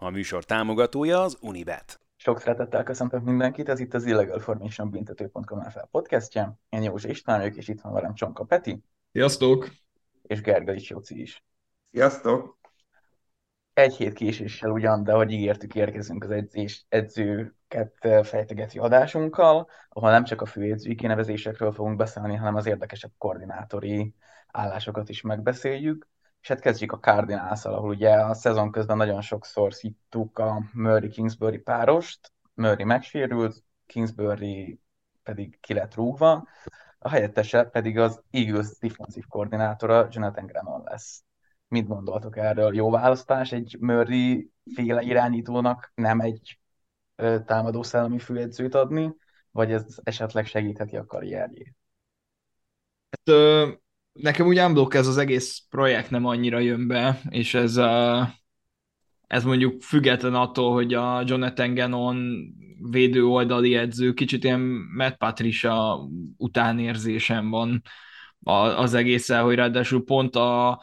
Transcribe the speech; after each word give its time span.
A 0.00 0.10
műsor 0.10 0.44
támogatója 0.44 1.22
az 1.22 1.38
Unibet. 1.40 2.00
Sok 2.16 2.40
szeretettel 2.40 2.82
köszöntök 2.82 3.22
mindenkit, 3.22 3.68
ez 3.68 3.80
itt 3.80 3.94
az 3.94 4.06
Illegal 4.06 4.38
Formation 4.38 4.90
Büntető.com 4.90 5.58
NFL 5.58 5.86
podcastja. 5.90 6.58
Én 6.68 6.82
Józsi 6.82 7.08
István 7.08 7.38
vagyok, 7.38 7.56
és 7.56 7.68
itt 7.68 7.80
van 7.80 7.92
velem 7.92 8.14
Csonka 8.14 8.44
Peti. 8.44 8.82
Sziasztok! 9.12 9.68
És 10.22 10.40
Gergely 10.40 10.78
Jóci 10.80 11.20
is. 11.20 11.44
Sziasztok! 11.90 12.58
Egy 13.72 13.96
hét 13.96 14.12
késéssel 14.12 14.70
ugyan, 14.70 15.04
de 15.04 15.12
ahogy 15.12 15.30
ígértük, 15.30 15.74
érkezünk 15.74 16.24
az 16.24 16.30
edzés, 16.30 16.84
edzőket 16.88 18.08
fejtegető 18.22 18.80
adásunkkal, 18.80 19.68
ahol 19.88 20.10
nem 20.10 20.24
csak 20.24 20.40
a 20.40 20.46
főedzői 20.46 20.94
kinevezésekről 20.94 21.72
fogunk 21.72 21.96
beszélni, 21.96 22.34
hanem 22.34 22.54
az 22.54 22.66
érdekesebb 22.66 23.12
koordinátori 23.18 24.14
állásokat 24.46 25.08
is 25.08 25.20
megbeszéljük. 25.20 26.08
És 26.48 26.54
hát 26.54 26.62
kezdjük 26.62 26.92
a 26.92 26.98
cardinals 26.98 27.64
ahol 27.64 27.88
ugye 27.88 28.10
a 28.10 28.34
szezon 28.34 28.70
közben 28.70 28.96
nagyon 28.96 29.20
sokszor 29.20 29.74
szittuk 29.74 30.38
a 30.38 30.62
Murray-Kingsbury 30.72 31.58
párost, 31.58 32.32
Murray 32.54 32.84
megsérült, 32.84 33.64
Kingsbury 33.86 34.80
pedig 35.22 35.60
ki 35.60 35.74
lett 35.74 35.94
rúgva, 35.94 36.48
a 36.98 37.08
helyettese 37.08 37.64
pedig 37.64 37.98
az 37.98 38.22
Eagles 38.30 38.78
defensív 38.78 39.24
koordinátora 39.26 40.08
Jonathan 40.10 40.46
Grennan 40.46 40.82
lesz. 40.84 41.22
Mit 41.68 41.86
gondoltok 41.86 42.36
erről? 42.36 42.74
Jó 42.74 42.90
választás 42.90 43.52
egy 43.52 43.76
Murray 43.80 44.50
féle 44.74 45.02
irányítónak 45.02 45.92
nem 45.94 46.20
egy 46.20 46.60
támadó 47.44 47.82
szellemi 47.82 48.18
főedzőt 48.18 48.74
adni, 48.74 49.14
vagy 49.50 49.72
ez 49.72 49.84
esetleg 50.02 50.46
segítheti 50.46 50.96
a 50.96 51.06
karrierjét? 51.06 51.76
Hát, 53.10 53.36
nekem 54.20 54.46
úgy 54.46 54.58
unblock 54.58 54.94
ez 54.94 55.06
az 55.06 55.16
egész 55.16 55.62
projekt 55.70 56.10
nem 56.10 56.24
annyira 56.26 56.58
jön 56.58 56.86
be, 56.86 57.20
és 57.28 57.54
ez, 57.54 57.76
a, 57.76 58.28
ez 59.26 59.44
mondjuk 59.44 59.82
független 59.82 60.34
attól, 60.34 60.72
hogy 60.72 60.94
a 60.94 61.22
Jonathan 61.26 61.74
Gannon 61.74 62.38
védő 62.90 63.24
oldali 63.24 63.74
edző, 63.74 64.12
kicsit 64.12 64.44
ilyen 64.44 64.60
Matt 64.96 65.16
Patricia 65.16 65.98
utánérzésem 66.36 67.50
van 67.50 67.82
az 68.76 68.94
egészen, 68.94 69.42
hogy 69.42 69.54
ráadásul 69.54 70.04
pont 70.04 70.36
a 70.36 70.80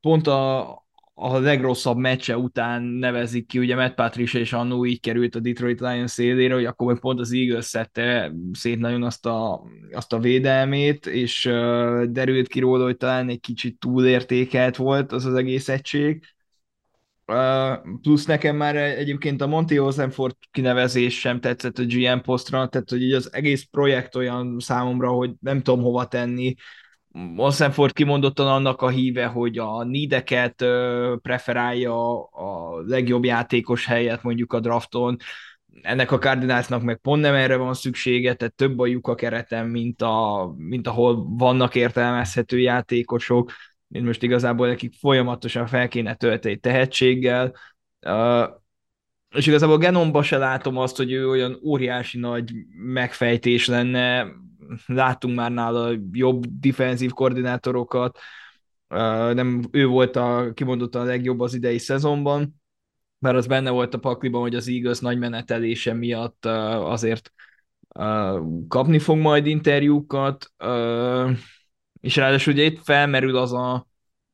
pont 0.00 0.26
a, 0.26 0.79
a 1.22 1.38
legrosszabb 1.38 1.96
meccse 1.96 2.36
után 2.36 2.82
nevezik 2.82 3.46
ki, 3.46 3.58
ugye 3.58 3.76
Matt 3.76 3.94
Patricia 3.94 4.40
és 4.40 4.52
annó 4.52 4.86
így 4.86 5.00
került 5.00 5.34
a 5.34 5.40
Detroit 5.40 5.80
Lions 5.80 6.10
szélére, 6.10 6.54
hogy 6.54 6.64
akkor 6.64 6.98
pont 7.00 7.20
az 7.20 7.32
Eagles 7.32 7.64
szedte 7.64 8.32
szét 8.52 8.78
nagyon 8.78 9.02
azt 9.02 9.26
a, 9.26 9.62
azt 9.92 10.12
a 10.12 10.18
védelmét, 10.18 11.06
és 11.06 11.46
uh, 11.46 12.02
derült 12.04 12.48
ki 12.48 12.60
róla, 12.60 12.84
hogy 12.84 12.96
talán 12.96 13.28
egy 13.28 13.40
kicsit 13.40 13.78
túlértékelt 13.78 14.76
volt 14.76 15.12
az 15.12 15.24
az 15.24 15.34
egész 15.34 15.68
egység. 15.68 16.24
Uh, 17.26 17.98
plusz 18.02 18.24
nekem 18.24 18.56
már 18.56 18.76
egyébként 18.76 19.40
a 19.40 19.46
Monty 19.46 19.78
Ozenford 19.78 20.36
kinevezés 20.50 21.18
sem 21.18 21.40
tetszett 21.40 21.78
a 21.78 21.84
GM 21.84 22.18
posztra, 22.18 22.68
tehát 22.68 22.90
hogy 22.90 23.02
így 23.02 23.12
az 23.12 23.32
egész 23.32 23.62
projekt 23.70 24.16
olyan 24.16 24.56
számomra, 24.58 25.10
hogy 25.10 25.30
nem 25.40 25.62
tudom 25.62 25.82
hova 25.82 26.06
tenni, 26.06 26.54
Olsenford 27.36 27.92
kimondottan 27.92 28.46
annak 28.46 28.82
a 28.82 28.88
híve, 28.88 29.26
hogy 29.26 29.58
a 29.58 29.84
nídeket 29.84 30.64
preferálja 31.22 32.22
a 32.24 32.80
legjobb 32.86 33.24
játékos 33.24 33.86
helyet 33.86 34.22
mondjuk 34.22 34.52
a 34.52 34.60
drafton, 34.60 35.16
ennek 35.82 36.12
a 36.12 36.18
Cardinalsnak 36.18 36.82
meg 36.82 36.96
pont 36.96 37.22
nem 37.22 37.34
erre 37.34 37.56
van 37.56 37.74
szüksége, 37.74 38.34
tehát 38.34 38.54
több 38.54 38.78
a 38.78 38.86
lyuk 38.86 39.08
a 39.08 39.14
kereten, 39.14 39.66
mint, 39.66 40.02
a, 40.02 40.52
mint 40.56 40.86
ahol 40.86 41.36
vannak 41.36 41.74
értelmezhető 41.74 42.58
játékosok, 42.58 43.52
mint 43.86 44.06
most 44.06 44.22
igazából 44.22 44.66
nekik 44.66 44.94
folyamatosan 44.94 45.66
fel 45.66 45.88
kéne 45.88 46.14
tölteni 46.14 46.56
tehetséggel, 46.56 47.54
és 49.36 49.46
igazából 49.46 49.78
Genomba 49.78 50.22
se 50.22 50.38
látom 50.38 50.76
azt, 50.76 50.96
hogy 50.96 51.12
ő 51.12 51.28
olyan 51.28 51.60
óriási 51.64 52.18
nagy 52.18 52.52
megfejtés 52.76 53.66
lenne, 53.66 54.26
láttunk 54.86 55.36
már 55.36 55.52
nála 55.52 55.92
jobb 56.12 56.44
defensív 56.60 57.10
koordinátorokat, 57.10 58.18
nem 59.34 59.62
ő 59.70 59.86
volt 59.86 60.16
a 60.16 60.50
kimondottan 60.54 61.02
a 61.02 61.04
legjobb 61.04 61.40
az 61.40 61.54
idei 61.54 61.78
szezonban, 61.78 62.60
mert 63.18 63.36
az 63.36 63.46
benne 63.46 63.70
volt 63.70 63.94
a 63.94 63.98
pakliban, 63.98 64.40
hogy 64.40 64.54
az 64.54 64.66
igaz 64.66 65.00
nagy 65.00 65.18
menetelése 65.18 65.92
miatt 65.92 66.46
azért 66.46 67.32
kapni 68.68 68.98
fog 68.98 69.18
majd 69.18 69.46
interjúkat, 69.46 70.52
és 72.00 72.16
ráadásul 72.16 72.52
ugye 72.52 72.62
itt 72.62 72.84
felmerül 72.84 73.36
az 73.36 73.52
a 73.52 73.88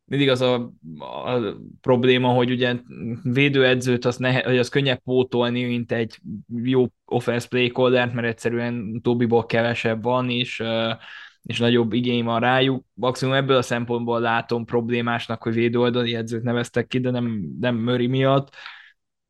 mindig 0.06 0.28
az 0.28 0.41
a, 0.41 0.55
a 0.99 1.56
probléma, 1.81 2.28
hogy 2.28 2.50
ugye 2.50 2.77
védőedzőt 3.22 4.05
az, 4.05 4.17
nehe, 4.17 4.43
hogy 4.44 4.59
az 4.59 4.69
könnyebb 4.69 4.99
pótolni, 4.99 5.65
mint 5.65 5.93
egy 5.93 6.19
jó 6.62 6.87
offense 7.05 7.49
play 7.49 7.69
caller 7.69 8.12
mert 8.12 8.27
egyszerűen 8.27 9.00
Tobiból 9.03 9.47
kevesebb 9.47 10.03
van, 10.03 10.31
és, 10.31 10.62
és 11.43 11.59
nagyobb 11.59 11.93
igény 11.93 12.25
van 12.25 12.41
rájuk. 12.41 12.84
Maximum 12.94 13.34
ebből 13.34 13.56
a 13.56 13.62
szempontból 13.62 14.21
látom 14.21 14.65
problémásnak, 14.65 15.43
hogy 15.43 15.55
védőoldali 15.55 16.15
edzőt 16.15 16.43
neveztek 16.43 16.87
ki, 16.87 16.99
de 17.00 17.11
nem, 17.11 17.56
nem 17.61 17.77
Möri 17.77 18.06
miatt. 18.06 18.55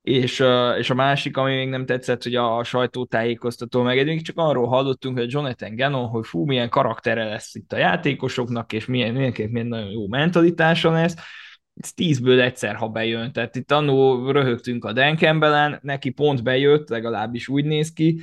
És, 0.06 0.44
és 0.78 0.91
a 0.91 0.94
másik, 0.94 1.37
ami 1.37 1.55
még 1.55 1.69
nem 1.69 1.87
tetszett, 1.87 2.22
hogy 2.22 2.34
a 2.34 2.65
sajtótájékoztató 2.65 3.83
meg 3.83 3.99
eddig 3.99 4.22
csak 4.22 4.39
arról 4.39 4.67
hallottunk, 4.67 5.19
hogy 5.19 5.33
Jonathan 5.33 5.77
Gannon, 5.77 6.09
hogy 6.09 6.27
fú, 6.27 6.44
milyen 6.44 6.69
karaktere 6.69 7.25
lesz 7.25 7.55
itt 7.55 7.72
a 7.72 7.77
játékosoknak, 7.77 8.72
és 8.72 8.87
milyen, 8.87 9.15
milyen, 9.15 9.33
milyen 9.50 9.66
nagyon 9.66 9.91
jó 9.91 10.09
mentalitása 10.09 10.91
lesz, 10.91 11.15
ez 11.81 11.93
tízből 11.93 12.41
egyszer, 12.41 12.75
ha 12.75 12.89
bejön. 12.89 13.33
Tehát 13.33 13.56
itt 13.56 13.72
annó 13.72 14.31
röhögtünk 14.31 14.84
a 14.84 14.93
Dan 14.93 15.16
Campbellen, 15.16 15.78
neki 15.83 16.11
pont 16.11 16.43
bejött, 16.43 16.89
legalábbis 16.89 17.49
úgy 17.49 17.65
néz 17.65 17.93
ki, 17.93 18.21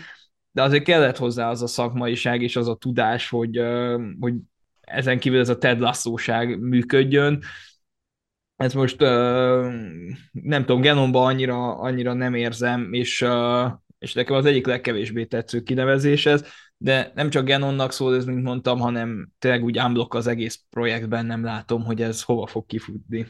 de 0.51 0.61
azért 0.61 0.83
kellett 0.83 1.17
hozzá 1.17 1.49
az 1.49 1.61
a 1.61 1.67
szakmaiság 1.67 2.41
és 2.41 2.55
az 2.55 2.67
a 2.67 2.75
tudás, 2.75 3.29
hogy, 3.29 3.61
hogy 4.19 4.33
ezen 4.81 5.19
kívül 5.19 5.39
ez 5.39 5.49
a 5.49 5.57
Ted 5.57 5.79
Lasszóság 5.79 6.59
működjön, 6.59 7.43
ez 8.63 8.73
most 8.73 8.99
nem 10.31 10.65
tudom, 10.65 10.81
Genomba 10.81 11.23
annyira, 11.23 11.77
annyira 11.77 12.13
nem 12.13 12.33
érzem, 12.33 12.93
és, 12.93 13.25
és 13.99 14.13
nekem 14.13 14.35
az 14.35 14.45
egyik 14.45 14.65
legkevésbé 14.65 15.25
tetsző 15.25 15.61
kinevezés 15.61 16.25
ez, 16.25 16.45
de 16.77 17.11
nem 17.15 17.29
csak 17.29 17.45
Genonnak 17.45 17.91
szól 17.91 18.15
ez, 18.15 18.25
mint 18.25 18.43
mondtam, 18.43 18.79
hanem 18.79 19.31
tényleg 19.39 19.63
úgy 19.63 19.79
unblock 19.79 20.13
az 20.13 20.27
egész 20.27 20.63
projektben 20.69 21.25
nem 21.25 21.43
látom, 21.43 21.83
hogy 21.83 22.01
ez 22.01 22.23
hova 22.23 22.45
fog 22.45 22.65
kifutni. 22.65 23.27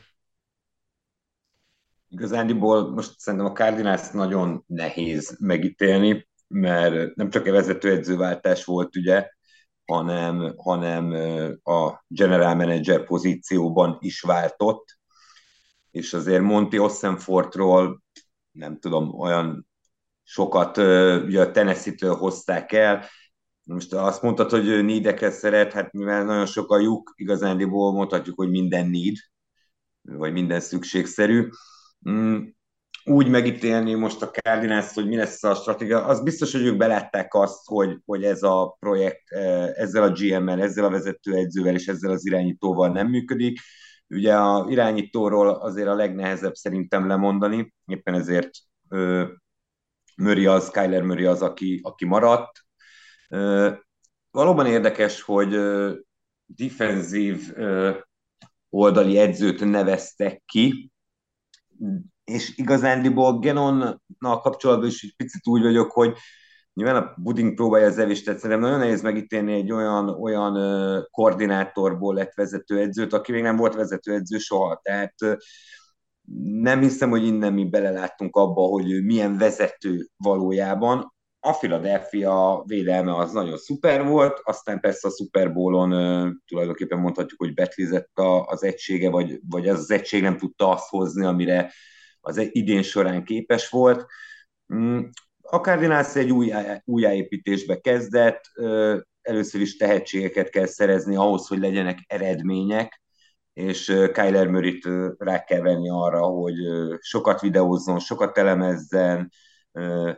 Igazándiból 2.10 2.92
most 2.92 3.20
szerintem 3.20 3.50
a 3.50 3.54
Cardinals 3.54 4.12
nagyon 4.12 4.64
nehéz 4.68 5.38
megítélni, 5.40 6.28
mert 6.48 7.16
nem 7.16 7.30
csak 7.30 7.46
egy 7.46 7.52
vezetőedzőváltás 7.52 8.66
volt, 8.66 8.96
ugye, 8.96 9.30
hanem, 9.86 10.54
hanem 10.58 11.12
a 11.64 12.04
general 12.08 12.56
manager 12.56 13.04
pozícióban 13.04 13.98
is 14.00 14.22
váltott, 14.22 14.98
és 15.94 16.14
azért 16.14 16.42
Monty 16.42 16.78
Ossenfortról 16.78 18.04
nem 18.52 18.80
tudom, 18.80 19.20
olyan 19.20 19.68
sokat 20.24 20.78
ugye 21.26 21.42
a 21.42 21.52
Tennessee-től 21.52 22.16
hozták 22.16 22.72
el. 22.72 23.06
Most 23.64 23.94
azt 23.94 24.22
mondtad, 24.22 24.50
hogy 24.50 24.86
nídeket 24.86 25.34
szeret, 25.34 25.74
hát 25.74 25.92
mivel 25.92 26.24
nagyon 26.24 26.46
sok 26.46 26.72
a 26.72 26.80
lyuk, 26.80 27.14
igazándiból 27.16 27.92
mondhatjuk, 27.92 28.38
hogy 28.38 28.50
minden 28.50 28.88
need, 28.88 29.16
vagy 30.02 30.32
minden 30.34 30.60
szükségszerű. 30.60 31.50
Mm, 32.10 32.40
úgy 33.04 33.28
megítélni 33.28 33.94
most 33.94 34.22
a 34.22 34.30
Cardinals, 34.30 34.94
hogy 34.94 35.08
mi 35.08 35.16
lesz 35.16 35.44
a 35.44 35.56
stratégia, 35.56 36.06
az 36.06 36.24
biztos, 36.24 36.52
hogy 36.52 36.66
ők 36.66 36.78
belátták 36.78 37.34
azt, 37.34 37.66
hogy, 37.66 37.98
hogy 38.06 38.24
ez 38.24 38.44
a 38.44 38.76
projekt 38.80 39.32
ezzel 39.76 40.04
a 40.04 40.12
GM-mel, 40.12 40.62
ezzel 40.62 40.86
a 40.86 40.90
vezetőedzővel 40.90 41.74
és 41.74 41.88
ezzel 41.88 42.12
az 42.12 42.26
irányítóval 42.26 42.90
nem 42.90 43.08
működik, 43.08 43.60
Ugye 44.14 44.36
a 44.36 44.66
irányítóról 44.70 45.50
azért 45.50 45.88
a 45.88 45.96
legnehezebb 45.96 46.54
szerintem 46.54 47.08
lemondani, 47.08 47.74
éppen 47.86 48.14
ezért 48.14 48.50
ö, 48.90 49.26
Murray 50.16 50.46
az, 50.46 50.70
Kyler 50.70 51.02
Murray 51.02 51.26
az, 51.26 51.42
aki, 51.42 51.80
aki 51.84 52.06
maradt. 52.06 52.66
Ö, 53.30 53.72
valóban 54.32 54.66
érdekes, 54.66 55.22
hogy 55.22 55.54
ö, 55.54 55.92
oldali 58.70 59.18
edzőt 59.18 59.66
neveztek 59.66 60.42
ki, 60.46 60.92
és 62.24 62.58
igazándiból 62.58 63.40
Genonnal 63.40 64.40
kapcsolatban 64.42 64.88
is 64.88 65.04
egy 65.04 65.14
picit 65.16 65.48
úgy 65.48 65.62
vagyok, 65.62 65.92
hogy 65.92 66.18
Nyilván 66.74 66.96
a 66.96 67.14
Buding 67.18 67.54
próbálja 67.54 67.88
az 67.88 67.98
evést, 67.98 68.26
tehát 68.26 68.40
szerintem 68.40 68.66
nagyon 68.66 68.80
nehéz 68.80 69.02
megítélni 69.02 69.54
egy 69.54 69.72
olyan, 69.72 70.10
olyan 70.10 70.58
koordinátorból 71.12 72.14
lett 72.14 72.34
vezetőedzőt, 72.34 73.14
aki 73.14 73.32
még 73.32 73.42
nem 73.42 73.56
volt 73.56 73.76
vezetőedző 73.76 74.38
soha. 74.38 74.80
Tehát 74.84 75.16
nem 76.44 76.80
hiszem, 76.80 77.10
hogy 77.10 77.26
innen 77.26 77.54
mi 77.54 77.66
beleláttunk 77.66 78.36
abba, 78.36 78.62
hogy 78.62 79.04
milyen 79.04 79.38
vezető 79.38 80.08
valójában. 80.18 81.14
A 81.40 81.52
Philadelphia 81.52 82.64
védelme 82.68 83.16
az 83.16 83.32
nagyon 83.32 83.58
szuper 83.58 84.06
volt, 84.08 84.42
aztán 84.44 84.80
persze 84.80 85.08
a 85.08 85.12
Super 85.12 85.54
Bowl-on 85.54 85.92
tulajdonképpen 86.48 87.00
mondhatjuk, 87.00 87.40
hogy 87.40 87.54
betlizett 87.54 88.12
az 88.46 88.64
egysége, 88.64 89.10
vagy, 89.10 89.40
vagy 89.50 89.68
az 89.70 89.92
egység 89.92 90.22
nem 90.22 90.38
tudta 90.38 90.70
azt 90.70 90.90
hozni, 90.90 91.26
amire 91.26 91.72
az 92.22 92.50
idén 92.52 92.82
során 92.82 93.24
képes 93.24 93.70
volt. 93.70 94.06
A 95.54 95.60
Cardinals 95.60 96.16
egy 96.16 96.32
új, 96.32 96.54
újjáépítésbe 96.86 97.80
kezdett, 97.80 98.42
először 99.22 99.62
is 99.62 99.78
tehetségeket 99.78 100.50
kell 100.50 100.66
szerezni 100.66 101.16
ahhoz, 101.16 101.48
hogy 101.48 101.60
legyenek 101.60 101.98
eredmények, 102.08 103.02
és 103.54 103.86
Kyler 104.14 104.48
Murray-t 104.48 104.90
rá 105.18 105.44
kell 105.44 105.62
venni 105.62 105.90
arra, 105.90 106.22
hogy 106.22 106.56
sokat 107.00 107.42
videózzon, 107.42 108.00
sokat 108.00 108.38
elemezzen, 108.38 109.32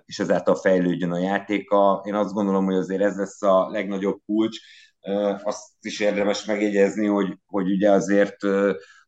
és 0.05 0.19
ezáltal 0.19 0.55
fejlődjön 0.55 1.11
a 1.11 1.19
játéka. 1.19 2.01
Én 2.05 2.13
azt 2.13 2.33
gondolom, 2.33 2.65
hogy 2.65 2.75
azért 2.75 3.01
ez 3.01 3.17
lesz 3.17 3.41
a 3.41 3.69
legnagyobb 3.69 4.19
kulcs. 4.25 4.57
Azt 5.43 5.71
is 5.81 5.99
érdemes 5.99 6.45
megjegyezni, 6.45 7.05
hogy, 7.05 7.37
hogy 7.45 7.71
ugye 7.71 7.91
azért 7.91 8.37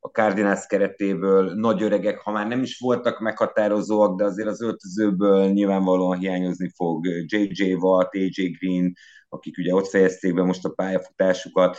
a 0.08 0.12
Cardinals 0.12 0.66
keretéből 0.66 1.54
nagy 1.54 1.82
öregek, 1.82 2.20
ha 2.20 2.32
már 2.32 2.48
nem 2.48 2.62
is 2.62 2.80
voltak 2.80 3.20
meghatározóak, 3.20 4.18
de 4.18 4.24
azért 4.24 4.48
az 4.48 4.62
öltözőből 4.62 5.50
nyilvánvalóan 5.50 6.18
hiányozni 6.18 6.72
fog 6.76 7.06
J.J. 7.06 7.74
Watt, 7.74 8.14
A.J. 8.14 8.50
Green, 8.60 8.94
akik 9.30 9.58
ugye 9.58 9.74
ott 9.74 9.88
fejezték 9.88 10.34
be 10.34 10.44
most 10.44 10.66
a 10.66 10.70
pályafutásukat, 10.70 11.78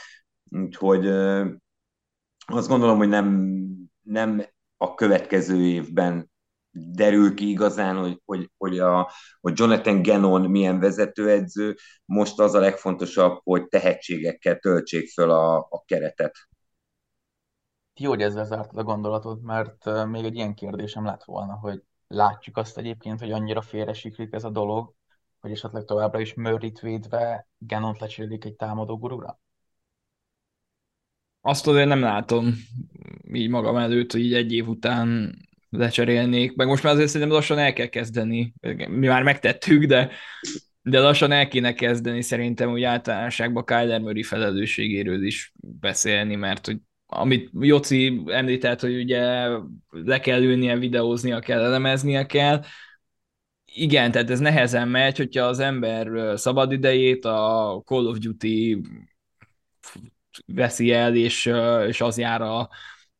úgyhogy 0.51 1.07
azt 2.47 2.69
gondolom, 2.69 2.97
hogy 2.97 3.09
nem, 3.09 3.49
nem 4.03 4.45
a 4.77 4.95
következő 4.95 5.61
évben 5.61 6.31
derül 6.71 7.35
ki 7.35 7.49
igazán, 7.49 7.97
hogy, 7.97 8.23
hogy, 8.25 8.51
hogy, 8.57 8.79
a, 8.79 9.11
hogy 9.41 9.59
Jonathan 9.59 10.03
Gannon 10.03 10.51
milyen 10.51 10.81
vezetőedző. 10.81 11.77
Most 12.05 12.39
az 12.39 12.55
a 12.55 12.61
legfontosabb, 12.61 13.41
hogy 13.43 13.69
tehetségekkel 13.69 14.59
töltsék 14.59 15.09
föl 15.09 15.31
a, 15.31 15.57
a 15.57 15.83
keretet. 15.87 16.48
Jó, 18.01 18.09
hogy 18.09 18.23
ezzel 18.23 18.45
zártad 18.45 18.79
a 18.79 18.83
gondolatot, 18.83 19.43
mert 19.43 20.07
még 20.07 20.25
egy 20.25 20.35
ilyen 20.35 20.55
kérdésem 20.55 21.05
lett 21.05 21.25
volna, 21.25 21.55
hogy 21.55 21.83
látjuk 22.09 22.57
azt 22.57 22.79
egyébként, 22.79 23.21
hogy 23.21 23.33
annyira 23.33 23.61
félresiklik 23.61 24.33
ez 24.33 24.45
a 24.45 24.51
dolog, 24.51 24.95
hogy 25.41 25.51
esetleg 25.51 25.85
továbbra 25.85 26.21
is 26.21 26.35
Murray-t 26.35 26.81
védve 26.81 27.49
Gannon-t 27.59 27.99
lecserélik 27.99 28.45
egy 28.45 28.55
támadó 28.55 28.99
gurúra? 28.99 29.41
Azt 31.41 31.67
azért 31.67 31.89
nem 31.89 32.01
látom 32.01 32.55
így 33.33 33.49
magam 33.49 33.77
előtt, 33.77 34.13
hogy 34.13 34.21
így 34.21 34.35
egy 34.35 34.53
év 34.53 34.69
után 34.69 35.39
lecserélnék, 35.71 36.55
meg 36.55 36.67
most 36.67 36.83
már 36.83 36.93
azért 36.93 37.09
szerintem 37.09 37.37
lassan 37.37 37.59
el 37.59 37.73
kell 37.73 37.87
kezdeni. 37.87 38.55
Mi 38.89 39.07
már 39.07 39.23
megtettük, 39.23 39.85
de, 39.85 40.11
de 40.83 41.01
lassan 41.01 41.33
el 41.33 41.49
kéne 41.49 41.73
kezdeni 41.73 42.23
szerintem 42.23 42.71
úgy 42.71 42.83
általánosságban 42.83 43.65
Kyler 43.65 44.01
Murray 44.01 44.23
felelősségéről 44.23 45.25
is 45.25 45.53
beszélni, 45.61 46.35
mert 46.35 46.67
hogy 46.67 46.79
amit 47.11 47.51
Joci 47.61 48.23
említett, 48.27 48.81
hogy 48.81 48.97
ugye 48.97 49.49
le 49.91 50.21
kell 50.21 50.43
ülnie, 50.43 50.77
videóznia 50.77 51.39
kell, 51.39 51.61
elemeznie 51.61 52.27
kell, 52.27 52.63
igen, 53.75 54.11
tehát 54.11 54.31
ez 54.31 54.39
nehezen 54.39 54.89
megy, 54.89 55.17
hogyha 55.17 55.45
az 55.45 55.59
ember 55.59 56.39
szabad 56.39 56.73
idejét 56.73 57.25
a 57.25 57.83
Call 57.85 58.07
of 58.07 58.19
Duty 58.19 58.81
veszi 60.47 60.93
el, 60.93 61.17
és, 61.17 61.53
és 61.87 62.01
az 62.01 62.19
jár 62.19 62.43
a, 62.43 62.69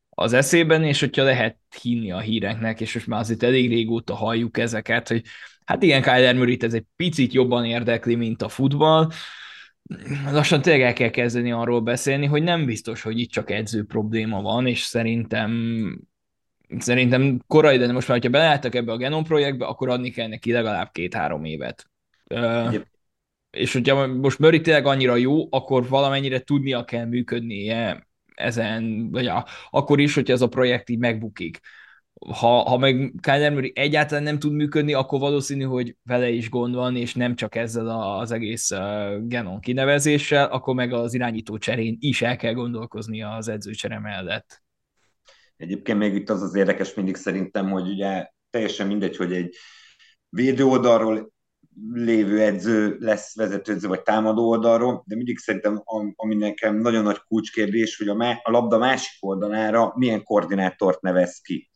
az 0.09 0.33
eszében, 0.33 0.83
és 0.83 0.99
hogyha 0.99 1.23
lehet 1.23 1.57
hinni 1.81 2.11
a 2.11 2.19
híreknek, 2.19 2.81
és 2.81 2.93
most 2.93 3.07
már 3.07 3.19
azért 3.19 3.43
elég 3.43 3.69
régóta 3.69 4.15
halljuk 4.15 4.57
ezeket, 4.57 5.07
hogy 5.07 5.23
hát 5.65 5.83
igen, 5.83 6.01
Kyler 6.01 6.35
murray 6.35 6.57
ez 6.61 6.73
egy 6.73 6.85
picit 6.95 7.33
jobban 7.33 7.65
érdekli, 7.65 8.15
mint 8.15 8.41
a 8.41 8.49
futball, 8.49 9.11
lassan 10.31 10.61
tényleg 10.61 10.81
el 10.81 10.93
kell 10.93 11.09
kezdeni 11.09 11.51
arról 11.51 11.81
beszélni, 11.81 12.25
hogy 12.25 12.43
nem 12.43 12.65
biztos, 12.65 13.01
hogy 13.01 13.19
itt 13.19 13.29
csak 13.29 13.51
edző 13.51 13.83
probléma 13.85 14.41
van, 14.41 14.67
és 14.67 14.81
szerintem 14.81 15.51
szerintem 16.77 17.41
korai, 17.47 17.77
de 17.77 17.91
most 17.91 18.07
már, 18.07 18.21
ha 18.21 18.29
beleálltak 18.29 18.75
ebbe 18.75 18.91
a 18.91 18.97
Genom 18.97 19.23
projektbe, 19.23 19.65
akkor 19.65 19.89
adni 19.89 20.09
kell 20.09 20.27
neki 20.27 20.51
legalább 20.51 20.91
két-három 20.91 21.43
évet. 21.43 21.89
Uh, 22.29 22.75
és 23.51 23.73
hogyha 23.73 24.07
most 24.07 24.39
Murray 24.39 24.61
tényleg 24.61 24.85
annyira 24.85 25.15
jó, 25.15 25.47
akkor 25.49 25.87
valamennyire 25.87 26.39
tudnia 26.39 26.83
kell 26.85 27.05
működnie 27.05 28.07
ezen, 28.35 29.11
vagy 29.11 29.27
a, 29.27 29.45
akkor 29.69 29.99
is, 29.99 30.13
hogyha 30.13 30.33
ez 30.33 30.41
a 30.41 30.47
projekt 30.47 30.89
így 30.89 30.99
megbukik. 30.99 31.59
Ha, 32.27 32.47
ha 32.47 32.77
meg 32.77 33.13
Kyler 33.21 33.51
Murray 33.51 33.71
egyáltalán 33.75 34.23
nem 34.23 34.39
tud 34.39 34.53
működni, 34.53 34.93
akkor 34.93 35.19
valószínű, 35.19 35.63
hogy 35.63 35.95
vele 36.03 36.29
is 36.29 36.49
gond 36.49 36.75
van, 36.75 36.95
és 36.95 37.13
nem 37.13 37.35
csak 37.35 37.55
ezzel 37.55 37.89
az 37.89 38.31
egész 38.31 38.69
Genon 39.21 39.59
kinevezéssel, 39.59 40.45
akkor 40.45 40.75
meg 40.75 40.93
az 40.93 41.13
irányító 41.13 41.57
cserén 41.57 41.97
is 41.99 42.21
el 42.21 42.35
kell 42.35 42.53
gondolkozni 42.53 43.23
az 43.23 43.47
edzőcsere 43.47 43.99
mellett. 43.99 44.61
Egyébként 45.57 45.97
még 45.97 46.13
itt 46.13 46.29
az 46.29 46.41
az 46.41 46.55
érdekes 46.55 46.93
mindig 46.93 47.15
szerintem, 47.15 47.69
hogy 47.69 47.87
ugye 47.87 48.27
teljesen 48.49 48.87
mindegy, 48.87 49.15
hogy 49.15 49.33
egy 49.33 49.55
védő 50.29 50.63
oldalról 50.65 51.31
lévő 51.91 52.41
edző 52.41 52.97
lesz 52.99 53.35
vezetőedző 53.35 53.87
vagy 53.87 54.01
támadó 54.01 54.49
oldalról, 54.49 55.03
de 55.07 55.15
mindig 55.15 55.37
szerintem, 55.37 55.83
ami 56.15 56.35
nekem 56.35 56.75
nagyon 56.75 57.03
nagy 57.03 57.19
kulcskérdés, 57.27 57.97
hogy 57.97 58.07
a, 58.07 58.13
má, 58.13 58.39
a 58.43 58.51
labda 58.51 58.77
másik 58.77 59.25
oldalára 59.25 59.93
milyen 59.95 60.23
koordinátort 60.23 61.01
nevez 61.01 61.39
ki. 61.39 61.69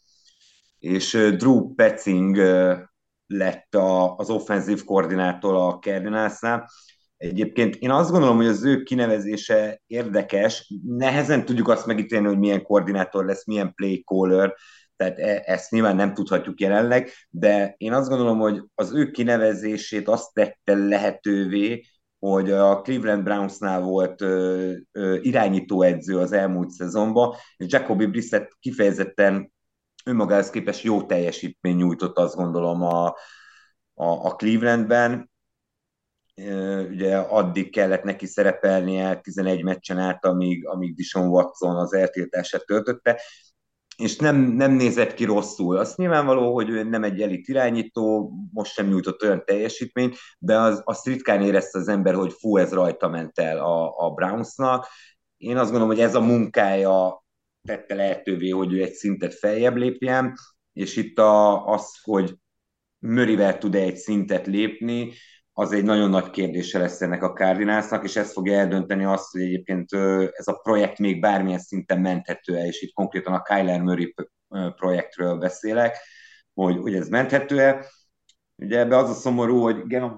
És 0.84 1.34
Drew 1.38 1.74
Petzing 1.74 2.38
lett 3.28 3.76
a, 3.76 4.16
az 4.16 4.30
offenzív 4.30 4.84
koordinátor 4.84 5.56
a 5.56 5.80
Cardinalsnál. 5.80 6.70
Egyébként 7.18 7.76
én 7.76 7.92
azt 7.92 8.12
gondolom, 8.12 8.36
hogy 8.36 8.46
az 8.46 8.64
ő 8.66 8.82
kinevezése 8.82 9.82
érdekes. 9.88 10.74
Nehezen 10.86 11.46
tudjuk 11.46 11.68
azt 11.68 11.86
megítélni, 11.86 12.28
hogy 12.28 12.40
milyen 12.40 12.64
koordinátor 12.64 13.26
lesz, 13.26 13.46
milyen 13.46 13.74
play 13.74 14.04
caller, 14.04 14.56
tehát 14.96 15.20
e, 15.20 15.44
ezt 15.46 15.72
nyilván 15.72 15.96
nem 15.96 16.14
tudhatjuk 16.14 16.60
jelenleg, 16.60 17.10
de 17.30 17.76
én 17.78 17.94
azt 17.94 18.10
gondolom, 18.10 18.40
hogy 18.40 18.64
az 18.76 18.94
ő 18.94 19.12
kinevezését 19.12 20.08
azt 20.08 20.34
tette 20.34 20.74
lehetővé, 20.74 21.84
hogy 22.20 22.52
a 22.52 22.82
Cleveland 22.82 23.24
Brownsnál 23.24 23.82
volt 23.82 24.22
ö, 24.22 24.72
ö, 24.92 25.18
irányítóedző 25.22 26.18
az 26.18 26.32
elmúlt 26.32 26.70
szezonban, 26.70 27.36
és 27.58 27.72
Jacoby 27.72 28.06
Brissett 28.06 28.58
kifejezetten 28.60 29.53
önmagához 30.04 30.50
képest 30.50 30.84
jó 30.84 31.04
teljesítmény 31.04 31.76
nyújtott, 31.76 32.18
azt 32.18 32.36
gondolom 32.36 32.82
a, 32.82 33.06
a, 33.94 34.06
a 34.26 34.36
Clevelandben. 34.36 35.32
Ugye 36.90 37.18
addig 37.18 37.72
kellett 37.72 38.04
neki 38.04 38.26
szerepelnie 38.26 39.16
11 39.16 39.64
meccsen 39.64 39.98
át, 39.98 40.26
amíg, 40.26 40.68
amíg 40.68 40.96
Dishon 40.96 41.28
Watson 41.28 41.76
az 41.76 41.94
eltiltását 41.94 42.66
töltötte, 42.66 43.22
és 43.98 44.16
nem, 44.16 44.36
nem 44.36 44.72
nézett 44.72 45.14
ki 45.14 45.26
rosszul. 45.26 45.78
Azt 45.78 45.98
nyilvánvaló, 45.98 46.54
hogy 46.54 46.70
ő 46.70 46.84
nem 46.84 47.04
egy 47.04 47.22
elit 47.22 47.48
irányító, 47.48 48.34
most 48.52 48.74
sem 48.74 48.88
nyújtott 48.88 49.24
olyan 49.24 49.46
teljesítményt, 49.46 50.16
de 50.40 50.58
az, 50.58 50.82
azt 50.86 51.06
ritkán 51.06 51.42
érezte 51.42 51.80
az 51.80 51.88
ember, 51.88 52.14
hogy 52.14 52.34
fú, 52.40 52.58
ez 52.58 52.74
rajta 52.74 53.08
ment 53.08 53.40
el 53.40 53.58
a, 53.58 53.94
a 53.98 54.10
Brownsnak. 54.10 54.88
Én 55.38 55.58
azt 55.58 55.72
gondolom, 55.72 55.96
hogy 55.96 56.04
ez 56.04 56.16
a 56.16 56.22
munkája 56.22 57.23
tette 57.64 57.96
lehetővé, 57.96 58.50
hogy 58.50 58.74
ő 58.74 58.82
egy 58.82 58.94
szintet 58.94 59.34
feljebb 59.34 59.76
lépjen, 59.76 60.34
és 60.74 60.96
itt 60.96 61.18
a, 61.18 61.66
az, 61.66 62.00
hogy 62.02 62.36
Mörivel 63.00 63.58
tud-e 63.58 63.80
egy 63.80 63.96
szintet 63.96 64.48
lépni, 64.48 65.12
az 65.54 65.72
egy 65.72 65.84
nagyon 65.84 66.10
nagy 66.10 66.30
kérdése 66.30 66.80
lesz 66.80 67.02
ennek 67.02 67.24
a 67.24 67.34
Cardinalsnak, 67.34 68.04
és 68.04 68.16
ez 68.16 68.32
fogja 68.32 68.54
eldönteni 68.54 69.04
azt, 69.04 69.32
hogy 69.32 69.42
egyébként 69.42 69.94
ez 70.32 70.48
a 70.48 70.60
projekt 70.64 71.00
még 71.00 71.20
bármilyen 71.20 71.60
szinten 71.60 72.02
menthető-e, 72.02 72.66
és 72.66 72.82
itt 72.82 72.94
konkrétan 72.94 73.34
a 73.34 73.42
Kyler 73.42 73.82
Murray 73.82 74.14
projektről 74.76 75.38
beszélek, 75.38 75.98
hogy, 76.54 76.78
hogy 76.78 76.96
ez 76.96 77.08
menthető-e. 77.08 77.86
Ugye 78.56 78.80
ebbe 78.80 78.98
az 78.98 79.10
a 79.10 79.14
szomorú, 79.14 79.62
hogy 79.62 79.88
Genov 79.88 80.16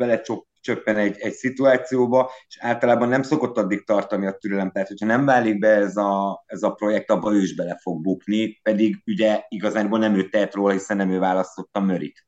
belecsöppen 0.66 0.98
egy, 0.98 1.18
egy 1.20 1.34
szituációba, 1.34 2.32
és 2.48 2.58
általában 2.60 3.10
nem 3.10 3.24
szokott 3.24 3.58
addig 3.58 3.86
tartani 3.86 4.26
a 4.26 4.38
türelem, 4.38 4.72
tehát 4.72 4.88
hogyha 4.88 5.06
nem 5.06 5.26
válik 5.26 5.60
be 5.60 5.68
ez 5.68 5.98
a, 5.98 6.44
ez 6.46 6.64
a 6.64 6.72
projekt, 6.72 7.10
abba 7.10 7.34
ő 7.34 7.42
is 7.42 7.56
bele 7.56 7.80
fog 7.82 8.02
bukni, 8.02 8.60
pedig 8.64 9.02
ugye 9.06 9.44
igazából 9.48 10.00
nem 10.00 10.16
ő 10.16 10.30
tehet 10.30 10.54
róla, 10.54 10.72
hiszen 10.72 10.98
nem 10.98 11.12
ő 11.12 11.20
választotta 11.20 11.80
Mörit. 11.80 12.26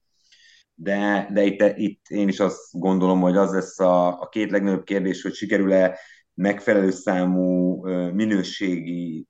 De, 0.75 1.29
de 1.33 1.43
itt, 1.43 1.77
itt 1.77 2.05
én 2.07 2.27
is 2.27 2.39
azt 2.39 2.59
gondolom, 2.71 3.21
hogy 3.21 3.37
az 3.37 3.53
lesz 3.53 3.79
a, 3.79 4.21
a 4.21 4.27
két 4.29 4.51
legnagyobb 4.51 4.83
kérdés, 4.83 5.21
hogy 5.21 5.33
sikerül-e 5.33 5.99
megfelelő 6.33 6.91
számú 6.91 7.81
minőségi 8.13 9.27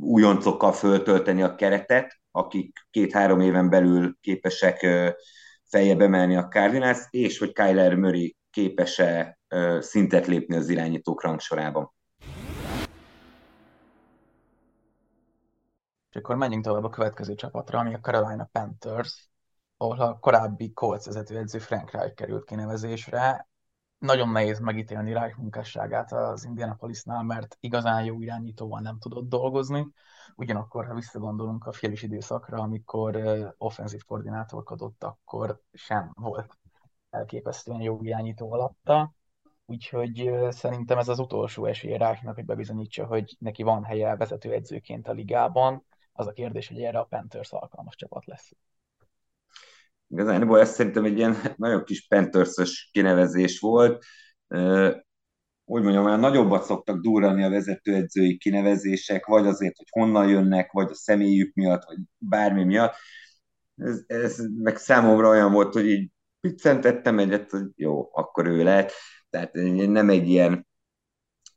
újoncokkal 0.00 0.72
föltölteni 0.72 1.42
a 1.42 1.54
keretet, 1.54 2.20
akik 2.30 2.78
két-három 2.90 3.40
éven 3.40 3.70
belül 3.70 4.16
képesek 4.20 4.86
feljebb 5.68 6.00
emelni 6.00 6.36
a 6.36 6.48
Cardinals, 6.48 7.06
és 7.10 7.38
hogy 7.38 7.52
Kyler 7.52 7.94
Murray 7.94 8.36
képes-e 8.50 9.38
szintet 9.80 10.26
lépni 10.26 10.56
az 10.56 10.68
irányítók 10.68 11.22
rangsorában. 11.22 11.92
És 16.10 16.16
akkor 16.16 16.36
menjünk 16.36 16.64
tovább 16.64 16.84
a 16.84 16.88
következő 16.88 17.34
csapatra, 17.34 17.78
ami 17.78 17.94
a 17.94 18.00
Carolina 18.00 18.48
Panthers 18.52 19.28
ahol 19.78 20.00
a 20.00 20.18
korábbi 20.18 20.72
Colts 20.72 21.04
vezetőedző 21.04 21.58
Frank 21.58 21.90
Reich 21.90 22.14
került 22.14 22.44
kinevezésre. 22.44 23.47
Nagyon 23.98 24.28
nehéz 24.28 24.58
megítélni 24.58 25.12
Reich 25.12 25.38
munkásságát 25.38 26.12
az 26.12 26.44
Indianapolisnál, 26.44 27.22
mert 27.22 27.56
igazán 27.60 28.04
jó 28.04 28.20
irányítóval 28.20 28.80
nem 28.80 28.98
tudott 28.98 29.28
dolgozni. 29.28 29.88
Ugyanakkor, 30.36 30.86
ha 30.86 30.94
visszagondolunk 30.94 31.66
a 31.66 31.72
félis 31.72 32.02
időszakra, 32.02 32.58
amikor 32.58 33.18
offenzív 33.58 34.04
koordinátorkodott, 34.04 35.04
akkor 35.04 35.62
sem 35.72 36.12
volt 36.14 36.58
elképesztően 37.10 37.80
jó 37.80 38.02
irányító 38.02 38.52
alatta. 38.52 39.14
Úgyhogy 39.66 40.30
szerintem 40.48 40.98
ez 40.98 41.08
az 41.08 41.18
utolsó 41.18 41.64
esély 41.64 41.96
Ráknak, 41.96 42.34
hogy 42.34 42.44
bebizonyítsa, 42.44 43.06
hogy 43.06 43.36
neki 43.38 43.62
van 43.62 43.84
helye 43.84 44.16
vezetőedzőként 44.16 45.08
a 45.08 45.12
ligában. 45.12 45.84
Az 46.12 46.26
a 46.26 46.32
kérdés, 46.32 46.68
hogy 46.68 46.82
erre 46.82 46.98
a 46.98 47.04
Panthers 47.04 47.52
alkalmas 47.52 47.96
csapat 47.96 48.26
lesz. 48.26 48.52
Igazán, 50.08 50.56
ez 50.56 50.70
szerintem 50.70 51.04
egy 51.04 51.16
ilyen 51.16 51.36
nagyon 51.56 51.84
kis 51.84 52.06
panthers 52.06 52.88
kinevezés 52.92 53.58
volt. 53.58 54.04
Úgy 55.64 55.82
mondjam, 55.82 56.04
olyan 56.04 56.20
nagyobbat 56.20 56.64
szoktak 56.64 57.00
durrani 57.00 57.42
a 57.42 57.50
vezetőedzői 57.50 58.36
kinevezések, 58.36 59.26
vagy 59.26 59.46
azért, 59.46 59.76
hogy 59.76 59.86
honnan 59.90 60.28
jönnek, 60.28 60.72
vagy 60.72 60.90
a 60.90 60.94
személyük 60.94 61.54
miatt, 61.54 61.84
vagy 61.84 61.98
bármi 62.18 62.64
miatt. 62.64 62.94
Ez, 63.76 64.02
ez 64.06 64.38
meg 64.62 64.76
számomra 64.76 65.28
olyan 65.28 65.52
volt, 65.52 65.72
hogy 65.72 65.86
így 65.88 66.10
piccentettem 66.40 67.18
egyet, 67.18 67.50
hogy 67.50 67.66
jó, 67.76 68.08
akkor 68.12 68.46
ő 68.46 68.62
lehet. 68.62 68.92
Tehát 69.30 69.50
nem 69.74 70.08
egy 70.08 70.28
ilyen, 70.28 70.66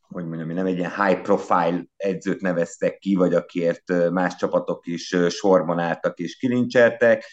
hogy 0.07 0.25
mondjam, 0.25 0.49
nem 0.51 0.65
egy 0.65 0.77
ilyen 0.77 1.05
high 1.05 1.21
profile 1.21 1.85
edzőt 1.95 2.41
neveztek 2.41 2.97
ki, 2.97 3.15
vagy 3.15 3.33
akiért 3.33 4.09
más 4.11 4.35
csapatok 4.35 4.87
is 4.87 5.15
sorban 5.27 5.79
álltak 5.79 6.19
és 6.19 6.35
kilincseltek. 6.35 7.23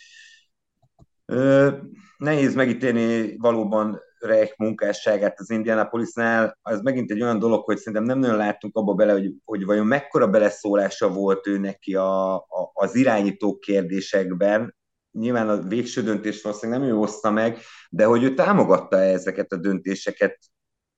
Nehéz 2.17 2.55
megítélni 2.55 3.37
valóban 3.37 4.01
Reich 4.19 4.55
munkásságát 4.59 5.41
az 5.41 5.51
Indianapolisnál. 5.51 6.59
Az 6.63 6.81
megint 6.81 7.11
egy 7.11 7.23
olyan 7.23 7.39
dolog, 7.39 7.65
hogy 7.65 7.77
szerintem 7.77 8.03
nem 8.03 8.19
nagyon 8.19 8.37
láttunk 8.37 8.77
abba 8.77 8.95
bele, 8.95 9.13
hogy, 9.13 9.35
hogy 9.45 9.65
vajon 9.65 9.87
mekkora 9.87 10.29
beleszólása 10.29 11.13
volt 11.13 11.47
ő 11.47 11.59
neki 11.59 11.95
a, 11.95 12.35
a, 12.35 12.71
az 12.73 12.95
irányító 12.95 13.59
kérdésekben, 13.59 14.77
nyilván 15.11 15.49
a 15.49 15.63
végső 15.63 16.03
döntést 16.03 16.43
valószínűleg 16.43 16.81
nem 16.81 16.91
ő 16.91 16.93
hozta 16.93 17.31
meg, 17.31 17.59
de 17.91 18.05
hogy 18.05 18.23
ő 18.23 18.35
támogatta 18.35 18.97
ezeket 18.97 19.53
a 19.53 19.57
döntéseket, 19.57 20.39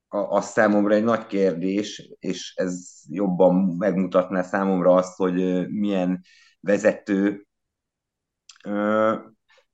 az 0.08 0.46
számomra 0.46 0.94
egy 0.94 1.04
nagy 1.04 1.26
kérdés, 1.26 2.10
és 2.18 2.52
ez 2.56 3.02
jobban 3.08 3.54
megmutatná 3.78 4.42
számomra 4.42 4.94
azt, 4.94 5.16
hogy 5.16 5.68
milyen 5.68 6.20
vezető 6.60 7.46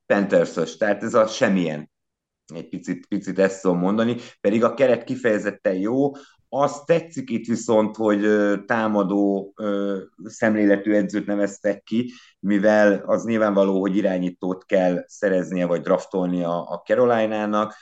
Panthers-ös, 0.07 0.77
tehát 0.77 1.03
ez 1.03 1.15
a 1.15 1.27
semmilyen. 1.27 1.91
Egy 2.55 2.69
picit, 2.69 3.07
picit 3.07 3.39
ezt 3.39 3.63
tudom 3.63 3.79
mondani, 3.79 4.17
pedig 4.41 4.65
a 4.65 4.75
keret 4.75 5.05
kifejezetten 5.05 5.75
jó, 5.75 6.11
azt 6.49 6.87
tetszik 6.87 7.31
itt 7.31 7.47
viszont, 7.47 7.97
hogy 7.97 8.21
támadó 8.67 9.55
szemléletű 10.25 10.93
edzőt 10.93 11.27
neveztek 11.27 11.83
ki, 11.83 12.13
mivel 12.41 13.03
az 13.07 13.25
nyilvánvaló, 13.25 13.81
hogy 13.81 13.97
irányítót 13.97 14.65
kell 14.65 15.05
szereznie 15.07 15.67
vagy 15.67 15.81
draftolnia 15.81 16.65
a 16.65 16.79
Carolina-nak. 16.79 17.75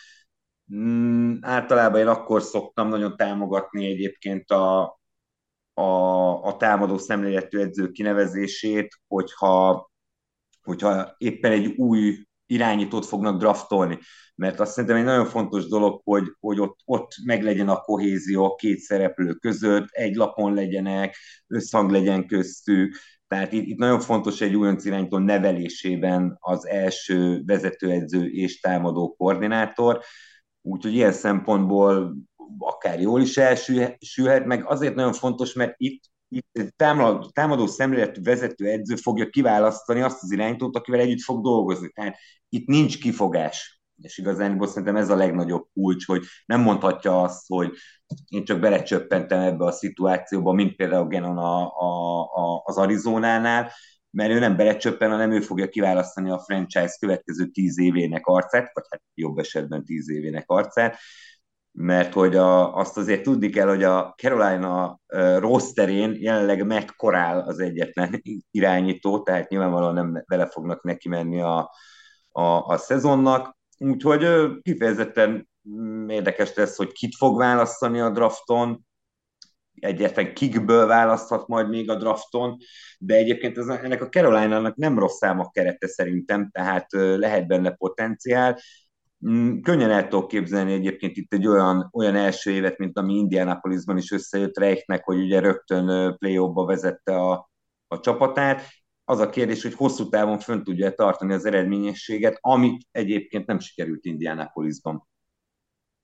Mm, 0.75 1.37
általában 1.40 2.00
én 2.00 2.07
akkor 2.07 2.43
szoktam 2.43 2.88
nagyon 2.88 3.16
támogatni 3.16 3.87
egyébként 3.87 4.50
a, 4.50 4.99
a, 5.75 5.83
a 6.43 6.57
támadó 6.57 6.99
szemléletű 6.99 7.59
edző 7.59 7.90
kinevezését, 7.90 9.00
hogyha, 9.07 9.90
hogyha 10.64 11.14
éppen 11.18 11.52
egy 11.52 11.66
új 11.66 12.26
irányítót 12.47 13.06
fognak 13.06 13.38
draftolni. 13.38 13.99
Mert 14.35 14.61
azt 14.61 14.73
szerintem 14.73 14.99
egy 14.99 15.04
nagyon 15.04 15.26
fontos 15.26 15.66
dolog, 15.66 16.00
hogy, 16.04 16.25
hogy 16.40 16.61
ott, 16.61 16.78
ott 16.85 17.12
meglegyen 17.25 17.68
a 17.68 17.80
kohézió 17.80 18.44
a 18.44 18.54
két 18.54 18.78
szereplő 18.78 19.33
között, 19.33 19.87
egy 19.90 20.14
lapon 20.14 20.54
legyenek, 20.54 21.16
összhang 21.47 21.90
legyen 21.90 22.26
köztük, 22.26 22.97
tehát 23.28 23.52
itt, 23.52 23.66
itt 23.66 23.78
nagyon 23.78 24.00
fontos 24.00 24.40
egy 24.40 24.54
újonc 24.54 24.85
irányító 24.85 25.18
nevelésében 25.18 26.37
az 26.40 26.66
első 26.66 27.42
vezetőedző 27.47 28.26
és 28.26 28.61
támadó 28.61 29.14
koordinátor, 29.14 30.00
úgyhogy 30.62 30.94
ilyen 30.94 31.12
szempontból 31.12 32.16
akár 32.59 33.00
jól 33.00 33.21
is 33.21 33.37
elsülhet, 33.37 34.44
meg 34.44 34.64
azért 34.66 34.94
nagyon 34.94 35.12
fontos, 35.12 35.52
mert 35.52 35.75
itt 35.76 36.02
támadó, 36.76 37.30
támadó 37.32 37.66
szemléletű 37.66 38.22
vezető 38.22 38.66
edző 38.66 38.96
fogja 38.96 39.28
kiválasztani 39.28 40.00
azt 40.00 40.22
az 40.22 40.30
irányítót, 40.30 40.76
akivel 40.76 41.00
együtt 41.00 41.20
fog 41.20 41.42
dolgozni. 41.42 41.88
Tehát 41.88 42.16
itt 42.48 42.66
nincs 42.66 43.00
kifogás. 43.00 43.80
És 44.02 44.18
igazán 44.18 44.58
szerintem 44.60 44.96
ez 44.96 45.10
a 45.10 45.16
legnagyobb 45.16 45.66
kulcs, 45.72 46.06
hogy 46.06 46.24
nem 46.46 46.60
mondhatja 46.60 47.22
azt, 47.22 47.44
hogy 47.46 47.72
én 48.28 48.44
csak 48.44 48.60
belecsöppentem 48.60 49.40
ebbe 49.40 49.64
a 49.64 49.70
szituációba, 49.70 50.52
mint 50.52 50.76
például 50.76 51.06
Genon 51.06 51.38
a, 51.38 51.72
a, 51.78 52.20
a, 52.22 52.62
az 52.64 52.76
Arizonánál, 52.76 53.70
mert 54.10 54.30
ő 54.30 54.38
nem 54.38 54.56
belecsöppen, 54.56 55.10
hanem 55.10 55.32
ő 55.32 55.40
fogja 55.40 55.68
kiválasztani 55.68 56.30
a 56.30 56.38
franchise 56.38 56.96
következő 57.00 57.46
tíz 57.46 57.78
évének 57.78 58.26
arcát, 58.26 58.70
vagy 58.74 58.84
hát 58.90 59.02
jobb 59.14 59.38
esetben 59.38 59.84
tíz 59.84 60.10
évének 60.10 60.44
arcát, 60.46 60.96
mert 61.76 62.12
hogy 62.12 62.37
a, 62.37 62.76
azt 62.76 62.97
azért 62.97 63.23
tudni 63.23 63.49
kell, 63.50 63.69
hogy 63.69 63.83
a 63.83 64.14
Carolina 64.16 65.00
rosterén 65.38 66.16
jelenleg 66.19 66.93
Corral 66.97 67.40
az 67.40 67.59
egyetlen 67.59 68.23
irányító, 68.50 69.23
tehát 69.23 69.49
nyilvánvalóan 69.49 69.95
nem 69.95 70.23
vele 70.26 70.47
fognak 70.47 70.83
neki 70.83 71.09
menni 71.09 71.40
a, 71.40 71.71
a, 72.28 72.43
a 72.43 72.76
szezonnak, 72.76 73.57
úgyhogy 73.78 74.26
kifejezetten 74.62 75.49
mm, 75.69 76.09
érdekes 76.09 76.54
lesz, 76.54 76.76
hogy 76.76 76.93
kit 76.93 77.16
fog 77.16 77.38
választani 77.38 78.00
a 78.00 78.11
drafton, 78.11 78.87
egyetlen 79.75 80.35
kikből 80.35 80.87
választhat 80.87 81.49
majd 81.49 81.69
még 81.69 81.90
a 81.90 81.97
drafton, 81.97 82.57
de 82.99 83.14
egyébként 83.14 83.59
ez, 83.59 83.66
ennek 83.66 84.02
a 84.02 84.09
Carolina-nak 84.09 84.76
nem 84.76 84.99
rossz 84.99 85.23
a 85.23 85.50
kerete 85.52 85.87
szerintem, 85.87 86.50
tehát 86.50 86.87
lehet 86.93 87.47
benne 87.47 87.71
potenciál, 87.71 88.59
könnyen 89.62 89.90
el 89.90 90.09
tudok 90.09 90.28
képzelni 90.28 90.73
egyébként 90.73 91.16
itt 91.16 91.33
egy 91.33 91.47
olyan, 91.47 91.90
olyan 91.93 92.14
első 92.14 92.50
évet, 92.50 92.78
mint 92.78 92.99
ami 92.99 93.14
Indianapolisban 93.14 93.97
is 93.97 94.11
összejött 94.11 94.59
Reichnek, 94.59 95.04
hogy 95.04 95.19
ugye 95.19 95.40
rögtön 95.40 96.16
play 96.19 96.38
ba 96.38 96.64
vezette 96.64 97.16
a, 97.16 97.50
a 97.87 98.00
csapatát. 98.00 98.62
Az 99.04 99.19
a 99.19 99.31
kérdés, 99.31 99.62
hogy 99.62 99.75
hosszú 99.75 100.09
távon 100.09 100.38
fönn 100.38 100.62
tudja 100.62 100.95
tartani 100.95 101.33
az 101.33 101.45
eredményességet, 101.45 102.38
amit 102.40 102.87
egyébként 102.90 103.47
nem 103.47 103.59
sikerült 103.59 104.04
Indianapolisban. 104.04 105.09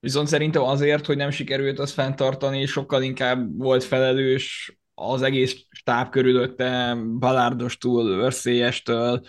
Viszont 0.01 0.29
szerintem 0.29 0.63
azért, 0.63 1.07
hogy 1.07 1.17
nem 1.17 1.31
sikerült 1.31 1.79
azt 1.79 1.93
fenntartani, 1.93 2.67
sokkal 2.67 3.03
inkább 3.03 3.59
volt 3.59 3.85
felelős 3.85 4.79
az 4.95 5.23
egész 5.23 5.67
stáb 5.71 6.11
körülötte, 6.11 6.99
Balárdostól, 7.19 8.07
Örszélyestől, 8.07 9.21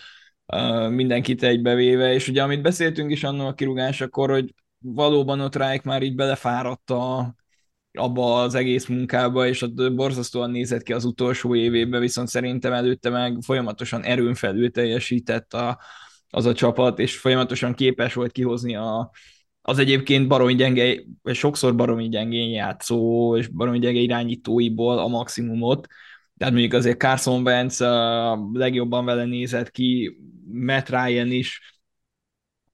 mindenkit 0.90 1.44
egybevéve, 1.44 2.14
és 2.14 2.28
ugye 2.28 2.44
amit 2.44 2.62
beszéltünk 2.62 3.12
is 3.12 3.24
annak 3.24 3.48
a 3.48 3.54
kirúgásakor, 3.54 4.30
hogy 4.30 4.54
valóban 4.80 5.40
ott 5.40 5.56
Reich 5.56 5.86
már 5.86 6.02
így 6.02 6.16
belefáradt 6.16 6.90
a, 6.90 7.36
abba 7.92 8.42
az 8.42 8.56
egész 8.56 8.88
munkába, 8.88 9.48
és 9.48 9.62
ott 9.62 9.94
borzasztóan 9.94 10.52
nézett 10.52 10.84
ki 10.84 10.94
az 10.94 11.06
utolsó 11.06 11.56
évében, 11.56 12.02
viszont 12.02 12.28
szerintem 12.28 12.74
előtte 12.74 13.10
meg 13.10 13.38
folyamatosan 13.42 14.04
erőn 14.04 14.34
felül 14.34 14.72
teljesített 14.72 15.54
a, 15.54 15.80
az 16.30 16.46
a 16.46 16.54
csapat, 16.54 17.00
és 17.00 17.18
folyamatosan 17.18 17.74
képes 17.74 18.14
volt 18.14 18.32
kihozni 18.32 18.76
a, 18.76 19.12
az 19.62 19.78
egyébként 19.78 20.28
baromi 20.28 20.56
gyenge, 20.56 21.00
sokszor 21.24 21.76
baromi 21.76 22.10
gyengén 22.10 22.50
játszó, 22.50 23.38
és 23.38 23.48
baromi 23.48 23.80
gyenge 23.80 24.00
irányítóiból 24.00 24.98
a 24.98 25.08
maximumot, 25.08 25.88
tehát 26.42 26.56
mondjuk 26.56 26.80
azért 26.80 27.00
Carson 27.00 27.42
Wentz 27.42 27.82
a 27.82 28.50
legjobban 28.54 29.06
vele 29.06 29.26
nézett 29.26 29.72
ki, 29.72 30.18
Matt 30.52 30.90
Ryan 30.90 31.32
is 31.32 31.82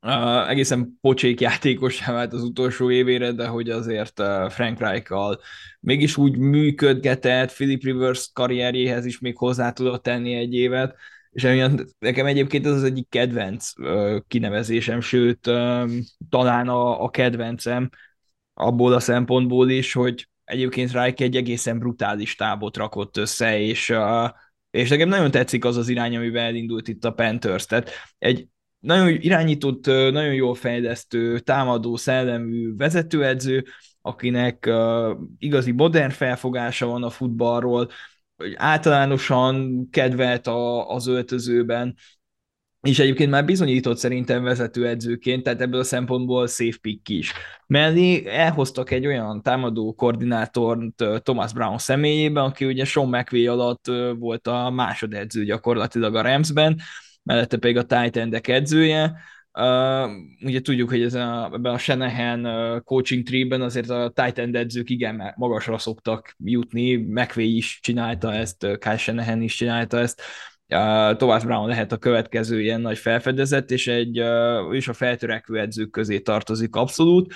uh, 0.01 0.49
egészen 0.49 0.97
pocsék 1.01 1.41
játékos 1.41 2.05
vált 2.05 2.33
az 2.33 2.43
utolsó 2.43 2.91
évére, 2.91 3.31
de 3.31 3.47
hogy 3.47 3.69
azért 3.69 4.19
uh, 4.19 4.49
Frank 4.49 4.79
Reich-kal 4.79 5.39
mégis 5.79 6.17
úgy 6.17 6.37
működgetett, 6.37 7.53
Philip 7.53 7.83
Rivers 7.83 8.29
karrierjéhez 8.33 9.05
is 9.05 9.19
még 9.19 9.37
hozzá 9.37 9.71
tudott 9.71 10.03
tenni 10.03 10.33
egy 10.33 10.53
évet, 10.53 10.95
és 11.31 11.43
emiatt 11.43 11.85
nekem 11.99 12.25
egyébként 12.25 12.65
ez 12.65 12.73
az 12.73 12.83
egyik 12.83 13.09
kedvenc 13.09 13.71
kinevezésem, 14.27 15.01
sőt, 15.01 15.39
talán 16.29 16.67
a, 16.67 17.03
a 17.03 17.09
kedvencem 17.09 17.89
abból 18.53 18.93
a 18.93 18.99
szempontból 18.99 19.69
is, 19.69 19.93
hogy 19.93 20.27
egyébként 20.47 20.91
Reich 20.91 21.21
egy 21.21 21.35
egészen 21.35 21.79
brutális 21.79 22.35
tábot 22.35 22.77
rakott 22.77 23.17
össze, 23.17 23.59
és, 23.59 23.89
uh, 23.89 24.29
és 24.69 24.89
nekem 24.89 25.09
nagyon 25.09 25.31
tetszik 25.31 25.65
az 25.65 25.77
az 25.77 25.89
irány, 25.89 26.15
amivel 26.15 26.43
elindult 26.43 26.87
itt 26.87 27.05
a 27.05 27.11
Panthers. 27.11 27.65
Tehát 27.65 27.89
egy 28.17 28.47
nagyon 28.79 29.07
irányított, 29.07 29.85
nagyon 29.85 30.33
jól 30.33 30.55
fejlesztő, 30.55 31.39
támadó, 31.39 31.95
szellemű 31.95 32.75
vezetőedző, 32.75 33.65
akinek 34.01 34.65
uh, 34.67 35.17
igazi 35.37 35.71
modern 35.71 36.11
felfogása 36.11 36.85
van 36.85 37.03
a 37.03 37.09
futballról, 37.09 37.89
általánosan 38.55 39.87
kedvelt 39.89 40.47
a, 40.47 40.89
az 40.89 41.07
öltözőben, 41.07 41.95
és 42.87 42.99
egyébként 42.99 43.29
már 43.31 43.45
bizonyított 43.45 43.97
szerintem 43.97 44.43
vezetőedzőként, 44.43 45.43
tehát 45.43 45.61
ebből 45.61 45.79
a 45.79 45.83
szempontból 45.83 46.47
safe 46.47 46.77
pick 46.81 47.09
is. 47.09 47.33
Mellé 47.67 48.27
elhoztak 48.27 48.91
egy 48.91 49.05
olyan 49.05 49.41
támadó 49.41 49.93
koordinátort 49.93 51.03
Thomas 51.23 51.53
Brown 51.53 51.77
személyében, 51.77 52.43
aki 52.43 52.65
ugye 52.65 52.85
Sean 52.85 53.07
McVay 53.07 53.47
alatt 53.47 53.85
volt 54.19 54.47
a 54.47 54.69
másodedző 54.69 55.43
gyakorlatilag 55.43 56.15
a 56.15 56.21
Ramsben, 56.21 56.79
mellette 57.23 57.57
pedig 57.57 57.77
a 57.77 57.83
tight 57.83 58.47
edzője, 58.47 59.13
ugye 60.41 60.61
tudjuk, 60.61 60.89
hogy 60.89 61.01
ez 61.01 61.13
a, 61.13 61.49
ebben 61.53 61.73
a 61.73 61.77
uh, 62.45 62.83
coaching 62.83 63.23
tree-ben 63.23 63.61
azért 63.61 63.89
a 63.89 64.11
tight 64.15 64.37
end 64.37 64.55
edzők 64.55 64.89
igen 64.89 65.33
magasra 65.35 65.77
szoktak 65.77 66.35
jutni, 66.43 66.95
McVay 66.95 67.55
is 67.55 67.79
csinálta 67.81 68.33
ezt, 68.33 68.59
Kyle 68.79 68.97
Shanahan 68.97 69.41
is 69.41 69.55
csinálta 69.55 69.99
ezt, 69.99 70.21
Thomas 71.17 71.43
Brown 71.43 71.67
lehet 71.67 71.91
a 71.91 71.97
következő 71.97 72.61
ilyen 72.61 72.81
nagy 72.81 72.97
felfedezet, 72.97 73.71
és 73.71 73.87
egy 73.87 74.21
és 74.71 74.87
a 74.87 74.93
feltörekvő 74.93 75.59
edzők 75.59 75.89
közé 75.89 76.19
tartozik 76.19 76.75
abszolút, 76.75 77.33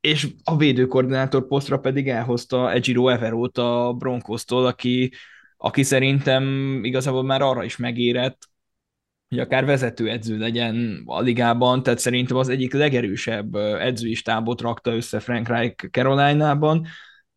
és 0.00 0.28
a 0.44 0.56
védőkoordinátor 0.56 1.46
posztra 1.46 1.78
pedig 1.78 2.08
elhozta 2.08 2.72
Ejiro 2.72 3.08
Everót 3.08 3.58
a 3.58 3.94
Broncos-tól, 3.98 4.66
aki, 4.66 5.12
aki 5.56 5.82
szerintem 5.82 6.44
igazából 6.84 7.22
már 7.22 7.42
arra 7.42 7.64
is 7.64 7.76
megérett, 7.76 8.48
hogy 9.28 9.38
akár 9.38 9.64
vezetőedző 9.64 10.38
legyen 10.38 11.02
a 11.06 11.20
ligában, 11.20 11.82
tehát 11.82 11.98
szerintem 11.98 12.36
az 12.36 12.48
egyik 12.48 12.72
legerősebb 12.72 13.54
edzői 13.54 14.14
stábot 14.14 14.60
rakta 14.60 14.94
össze 14.94 15.20
Frank 15.20 15.48
Reich 15.48 15.90
Caroline-ban, 15.90 16.86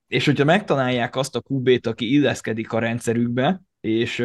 és 0.07 0.25
hogyha 0.25 0.45
megtalálják 0.45 1.15
azt 1.15 1.35
a 1.35 1.43
QB-t, 1.47 1.87
aki 1.87 2.11
illeszkedik 2.11 2.71
a 2.71 2.79
rendszerükbe, 2.79 3.61
és, 3.81 4.23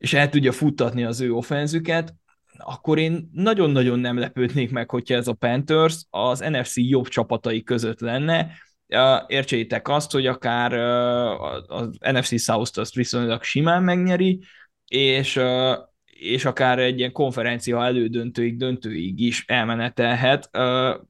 és 0.00 0.12
el 0.12 0.28
tudja 0.28 0.52
futtatni 0.52 1.04
az 1.04 1.20
ő 1.20 1.32
offenzüket, 1.32 2.14
akkor 2.56 2.98
én 2.98 3.30
nagyon-nagyon 3.32 3.98
nem 3.98 4.18
lepődnék 4.18 4.70
meg, 4.70 4.90
hogyha 4.90 5.14
ez 5.14 5.28
a 5.28 5.32
Panthers 5.32 6.04
az 6.10 6.40
NFC 6.40 6.72
jobb 6.76 7.08
csapatai 7.08 7.62
között 7.62 8.00
lenne. 8.00 8.50
Értsétek 9.26 9.88
azt, 9.88 10.10
hogy 10.10 10.26
akár 10.26 10.72
az 11.66 11.96
NFC 11.98 12.40
South-t 12.40 12.76
azt 12.76 12.94
viszonylag 12.94 13.42
simán 13.42 13.82
megnyeri, 13.82 14.40
és 14.86 15.40
és 16.04 16.44
akár 16.44 16.78
egy 16.78 16.98
ilyen 16.98 17.12
konferencia 17.12 17.84
elődöntőig, 17.84 18.56
döntőig 18.56 19.20
is 19.20 19.44
elmenetelhet. 19.46 20.50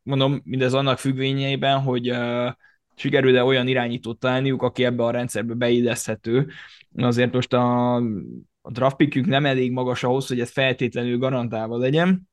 Mondom, 0.02 0.40
mindez 0.44 0.75
annak 0.75 0.99
függvényeiben, 0.99 1.80
hogy 1.80 2.12
sikerül-e 2.94 3.44
olyan 3.44 3.66
irányítót 3.66 4.18
találniuk, 4.18 4.62
aki 4.62 4.85
ebbe 4.85 5.02
a 5.04 5.11
rendszerbe 5.11 5.54
beilleszthető. 5.54 6.47
Azért 6.97 7.32
most 7.32 7.52
a, 7.52 8.02
a 8.61 8.71
draft 8.71 8.97
pickünk 8.97 9.26
nem 9.26 9.47
elég 9.47 9.73
magas 9.73 10.02
ahhoz, 10.02 10.26
hogy 10.26 10.40
ez 10.40 10.50
feltétlenül 10.50 11.19
garantálva 11.19 11.76
legyen, 11.76 12.29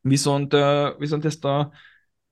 viszont, 0.00 0.56
viszont 0.98 1.24
ezt 1.24 1.44
a 1.44 1.72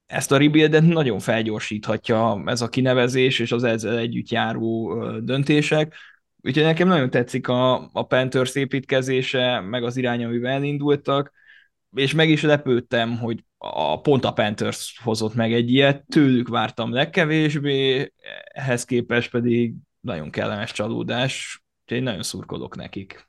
ezt 0.06 0.32
a 0.32 0.36
rebuildet 0.36 0.82
nagyon 0.82 1.18
felgyorsíthatja 1.18 2.42
ez 2.46 2.60
a 2.60 2.68
kinevezés 2.68 3.38
és 3.38 3.52
az 3.52 3.64
ezzel 3.64 3.98
együtt 3.98 4.28
járó 4.28 5.00
döntések. 5.20 5.94
Úgyhogy 6.42 6.62
nekem 6.62 6.88
nagyon 6.88 7.10
tetszik 7.10 7.48
a, 7.48 7.90
a 7.92 8.06
Panthers 8.06 8.54
építkezése, 8.54 9.60
meg 9.60 9.84
az 9.84 9.96
irány, 9.96 10.24
amivel 10.24 10.52
elindultak, 10.52 11.32
és 11.96 12.14
meg 12.14 12.28
is 12.28 12.42
lepődtem, 12.42 13.18
hogy 13.18 13.44
a, 13.58 14.00
pont 14.00 14.24
a 14.24 14.32
Panthers 14.32 15.00
hozott 15.02 15.34
meg 15.34 15.52
egy 15.52 15.70
ilyet, 15.70 16.04
tőlük 16.06 16.48
vártam 16.48 16.92
legkevésbé, 16.92 18.12
ehhez 18.44 18.84
képest 18.84 19.30
pedig 19.30 19.74
nagyon 20.00 20.30
kellemes 20.30 20.72
csalódás, 20.72 21.63
úgyhogy 21.84 22.02
nagyon 22.02 22.22
szurkolok 22.22 22.76
nekik. 22.76 23.28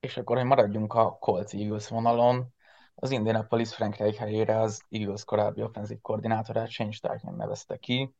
És 0.00 0.16
akkor, 0.16 0.36
hogy 0.36 0.46
maradjunk 0.46 0.94
a 0.94 1.16
Colts 1.18 1.52
Eagles 1.52 1.88
vonalon, 1.88 2.54
az 2.94 3.10
Indianapolis 3.10 3.74
Frank 3.74 3.96
Reich 3.96 4.18
helyére 4.18 4.60
az 4.60 4.82
Eagles 4.88 5.24
korábbi 5.24 5.62
offenzív 5.62 5.98
koordinátorát 6.00 6.68
Shane 6.70 6.90
Steichen 6.90 7.34
nevezte 7.34 7.76
ki, 7.76 8.14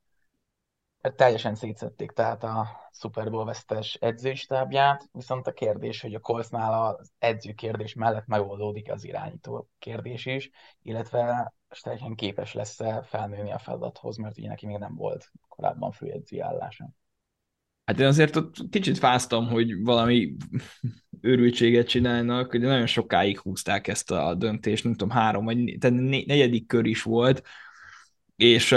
teljesen 1.16 1.54
szétszették 1.54 2.10
tehát 2.10 2.44
a 2.44 2.66
Super 2.92 3.30
Bowl 3.30 3.44
vesztes 3.44 3.94
edzőstábját, 3.94 5.08
viszont 5.12 5.46
a 5.46 5.52
kérdés, 5.52 6.00
hogy 6.00 6.14
a 6.14 6.20
Coltsnál 6.20 6.86
az 6.86 7.10
edző 7.18 7.52
kérdés 7.52 7.94
mellett 7.94 8.26
megoldódik 8.26 8.90
az 8.90 9.04
irányító 9.04 9.68
kérdés 9.78 10.26
is, 10.26 10.50
illetve 10.82 11.52
teljesen 11.82 12.14
képes 12.14 12.54
lesz-e 12.54 13.02
felnőni 13.02 13.52
a 13.52 13.58
feladathoz, 13.58 14.16
mert 14.16 14.38
ugye 14.38 14.48
neki 14.48 14.66
még 14.66 14.78
nem 14.78 14.94
volt 14.94 15.32
korábban 15.48 15.92
főedzői 15.92 16.40
állása. 16.40 16.90
Hát 17.84 18.00
én 18.00 18.06
azért 18.06 18.36
ott 18.36 18.54
kicsit 18.70 18.98
fáztam, 18.98 19.48
hogy 19.48 19.82
valami 19.82 20.36
őrültséget 21.20 21.88
csinálnak, 21.88 22.50
hogy 22.50 22.60
nagyon 22.60 22.86
sokáig 22.86 23.38
húzták 23.38 23.88
ezt 23.88 24.10
a 24.10 24.34
döntést, 24.34 24.84
nem 24.84 24.92
tudom, 24.92 25.16
három 25.16 25.44
vagy 25.44 25.78
negyedik 26.26 26.66
kör 26.66 26.86
is 26.86 27.02
volt, 27.02 27.42
és, 28.38 28.74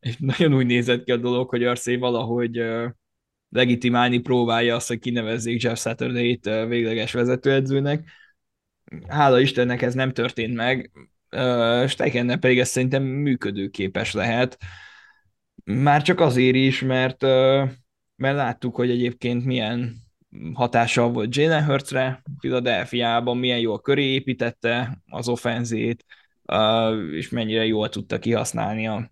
és 0.00 0.16
nagyon 0.18 0.54
úgy 0.54 0.66
nézett 0.66 1.04
ki 1.04 1.12
a 1.12 1.16
dolog, 1.16 1.48
hogy 1.48 1.64
Arcé 1.64 1.96
valahogy 1.96 2.62
legitimálni 3.48 4.18
próbálja 4.18 4.74
azt, 4.74 4.88
hogy 4.88 4.98
kinevezzék 4.98 5.62
Jeff 5.62 5.78
Saturday-t 5.78 6.46
uh, 6.46 6.68
végleges 6.68 7.12
vezetőedzőnek. 7.12 8.10
Hála 9.08 9.40
Istennek 9.40 9.82
ez 9.82 9.94
nem 9.94 10.12
történt 10.12 10.54
meg, 10.54 10.90
Steikennel 11.86 12.38
pedig 12.38 12.58
ez 12.58 12.68
szerintem 12.68 13.02
működőképes 13.02 14.12
lehet. 14.12 14.58
Már 15.64 16.02
csak 16.02 16.20
azért 16.20 16.56
is, 16.56 16.80
mert, 16.80 17.22
mert 18.16 18.36
láttuk, 18.36 18.74
hogy 18.74 18.90
egyébként 18.90 19.44
milyen 19.44 19.96
hatással 20.52 21.10
volt 21.10 21.36
Jalen 21.36 21.64
Hurtsre 21.64 22.22
Philadelphiában, 22.38 23.36
milyen 23.36 23.58
jól 23.58 23.80
köré 23.80 24.04
építette 24.04 25.02
az 25.06 25.28
offenzét, 25.28 26.04
és 27.12 27.28
mennyire 27.28 27.66
jól 27.66 27.88
tudta 27.88 28.18
kihasználni 28.18 28.86
a, 28.86 29.10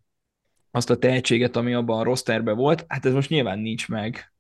azt 0.71 0.91
a 0.91 0.99
tehetséget, 0.99 1.57
ami 1.57 1.75
abban 1.75 1.99
a 1.99 2.03
rosterben 2.03 2.57
volt. 2.57 2.85
Hát 2.89 3.07
ez 3.07 3.13
most 3.13 3.29
nyilván 3.29 3.59
nincs 3.59 3.89
meg 3.89 4.33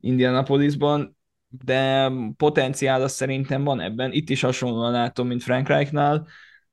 Indianapolisban, 0.00 1.16
de 1.48 2.10
potenciál 2.36 3.02
az 3.02 3.12
szerintem 3.12 3.64
van 3.64 3.80
ebben. 3.80 4.12
Itt 4.12 4.30
is 4.30 4.40
hasonlóan 4.40 4.92
látom, 4.92 5.26
mint 5.26 5.42
Frank 5.42 5.68
Reichnál, 5.68 6.26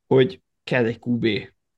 hogy 0.07 0.41
kell 0.63 0.85
egy 0.85 0.99
QB. 1.01 1.27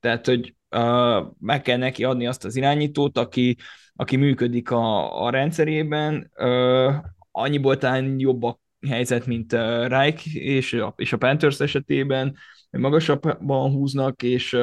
Tehát, 0.00 0.26
hogy 0.26 0.54
uh, 0.70 1.26
meg 1.38 1.62
kell 1.62 1.76
neki 1.76 2.04
adni 2.04 2.26
azt 2.26 2.44
az 2.44 2.56
irányítót, 2.56 3.18
aki, 3.18 3.56
aki 3.94 4.16
működik 4.16 4.70
a, 4.70 5.22
a 5.24 5.30
rendszerében. 5.30 6.30
Uh, 6.36 6.94
annyiból 7.30 7.78
talán 7.78 8.18
jobb 8.18 8.42
a 8.42 8.60
helyzet, 8.88 9.26
mint 9.26 9.52
uh, 9.52 9.86
Reich 9.86 10.36
és 10.36 10.72
a, 10.72 10.94
és 10.96 11.12
a 11.12 11.16
Panthers 11.16 11.60
esetében, 11.60 12.36
magasabban 12.80 13.70
húznak, 13.70 14.22
és, 14.22 14.56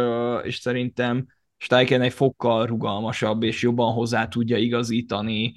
és 0.43 0.55
szerintem 0.55 1.25
Steichen 1.57 2.01
egy 2.01 2.13
fokkal 2.13 2.65
rugalmasabb, 2.65 3.43
és 3.43 3.61
jobban 3.61 3.93
hozzá 3.93 4.27
tudja 4.27 4.57
igazítani 4.57 5.53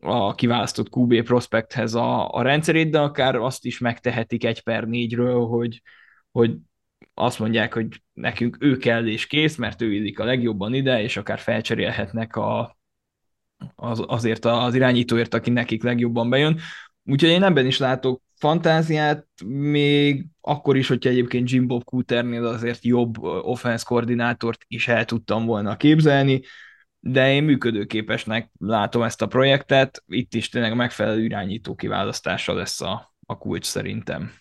a 0.00 0.34
kiválasztott 0.34 0.96
QB 0.96 1.22
prospekthez 1.22 1.94
a, 1.94 2.32
a 2.32 2.42
rendszerét, 2.42 2.90
de 2.90 2.98
akár 2.98 3.34
azt 3.34 3.64
is 3.64 3.78
megtehetik 3.78 4.44
egy 4.44 4.62
per 4.62 4.84
négyről, 4.84 5.46
hogy, 5.46 5.82
hogy 6.30 6.56
azt 7.14 7.38
mondják, 7.38 7.74
hogy 7.74 8.02
nekünk 8.12 8.56
ő 8.60 8.76
kell 8.76 9.06
és 9.06 9.26
kész, 9.26 9.56
mert 9.56 9.82
ő 9.82 9.92
illik 9.92 10.18
a 10.18 10.24
legjobban 10.24 10.74
ide, 10.74 11.02
és 11.02 11.16
akár 11.16 11.38
felcserélhetnek 11.38 12.36
a, 12.36 12.78
az, 13.74 14.04
azért 14.06 14.44
az 14.44 14.74
irányítóért, 14.74 15.34
aki 15.34 15.50
nekik 15.50 15.82
legjobban 15.82 16.30
bejön. 16.30 16.58
Úgyhogy 17.04 17.30
én 17.30 17.42
ebben 17.42 17.66
is 17.66 17.78
látok 17.78 18.22
fantáziát, 18.40 19.26
még 19.46 20.26
akkor 20.40 20.76
is, 20.76 20.88
hogyha 20.88 21.10
egyébként 21.10 21.50
Jim 21.50 21.66
Bob 21.66 21.84
Cooternél 21.84 22.46
azért 22.46 22.84
jobb 22.84 23.18
offense 23.22 23.84
koordinátort 23.86 24.64
is 24.68 24.88
el 24.88 25.04
tudtam 25.04 25.46
volna 25.46 25.76
képzelni, 25.76 26.42
de 26.98 27.32
én 27.32 27.42
működőképesnek 27.42 28.50
látom 28.58 29.02
ezt 29.02 29.22
a 29.22 29.26
projektet, 29.26 30.02
itt 30.06 30.34
is 30.34 30.48
tényleg 30.48 30.76
megfelelő 30.76 31.24
irányító 31.24 31.74
kiválasztása 31.74 32.52
lesz 32.52 32.80
a, 32.80 33.14
a 33.26 33.38
kulcs 33.38 33.66
szerintem. 33.66 34.32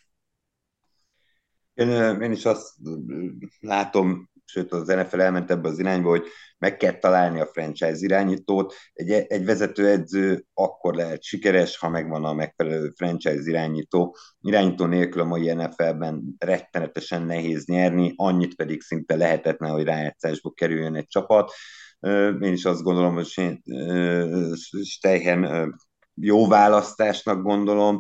Én, 1.73 1.89
én 2.21 2.31
is 2.31 2.45
azt 2.45 2.75
látom, 3.59 4.28
sőt 4.49 4.71
az 4.71 4.88
NFL 4.88 5.21
elment 5.21 5.51
ebbe 5.51 5.69
az 5.69 5.79
irányba, 5.79 6.09
hogy 6.09 6.27
meg 6.57 6.77
kell 6.77 6.99
találni 6.99 7.39
a 7.39 7.45
franchise 7.45 7.97
irányítót. 7.99 8.73
Egy, 8.93 9.12
egy 9.12 9.45
vezetőedző 9.45 10.45
akkor 10.53 10.95
lehet 10.95 11.23
sikeres, 11.23 11.77
ha 11.77 11.89
megvan 11.89 12.25
a 12.25 12.33
megfelelő 12.33 12.91
franchise 12.95 13.41
irányító. 13.43 14.15
Irányító 14.41 14.85
nélkül 14.85 15.21
a 15.21 15.25
mai 15.25 15.53
NFL-ben 15.53 16.35
rettenetesen 16.38 17.23
nehéz 17.23 17.65
nyerni, 17.65 18.13
annyit 18.15 18.55
pedig 18.55 18.81
szinte 18.81 19.15
lehetetlen, 19.15 19.71
hogy 19.71 19.83
rájátszásba 19.83 20.51
kerüljön 20.51 20.95
egy 20.95 21.07
csapat. 21.07 21.51
Én 22.41 22.53
is 22.53 22.65
azt 22.65 22.83
gondolom, 22.83 23.13
hogy 23.13 23.59
Steichen 24.83 25.73
jó 26.13 26.47
választásnak 26.47 27.41
gondolom. 27.41 27.99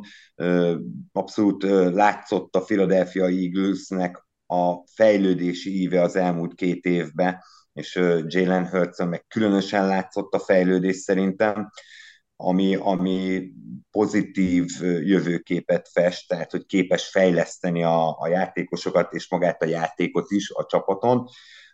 Abszolút 1.11 1.63
látszott 1.93 2.55
a 2.55 2.61
Philadelphia 2.61 3.25
Eaglesnek 3.25 4.27
a 4.51 4.83
fejlődési 4.93 5.81
íve 5.81 6.01
az 6.01 6.15
elmúlt 6.15 6.53
két 6.53 6.85
évben, 6.85 7.41
és 7.73 7.95
Jalen 8.25 8.67
hurts 8.67 8.97
meg 8.97 9.25
különösen 9.27 9.87
látszott 9.87 10.33
a 10.33 10.39
fejlődés 10.39 10.95
szerintem. 10.95 11.69
ami, 12.35 12.75
ami 12.75 13.51
pozitív 13.91 14.65
jövőképet 14.81 15.89
fest, 15.91 16.27
tehát 16.27 16.51
hogy 16.51 16.65
képes 16.65 17.07
fejleszteni 17.07 17.83
a, 17.83 18.19
a 18.19 18.27
játékosokat 18.27 19.13
és 19.13 19.29
magát 19.29 19.61
a 19.61 19.65
játékot 19.65 20.31
is 20.31 20.51
a 20.51 20.65
csapaton, 20.65 21.27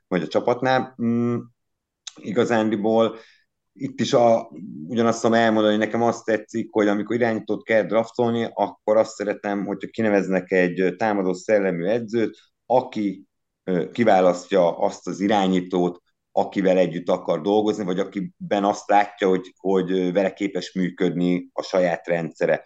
vagy 0.08 0.22
a 0.22 0.28
csapatnál. 0.28 0.96
Mm, 1.04 1.38
igazándiból 2.16 3.18
itt 3.74 4.00
is 4.00 4.14
a, 4.14 4.52
ugyanazt 4.88 5.22
tudom 5.22 5.38
elmondani, 5.38 5.76
nekem 5.76 6.02
azt 6.02 6.26
tetszik, 6.26 6.68
hogy 6.72 6.88
amikor 6.88 7.16
irányítót 7.16 7.64
kell 7.64 7.84
draftolni, 7.84 8.50
akkor 8.54 8.98
azt 8.98 9.16
szeretem, 9.16 9.66
hogyha 9.66 9.90
kineveznek 9.90 10.52
egy 10.52 10.96
támadó 10.98 11.34
szellemű 11.34 11.86
edzőt, 11.86 12.38
aki 12.66 13.28
kiválasztja 13.92 14.78
azt 14.78 15.08
az 15.08 15.20
irányítót, 15.20 16.02
akivel 16.32 16.78
együtt 16.78 17.10
akar 17.10 17.42
dolgozni, 17.42 17.84
vagy 17.84 18.00
akiben 18.00 18.64
azt 18.64 18.90
látja, 18.90 19.28
hogy, 19.28 19.54
hogy 19.58 20.14
vele 20.14 20.34
képes 20.34 20.74
működni 20.74 21.50
a 21.54 21.62
saját 21.62 22.08
rendszere. 22.08 22.64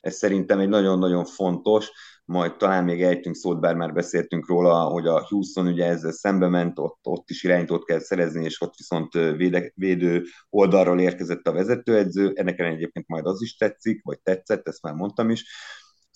Ez 0.00 0.14
szerintem 0.14 0.58
egy 0.58 0.68
nagyon-nagyon 0.68 1.24
fontos, 1.24 1.90
majd 2.24 2.56
talán 2.56 2.84
még 2.84 3.02
ejtünk 3.02 3.36
szót, 3.36 3.60
bár 3.60 3.74
már 3.74 3.92
beszéltünk 3.92 4.48
róla, 4.48 4.84
hogy 4.84 5.06
a 5.06 5.26
Houston 5.28 5.66
ugye 5.66 5.84
ezzel 5.86 6.12
szembe 6.12 6.48
ment, 6.48 6.78
ott, 6.78 6.98
ott 7.02 7.30
is 7.30 7.42
irányítót 7.42 7.84
kell 7.84 7.98
szerezni, 7.98 8.44
és 8.44 8.60
ott 8.60 8.74
viszont 8.76 9.12
véde, 9.12 9.72
védő 9.74 10.24
oldalról 10.50 11.00
érkezett 11.00 11.46
a 11.46 11.52
vezetőedző, 11.52 12.32
ennek 12.34 12.58
egyébként 12.58 13.08
majd 13.08 13.26
az 13.26 13.42
is 13.42 13.56
tetszik, 13.56 14.02
vagy 14.04 14.20
tetszett, 14.22 14.68
ezt 14.68 14.82
már 14.82 14.94
mondtam 14.94 15.30
is. 15.30 15.44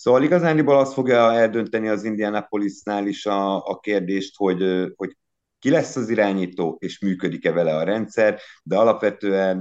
Szóval 0.07 0.23
igazániból 0.23 0.79
azt 0.79 0.93
fogja 0.93 1.33
eldönteni 1.33 1.89
az 1.89 2.05
Indianapolisnál 2.05 3.07
is 3.07 3.27
a, 3.27 3.67
a 3.67 3.79
kérdést, 3.79 4.37
hogy, 4.37 4.93
hogy 4.97 5.17
ki 5.59 5.71
lesz 5.71 5.97
az 5.97 6.09
irányító, 6.09 6.77
és 6.81 6.99
működik-e 6.99 7.53
vele 7.53 7.77
a 7.77 7.83
rendszer, 7.83 8.41
de 8.63 8.77
alapvetően 8.77 9.57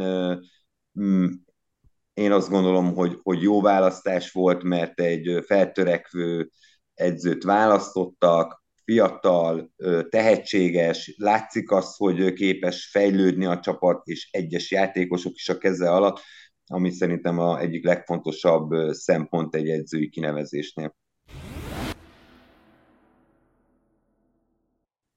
mm, 0.99 1.25
én 2.13 2.31
azt 2.31 2.49
gondolom, 2.49 2.95
hogy, 2.95 3.19
hogy 3.23 3.41
jó 3.41 3.61
választás 3.61 4.31
volt, 4.31 4.63
mert 4.63 4.99
egy 4.99 5.43
feltörekvő 5.45 6.49
edzőt 6.93 7.43
választottak, 7.43 8.63
fiatal, 8.83 9.71
tehetséges, 10.09 11.15
látszik 11.17 11.71
az, 11.71 11.95
hogy 11.95 12.33
képes 12.33 12.89
fejlődni 12.91 13.45
a 13.45 13.59
csapat, 13.59 14.07
és 14.07 14.29
egyes 14.31 14.71
játékosok 14.71 15.33
is 15.35 15.49
a 15.49 15.57
keze 15.57 15.91
alatt, 15.91 16.21
ami 16.67 16.91
szerintem 16.91 17.39
a 17.39 17.59
egyik 17.59 17.85
legfontosabb 17.85 18.69
szempont 18.91 19.55
egy 19.55 19.69
edzői 19.69 20.09
kinevezésnél. 20.09 20.95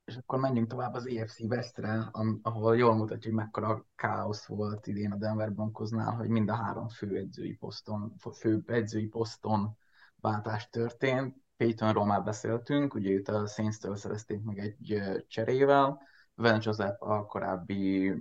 És 0.04 0.16
akkor 0.16 0.38
menjünk 0.38 0.68
tovább 0.68 0.94
az 0.94 1.06
EFC 1.06 1.40
Westre, 1.40 2.10
ahol 2.42 2.76
jól 2.76 2.94
mutatja, 2.94 3.30
hogy 3.30 3.40
mekkora 3.40 3.86
káosz 3.94 4.46
volt 4.46 4.86
idén 4.86 5.12
a 5.12 5.16
Denver 5.16 5.52
Broncosnál, 5.52 6.12
hogy 6.12 6.28
mind 6.28 6.48
a 6.48 6.54
három 6.54 6.88
fő 6.88 7.16
edzői 7.16 7.54
poszton, 7.54 8.14
fő 8.32 8.62
edzői 8.66 9.06
poszton 9.06 9.76
váltás 10.20 10.68
történt. 10.68 11.36
Peytonról 11.56 12.06
már 12.06 12.22
beszéltünk, 12.22 12.94
ugye 12.94 13.10
őt 13.10 13.28
a 13.28 13.46
Saints-től 13.46 13.96
szerezték 13.96 14.42
meg 14.42 14.58
egy 14.58 15.02
cserével, 15.28 16.00
Van 16.34 16.60
Joseph 16.62 17.02
a 17.02 17.26
korábbi 17.26 18.14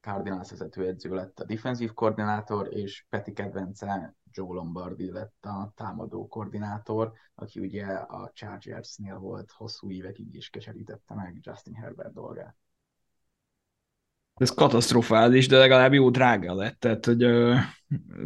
Cardinals 0.00 0.52
edző 0.76 1.14
lett 1.14 1.40
a 1.40 1.44
defensív 1.44 1.92
koordinátor, 1.92 2.68
és 2.72 3.04
Peti 3.08 3.32
kedvence 3.32 4.14
Joe 4.32 4.54
Lombardi 4.54 5.10
lett 5.10 5.44
a 5.44 5.72
támadó 5.76 6.28
koordinátor, 6.28 7.12
aki 7.34 7.60
ugye 7.60 7.84
a 7.86 8.30
Chargersnél 8.34 9.18
volt 9.18 9.50
hosszú 9.50 9.90
évekig 9.90 10.34
is 10.34 10.50
keserítette 10.50 11.14
meg 11.14 11.38
Justin 11.40 11.74
Herbert 11.74 12.12
dolgát. 12.12 12.56
Ez 14.34 14.50
katasztrofális, 14.50 15.48
de 15.48 15.58
legalább 15.58 15.92
jó 15.92 16.10
drága 16.10 16.54
lett, 16.54 16.80
tehát 16.80 17.06
hogy 17.06 17.22
ö, 17.22 17.56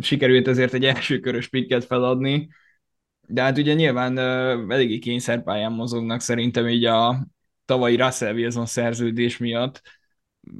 sikerült 0.00 0.48
ezért 0.48 0.72
egy 0.72 0.84
első 0.84 1.20
körös 1.20 1.48
pikket 1.48 1.84
feladni, 1.84 2.48
de 3.26 3.42
hát 3.42 3.58
ugye 3.58 3.74
nyilván 3.74 4.16
ö, 4.16 4.50
eléggé 4.72 4.98
kényszerpályán 4.98 5.72
mozognak 5.72 6.20
szerintem 6.20 6.68
így 6.68 6.84
a 6.84 7.26
tavalyi 7.64 7.96
Russell 7.96 8.34
Wilson 8.34 8.66
szerződés 8.66 9.38
miatt, 9.38 9.82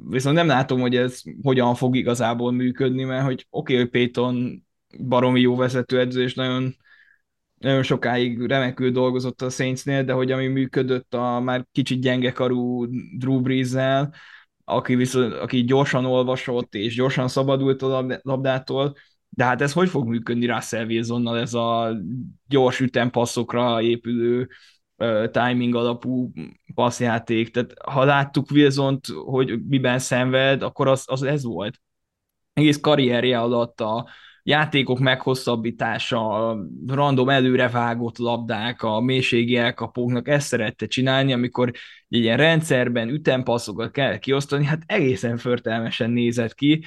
viszont 0.09 0.35
nem 0.35 0.47
látom, 0.47 0.79
hogy 0.79 0.95
ez 0.95 1.21
hogyan 1.41 1.75
fog 1.75 1.95
igazából 1.95 2.51
működni, 2.51 3.03
mert 3.03 3.25
hogy 3.25 3.47
oké, 3.49 3.73
okay, 3.73 3.75
hogy 3.75 3.91
Payton 3.91 4.65
baromi 5.07 5.39
jó 5.39 5.55
vezetőedző, 5.55 6.23
és 6.23 6.33
nagyon, 6.33 6.75
nagyon 7.57 7.83
sokáig 7.83 8.41
remekül 8.41 8.91
dolgozott 8.91 9.41
a 9.41 9.49
Saintsnél, 9.49 10.03
de 10.03 10.13
hogy 10.13 10.31
ami 10.31 10.47
működött 10.47 11.13
a 11.13 11.39
már 11.39 11.67
kicsit 11.71 12.01
gyenge 12.01 12.31
karú 12.31 12.85
Drew 13.17 13.41
brees 13.41 13.73
aki, 14.63 14.95
viszont, 14.95 15.33
aki 15.33 15.63
gyorsan 15.63 16.05
olvasott, 16.05 16.75
és 16.75 16.95
gyorsan 16.95 17.27
szabadult 17.27 17.81
a 17.81 18.19
labdától, 18.21 18.95
de 19.29 19.43
hát 19.43 19.61
ez 19.61 19.73
hogy 19.73 19.89
fog 19.89 20.07
működni 20.07 20.45
Russell 20.45 20.85
Wilsonnal, 20.85 21.39
ez 21.39 21.53
a 21.53 21.97
gyors 22.47 22.79
ütempasszokra 22.79 23.81
épülő 23.81 24.49
timing 25.31 25.75
alapú 25.75 26.31
passzjáték. 26.73 27.51
Tehát 27.51 27.73
ha 27.85 28.03
láttuk 28.03 28.51
Wilsont, 28.51 29.05
hogy 29.25 29.65
miben 29.67 29.99
szenved, 29.99 30.61
akkor 30.61 30.87
az, 30.87 31.03
az 31.05 31.23
ez 31.23 31.43
volt. 31.43 31.81
Egész 32.53 32.79
karrierje 32.79 33.39
alatt 33.39 33.81
a, 33.81 34.09
játékok 34.47 34.99
meghosszabbítása, 34.99 36.49
a 36.49 36.65
random 36.87 37.29
előrevágott 37.29 38.17
labdák, 38.17 38.81
a 38.81 38.99
mélységi 38.99 39.55
elkapóknak 39.55 40.27
ezt 40.27 40.47
szerette 40.47 40.85
csinálni, 40.85 41.33
amikor 41.33 41.71
egy 42.09 42.19
ilyen 42.19 42.37
rendszerben 42.37 43.09
ütempasszokat 43.09 43.91
kell 43.91 44.17
kiosztani, 44.17 44.65
hát 44.65 44.83
egészen 44.85 45.37
förtelmesen 45.37 46.09
nézett 46.09 46.53
ki, 46.53 46.83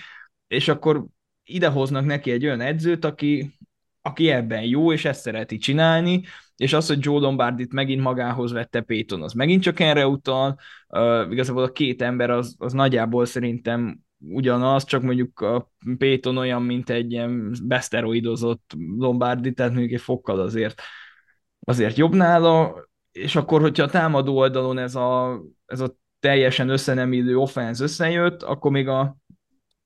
és 0.47 0.69
akkor 0.69 1.05
idehoznak 1.45 2.05
neki 2.05 2.31
egy 2.31 2.45
olyan 2.45 2.61
edzőt, 2.61 3.05
aki, 3.05 3.59
aki 4.03 4.31
ebben 4.31 4.63
jó, 4.63 4.93
és 4.93 5.05
ezt 5.05 5.21
szereti 5.21 5.57
csinálni, 5.57 6.23
és 6.59 6.73
az, 6.73 6.87
hogy 6.87 7.05
Joe 7.05 7.21
Lombardit 7.21 7.73
megint 7.73 8.03
magához 8.03 8.53
vette 8.53 8.81
Payton, 8.81 9.23
az 9.23 9.33
megint 9.33 9.63
csak 9.63 9.81
erre 9.81 10.07
utal, 10.07 10.59
uh, 10.89 11.27
igazából 11.31 11.63
a 11.63 11.73
két 11.73 12.03
ember 12.03 12.31
az, 12.31 12.55
az 12.59 12.73
nagyjából 12.73 13.25
szerintem 13.25 13.99
ugyanaz, 14.19 14.85
csak 14.85 15.03
mondjuk 15.03 15.41
a 15.41 15.71
Péton 15.99 16.37
olyan, 16.37 16.63
mint 16.63 16.91
egy 16.91 17.13
ilyen 17.13 17.55
beszteroidozott 17.63 18.73
Lombardi, 18.97 19.53
tehát 19.53 19.73
mondjuk 19.73 19.93
egy 19.93 20.01
fokkal 20.01 20.41
azért, 20.41 20.83
azért 21.61 21.97
jobb 21.97 22.15
nála, 22.15 22.75
és 23.13 23.37
akkor, 23.37 23.61
hogyha 23.61 23.83
a 23.83 23.91
támadó 23.91 24.37
oldalon 24.37 24.79
ez 24.79 24.95
a, 24.95 25.41
ez 25.67 25.81
a 25.81 25.97
teljesen 26.21 26.69
összenemillő 26.69 27.37
offense 27.37 27.83
összejött, 27.83 28.43
akkor 28.43 28.71
még 28.71 28.89
a, 28.89 29.17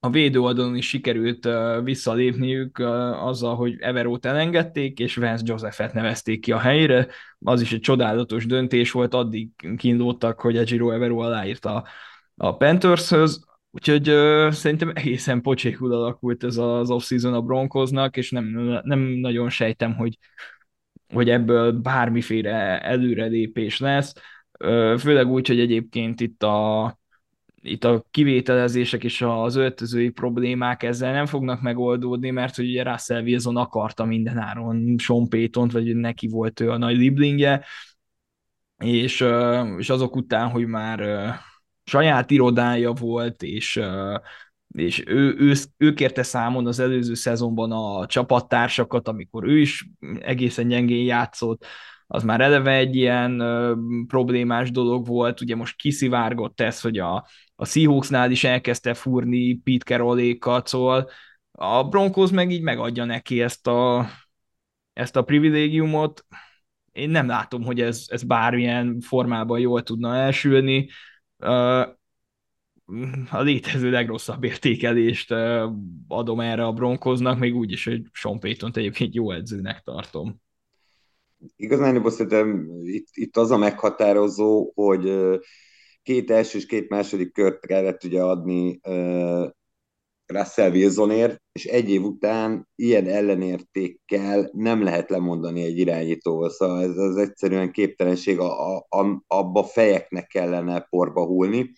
a 0.04 0.10
védő 0.10 0.40
oldalon 0.40 0.76
is 0.76 0.88
sikerült 0.88 1.46
uh, 1.46 1.84
visszalépniük 1.84 2.78
uh, 2.78 3.26
azzal, 3.26 3.56
hogy 3.56 3.76
Everót 3.80 4.26
elengedték, 4.26 4.98
és 4.98 5.16
Vance 5.16 5.42
Josephet 5.46 5.92
nevezték 5.92 6.40
ki 6.40 6.52
a 6.52 6.58
helyre. 6.58 7.08
Az 7.38 7.60
is 7.60 7.72
egy 7.72 7.80
csodálatos 7.80 8.46
döntés 8.46 8.90
volt, 8.90 9.14
addig 9.14 9.48
kínlódtak, 9.76 10.40
hogy 10.40 10.56
a 10.56 10.62
Giro 10.64 10.90
Evero 10.90 11.18
aláírta 11.18 11.84
a 12.36 12.56
Panthershöz, 12.56 13.44
Úgyhogy 13.74 14.08
ö, 14.08 14.48
szerintem 14.50 14.92
egészen 14.94 15.40
pocsékul 15.40 15.92
alakult 15.92 16.44
ez 16.44 16.56
az 16.56 16.90
off-season 16.90 17.34
a 17.34 17.42
Broncosnak, 17.42 18.16
és 18.16 18.30
nem, 18.30 18.44
nem 18.84 18.98
nagyon 18.98 19.50
sejtem, 19.50 19.94
hogy, 19.94 20.18
hogy 21.14 21.30
ebből 21.30 21.72
bármiféle 21.72 22.80
előrelépés 22.80 23.78
lesz. 23.78 24.12
Ö, 24.58 24.94
főleg 24.98 25.26
úgy, 25.26 25.48
hogy 25.48 25.60
egyébként 25.60 26.20
itt 26.20 26.42
a, 26.42 26.84
itt 27.62 27.84
a 27.84 28.04
kivételezések 28.10 29.04
és 29.04 29.22
az 29.22 29.56
öltözői 29.56 30.08
problémák 30.08 30.82
ezzel 30.82 31.12
nem 31.12 31.26
fognak 31.26 31.60
megoldódni, 31.60 32.30
mert 32.30 32.56
hogy 32.56 32.68
ugye 32.68 32.82
Russell 32.82 33.22
Wilson 33.22 33.56
akarta 33.56 34.04
mindenáron 34.04 34.98
Sean 34.98 35.28
payton 35.28 35.68
vagy 35.68 35.96
neki 35.96 36.28
volt 36.28 36.60
ő 36.60 36.70
a 36.70 36.76
nagy 36.76 36.96
liblingje, 36.96 37.64
és, 38.76 39.24
és 39.78 39.90
azok 39.90 40.16
után, 40.16 40.50
hogy 40.50 40.66
már 40.66 41.00
saját 41.84 42.30
irodája 42.30 42.92
volt, 42.92 43.42
és, 43.42 43.80
és 44.68 45.02
ő, 45.06 45.34
ő, 45.38 45.52
ő 45.76 45.92
kérte 45.92 46.22
számon 46.22 46.66
az 46.66 46.78
előző 46.78 47.14
szezonban 47.14 47.72
a 47.72 48.06
csapattársakat, 48.06 49.08
amikor 49.08 49.44
ő 49.44 49.58
is 49.58 49.88
egészen 50.20 50.68
gyengén 50.68 51.04
játszott, 51.04 51.66
az 52.06 52.22
már 52.22 52.40
eleve 52.40 52.72
egy 52.72 52.96
ilyen 52.96 53.40
ö, 53.40 53.74
problémás 54.06 54.70
dolog 54.70 55.06
volt, 55.06 55.40
ugye 55.40 55.56
most 55.56 55.76
kiszivárgott 55.76 56.60
ez, 56.60 56.80
hogy 56.80 56.98
a, 56.98 57.26
a 57.62 57.64
Seahawksnál 57.64 58.30
is 58.30 58.44
elkezdte 58.44 58.94
fúrni 58.94 59.54
Pete 59.54 59.84
Carrollékat, 59.84 60.66
szóval 60.66 61.10
a 61.50 61.88
Broncos 61.88 62.30
meg 62.30 62.50
így 62.50 62.62
megadja 62.62 63.04
neki 63.04 63.42
ezt 63.42 63.66
a, 63.66 64.06
ezt 64.92 65.16
a 65.16 65.22
privilégiumot. 65.22 66.24
Én 66.92 67.10
nem 67.10 67.26
látom, 67.26 67.62
hogy 67.62 67.80
ez, 67.80 68.04
ez 68.06 68.22
bármilyen 68.22 69.00
formában 69.00 69.58
jól 69.58 69.82
tudna 69.82 70.16
elsülni 70.16 70.88
a 73.30 73.40
létező 73.40 73.90
legrosszabb 73.90 74.44
értékelést 74.44 75.30
adom 76.08 76.40
erre 76.40 76.64
a 76.64 76.72
Bronkoznak, 76.72 77.38
még 77.38 77.54
úgy 77.54 77.72
is, 77.72 77.84
hogy 77.84 78.02
Sean 78.12 78.40
payton 78.40 78.70
egyébként 78.74 79.14
jó 79.14 79.30
edzőnek 79.32 79.80
tartom. 79.80 80.40
Igazán 81.56 82.10
szerintem 82.10 82.68
itt, 82.82 83.08
itt 83.12 83.36
az 83.36 83.50
a 83.50 83.56
meghatározó, 83.56 84.72
hogy 84.74 85.12
két 86.02 86.30
első 86.30 86.58
és 86.58 86.66
két 86.66 86.88
második 86.88 87.32
kört 87.32 87.66
kellett 87.66 88.04
ugye 88.04 88.22
adni 88.22 88.80
Russell 90.26 90.70
Wilsonért, 90.70 91.42
és 91.52 91.64
egy 91.64 91.90
év 91.90 92.04
után 92.04 92.68
ilyen 92.74 93.06
ellenértékkel 93.06 94.50
nem 94.52 94.82
lehet 94.82 95.10
lemondani 95.10 95.62
egy 95.62 95.78
irányítóval, 95.78 96.50
szóval 96.50 96.82
ez 96.82 96.96
az 96.96 97.16
egyszerűen 97.16 97.72
képtelenség, 97.72 98.38
a, 98.38 98.76
a, 98.76 99.22
abba 99.26 99.64
fejeknek 99.64 100.26
kellene 100.26 100.80
porba 100.80 101.24
húlni, 101.26 101.72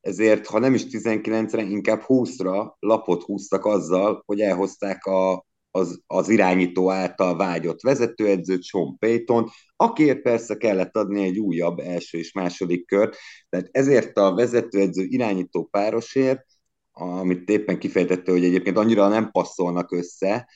ezért 0.00 0.46
ha 0.46 0.58
nem 0.58 0.74
is 0.74 0.82
19-re, 0.90 1.62
inkább 1.62 2.02
20-ra 2.06 2.72
lapot 2.78 3.22
húztak 3.22 3.64
azzal, 3.64 4.22
hogy 4.26 4.40
elhozták 4.40 5.04
a, 5.04 5.46
az, 5.76 6.00
az 6.06 6.28
irányító 6.28 6.90
által 6.90 7.36
vágyott 7.36 7.80
vezetőedzőt, 7.80 8.62
Sean 8.62 8.98
Payton, 8.98 9.48
akiért 9.76 10.22
persze 10.22 10.56
kellett 10.56 10.96
adni 10.96 11.24
egy 11.24 11.38
újabb 11.38 11.78
első 11.78 12.18
és 12.18 12.32
második 12.32 12.86
kört, 12.86 13.16
tehát 13.48 13.68
ezért 13.72 14.16
a 14.16 14.34
vezetőedző 14.34 15.02
irányító 15.02 15.64
párosért, 15.64 16.44
amit 16.92 17.48
éppen 17.50 17.78
kifejtette, 17.78 18.30
hogy 18.30 18.44
egyébként 18.44 18.76
annyira 18.76 19.08
nem 19.08 19.30
passzolnak 19.30 19.92
össze, 19.92 20.48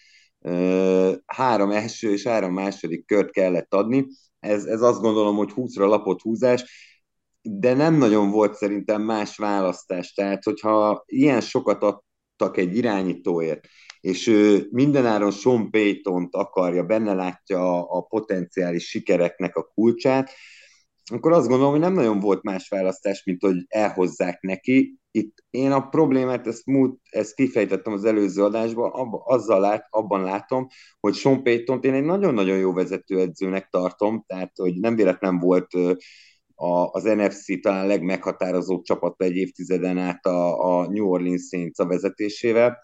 három 1.26 1.70
első 1.70 2.12
és 2.12 2.26
három 2.26 2.52
második 2.52 3.06
kört 3.06 3.30
kellett 3.30 3.74
adni, 3.74 4.06
ez, 4.38 4.64
ez 4.64 4.82
azt 4.82 5.00
gondolom, 5.00 5.36
hogy 5.36 5.52
20-ra 5.54 5.88
lapot 5.88 6.20
húzás, 6.20 6.64
de 7.42 7.74
nem 7.74 7.94
nagyon 7.94 8.30
volt 8.30 8.54
szerintem 8.54 9.02
más 9.02 9.36
választás. 9.36 10.12
Tehát, 10.12 10.44
hogyha 10.44 11.02
ilyen 11.06 11.40
sokat 11.40 11.82
adtak 11.82 12.56
egy 12.56 12.76
irányítóért, 12.76 13.66
és 14.00 14.26
ő 14.26 14.68
mindenáron 14.70 15.30
Sean 15.30 15.70
payton 15.70 16.28
akarja, 16.30 16.84
benne 16.84 17.14
látja 17.14 17.88
a, 17.88 18.00
potenciális 18.00 18.88
sikereknek 18.88 19.56
a 19.56 19.70
kulcsát, 19.74 20.30
akkor 21.12 21.32
azt 21.32 21.48
gondolom, 21.48 21.70
hogy 21.70 21.80
nem 21.80 21.92
nagyon 21.92 22.20
volt 22.20 22.42
más 22.42 22.68
választás, 22.68 23.24
mint 23.24 23.42
hogy 23.42 23.56
elhozzák 23.68 24.40
neki. 24.40 24.98
Itt 25.10 25.44
én 25.50 25.70
a 25.72 25.88
problémát, 25.88 26.46
ezt, 26.46 26.66
múlt, 26.66 27.00
ezt 27.10 27.34
kifejtettem 27.34 27.92
az 27.92 28.04
előző 28.04 28.44
adásban, 28.44 28.90
abba, 28.90 29.22
azzal 29.24 29.60
lát, 29.60 29.86
abban 29.90 30.22
látom, 30.22 30.66
hogy 31.00 31.14
Sean 31.14 31.42
payton 31.42 31.80
én 31.82 31.94
egy 31.94 32.04
nagyon-nagyon 32.04 32.58
jó 32.58 32.72
vezetőedzőnek 32.72 33.68
tartom, 33.68 34.24
tehát 34.26 34.52
hogy 34.56 34.74
nem 34.80 34.96
véletlen 34.96 35.38
volt 35.38 35.74
a, 36.54 36.90
az 36.90 37.02
NFC 37.02 37.60
talán 37.60 37.86
legmeghatározóbb 37.86 38.82
csapat 38.82 39.22
egy 39.22 39.36
évtizeden 39.36 39.98
át 39.98 40.26
a, 40.26 40.78
a 40.78 40.90
New 40.90 41.06
Orleans 41.06 41.42
Saints 41.48 41.78
a 41.78 41.86
vezetésével, 41.86 42.78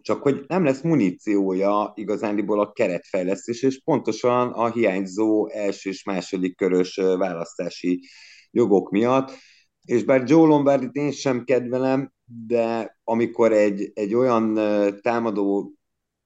csak 0.00 0.22
hogy 0.22 0.44
nem 0.46 0.64
lesz 0.64 0.82
muníciója 0.82 1.92
igazándiból 1.94 2.60
a 2.60 2.72
keretfejlesztés, 2.72 3.62
és 3.62 3.80
pontosan 3.84 4.52
a 4.52 4.70
hiányzó 4.70 5.48
első 5.48 5.90
és 5.90 6.04
második 6.04 6.56
körös 6.56 6.94
választási 6.96 8.00
jogok 8.50 8.90
miatt. 8.90 9.32
És 9.84 10.04
bár 10.04 10.22
Joe 10.26 10.46
Lombardit 10.46 10.94
én 10.94 11.10
sem 11.10 11.44
kedvelem, 11.44 12.12
de 12.46 12.98
amikor 13.04 13.52
egy, 13.52 13.90
egy 13.94 14.14
olyan 14.14 14.54
támadó 15.00 15.72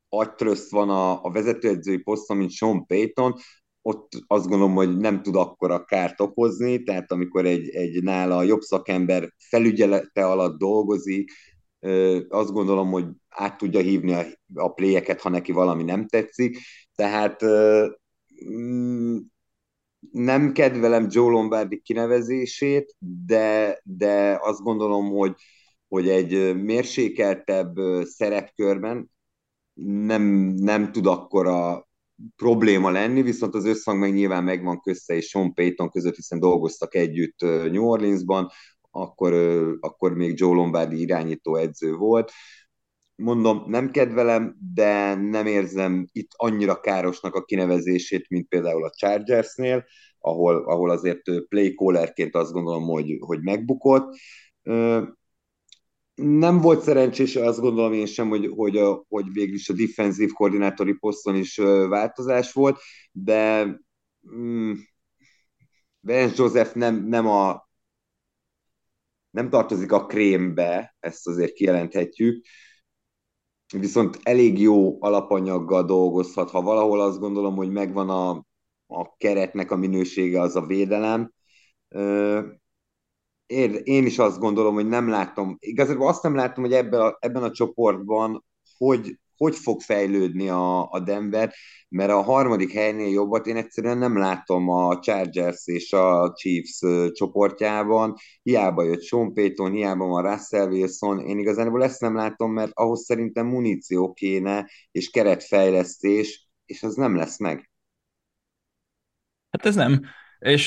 agytröszt 0.09 0.71
van 0.71 0.91
a, 0.91 1.25
a 1.25 1.31
vezetőedzői 1.31 1.99
poszton, 1.99 2.37
mint 2.37 2.51
Sean 2.51 2.87
Payton, 2.87 3.35
ott 3.83 4.13
azt 4.27 4.49
gondolom, 4.49 4.75
hogy 4.75 4.97
nem 4.97 5.23
tud 5.23 5.37
akkora 5.37 5.85
kárt 5.85 6.21
okozni, 6.21 6.83
tehát 6.83 7.13
amikor 7.13 7.47
egy, 7.47 7.69
egy 7.69 8.03
nála 8.03 8.43
jobb 8.43 8.61
szakember 8.61 9.33
felügyelete 9.49 10.27
alatt 10.27 10.59
dolgozik, 10.59 11.31
azt 12.29 12.53
gondolom, 12.53 12.91
hogy 12.91 13.07
át 13.29 13.59
tudja 13.59 13.81
hívni 13.81 14.13
a, 14.13 14.25
a 14.55 14.73
pléjeket, 14.73 15.21
ha 15.21 15.29
neki 15.29 15.53
valami 15.53 15.83
nem 15.83 16.07
tetszik. 16.07 16.59
Tehát 16.95 17.45
mm, 18.51 19.17
nem 20.11 20.53
kedvelem 20.53 21.07
Joe 21.11 21.31
Lombardi 21.31 21.81
kinevezését, 21.81 22.97
de, 23.27 23.81
de 23.85 24.39
azt 24.43 24.61
gondolom, 24.61 25.11
hogy, 25.11 25.35
hogy 25.89 26.09
egy 26.09 26.63
mérsékeltebb 26.63 27.77
szerepkörben 28.03 29.11
nem, 29.85 30.23
nem 30.57 30.93
tud 30.93 31.07
akkora 31.07 31.89
probléma 32.37 32.91
lenni, 32.91 33.23
viszont 33.23 33.55
az 33.55 33.65
összhang 33.65 33.99
meg 33.99 34.13
nyilván 34.13 34.45
megvan 34.45 34.81
közte 34.81 35.15
és 35.15 35.29
Sean 35.29 35.55
Payton 35.55 35.91
között, 35.91 36.15
hiszen 36.15 36.41
dolgoztak 36.41 36.95
együtt 36.95 37.41
New 37.41 37.85
Orleansban, 37.85 38.51
akkor, 38.91 39.33
akkor 39.81 40.15
még 40.15 40.39
Joe 40.39 40.55
Lombardi 40.55 41.01
irányító 41.01 41.57
edző 41.57 41.95
volt. 41.95 42.33
Mondom, 43.15 43.65
nem 43.67 43.91
kedvelem, 43.91 44.57
de 44.75 45.15
nem 45.15 45.47
érzem 45.47 46.07
itt 46.13 46.31
annyira 46.37 46.81
károsnak 46.81 47.35
a 47.35 47.45
kinevezését, 47.45 48.29
mint 48.29 48.49
például 48.49 48.85
a 48.85 48.91
Chargersnél, 48.91 49.85
ahol, 50.19 50.57
ahol 50.57 50.91
azért 50.91 51.23
play 51.49 51.75
callerként 51.75 52.35
azt 52.35 52.53
gondolom, 52.53 52.85
hogy, 52.85 53.17
hogy 53.21 53.43
megbukott. 53.43 54.17
Nem 56.15 56.61
volt 56.61 56.83
szerencsés, 56.83 57.37
azt 57.37 57.61
gondolom 57.61 57.93
én 57.93 58.07
sem, 58.07 58.29
hogy, 58.29 58.53
hogy, 58.57 58.77
a, 58.77 59.05
hogy 59.09 59.33
végül 59.33 59.55
is 59.55 59.69
a 59.69 59.73
defensív 59.73 60.33
koordinátori 60.33 60.93
poszton 60.93 61.37
is 61.37 61.57
változás 61.89 62.53
volt, 62.53 62.81
de 63.13 63.67
mm, 64.37 64.73
Vance 66.01 66.35
Joseph 66.37 66.75
nem, 66.75 67.09
nem 67.09 67.27
a 67.27 67.68
nem 69.31 69.51
tartozik 69.51 69.93
a 69.93 70.07
krémbe, 70.07 70.97
ezt 71.01 71.27
azért 71.27 71.53
kijelenthetjük, 71.53 72.45
viszont 73.73 74.19
elég 74.23 74.61
jó 74.61 75.03
alapanyaggal 75.03 75.85
dolgozhat. 75.85 76.51
Ha 76.51 76.63
valahol 76.63 77.01
azt 77.01 77.19
gondolom, 77.19 77.57
hogy 77.57 77.71
megvan 77.71 78.09
a, 78.11 78.31
a 78.87 79.17
keretnek 79.17 79.71
a 79.71 79.77
minősége, 79.77 80.41
az 80.41 80.57
a 80.57 80.67
védelem. 80.67 81.33
Én, 83.47 84.07
is 84.07 84.19
azt 84.19 84.39
gondolom, 84.39 84.75
hogy 84.75 84.89
nem 84.89 85.09
látom, 85.09 85.57
igazából 85.59 86.09
azt 86.09 86.23
nem 86.23 86.35
látom, 86.35 86.65
hogy 86.65 86.73
ebben 86.73 87.01
a, 87.01 87.17
ebben 87.21 87.43
a 87.43 87.51
csoportban 87.51 88.45
hogy 88.77 89.19
hogy 89.39 89.57
fog 89.57 89.81
fejlődni 89.81 90.49
a, 90.49 90.91
a 90.91 91.01
Denver, 91.01 91.55
mert 91.89 92.11
a 92.11 92.23
harmadik 92.23 92.73
helynél 92.73 93.09
jobbat 93.09 93.47
én 93.47 93.57
egyszerűen 93.57 93.99
nem 93.99 94.19
látom 94.19 94.69
a 94.69 94.99
Chargers 94.99 95.67
és 95.67 95.93
a 95.93 96.33
Chiefs 96.33 96.79
csoportjában, 97.13 98.15
hiába 98.43 98.83
jött 98.83 99.03
Sean 99.03 99.35
Payton, 99.35 99.73
hiába 99.73 100.07
van 100.07 100.31
Russell 100.31 100.69
Wilson, 100.69 101.19
én 101.19 101.39
igazából 101.39 101.85
ezt 101.85 102.01
nem 102.01 102.17
látom, 102.17 102.53
mert 102.53 102.71
ahhoz 102.75 103.05
szerintem 103.05 103.47
muníció 103.47 104.13
kéne, 104.13 104.71
és 104.91 105.11
keretfejlesztés, 105.11 106.49
és 106.67 106.83
az 106.83 106.95
nem 106.95 107.17
lesz 107.17 107.39
meg. 107.39 107.71
Hát 109.51 109.67
ez 109.67 109.75
nem. 109.75 110.01
És 110.39 110.65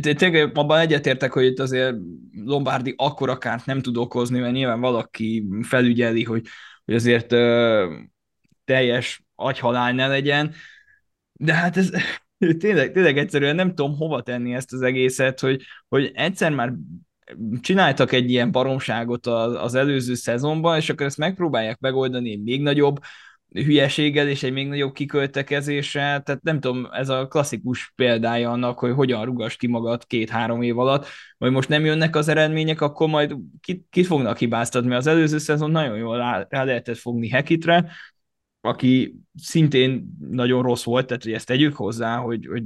tényleg 0.00 0.56
abban 0.56 0.78
egyetértek, 0.78 1.32
hogy 1.32 1.44
itt 1.44 1.58
azért 1.58 1.96
Lombardi 2.44 2.94
akkora 2.96 3.38
kárt 3.38 3.66
nem 3.66 3.80
tud 3.80 3.96
okozni, 3.96 4.38
mert 4.38 4.52
nyilván 4.52 4.80
valaki 4.80 5.48
felügyeli, 5.62 6.22
hogy 6.22 6.42
hogy 6.84 6.94
azért 6.94 7.32
ö, 7.32 7.96
teljes 8.64 9.24
agyhalál 9.34 9.92
ne 9.92 10.06
legyen, 10.06 10.54
de 11.32 11.54
hát 11.54 11.76
ez 11.76 11.90
tényleg, 12.58 12.92
tényleg 12.92 13.18
egyszerűen 13.18 13.54
nem 13.54 13.68
tudom 13.68 13.96
hova 13.96 14.22
tenni 14.22 14.54
ezt 14.54 14.72
az 14.72 14.82
egészet, 14.82 15.40
hogy, 15.40 15.62
hogy 15.88 16.10
egyszer 16.14 16.52
már 16.52 16.72
csináltak 17.60 18.12
egy 18.12 18.30
ilyen 18.30 18.50
baromságot 18.50 19.26
az, 19.26 19.54
az 19.54 19.74
előző 19.74 20.14
szezonban, 20.14 20.76
és 20.76 20.90
akkor 20.90 21.06
ezt 21.06 21.16
megpróbálják 21.16 21.78
megoldani 21.78 22.36
még 22.36 22.62
nagyobb 22.62 22.98
hülyeséggel 23.62 24.28
és 24.28 24.42
egy 24.42 24.52
még 24.52 24.68
nagyobb 24.68 24.92
kiköltekezéssel, 24.92 26.22
tehát 26.22 26.42
nem 26.42 26.60
tudom, 26.60 26.88
ez 26.92 27.08
a 27.08 27.26
klasszikus 27.28 27.92
példája 27.94 28.50
annak, 28.50 28.78
hogy 28.78 28.92
hogyan 28.92 29.24
rugas 29.24 29.56
ki 29.56 29.66
magad 29.66 30.06
két-három 30.06 30.62
év 30.62 30.78
alatt, 30.78 31.06
vagy 31.38 31.50
most 31.50 31.68
nem 31.68 31.84
jönnek 31.84 32.16
az 32.16 32.28
eredmények, 32.28 32.80
akkor 32.80 33.08
majd 33.08 33.36
kit, 33.60 33.86
kit 33.90 34.06
fognak 34.06 34.38
hibáztatni, 34.38 34.94
az 34.94 35.06
előző 35.06 35.38
szezon 35.38 35.70
nagyon 35.70 35.96
jól 35.96 36.16
rá, 36.16 36.46
rá 36.48 36.64
lehetett 36.64 36.98
fogni 36.98 37.28
Hekitre, 37.28 37.90
aki 38.60 39.14
szintén 39.34 40.16
nagyon 40.30 40.62
rossz 40.62 40.84
volt, 40.84 41.06
tehát 41.06 41.22
hogy 41.22 41.32
ezt 41.32 41.46
tegyük 41.46 41.76
hozzá, 41.76 42.16
hogy, 42.16 42.46
hogy 42.46 42.62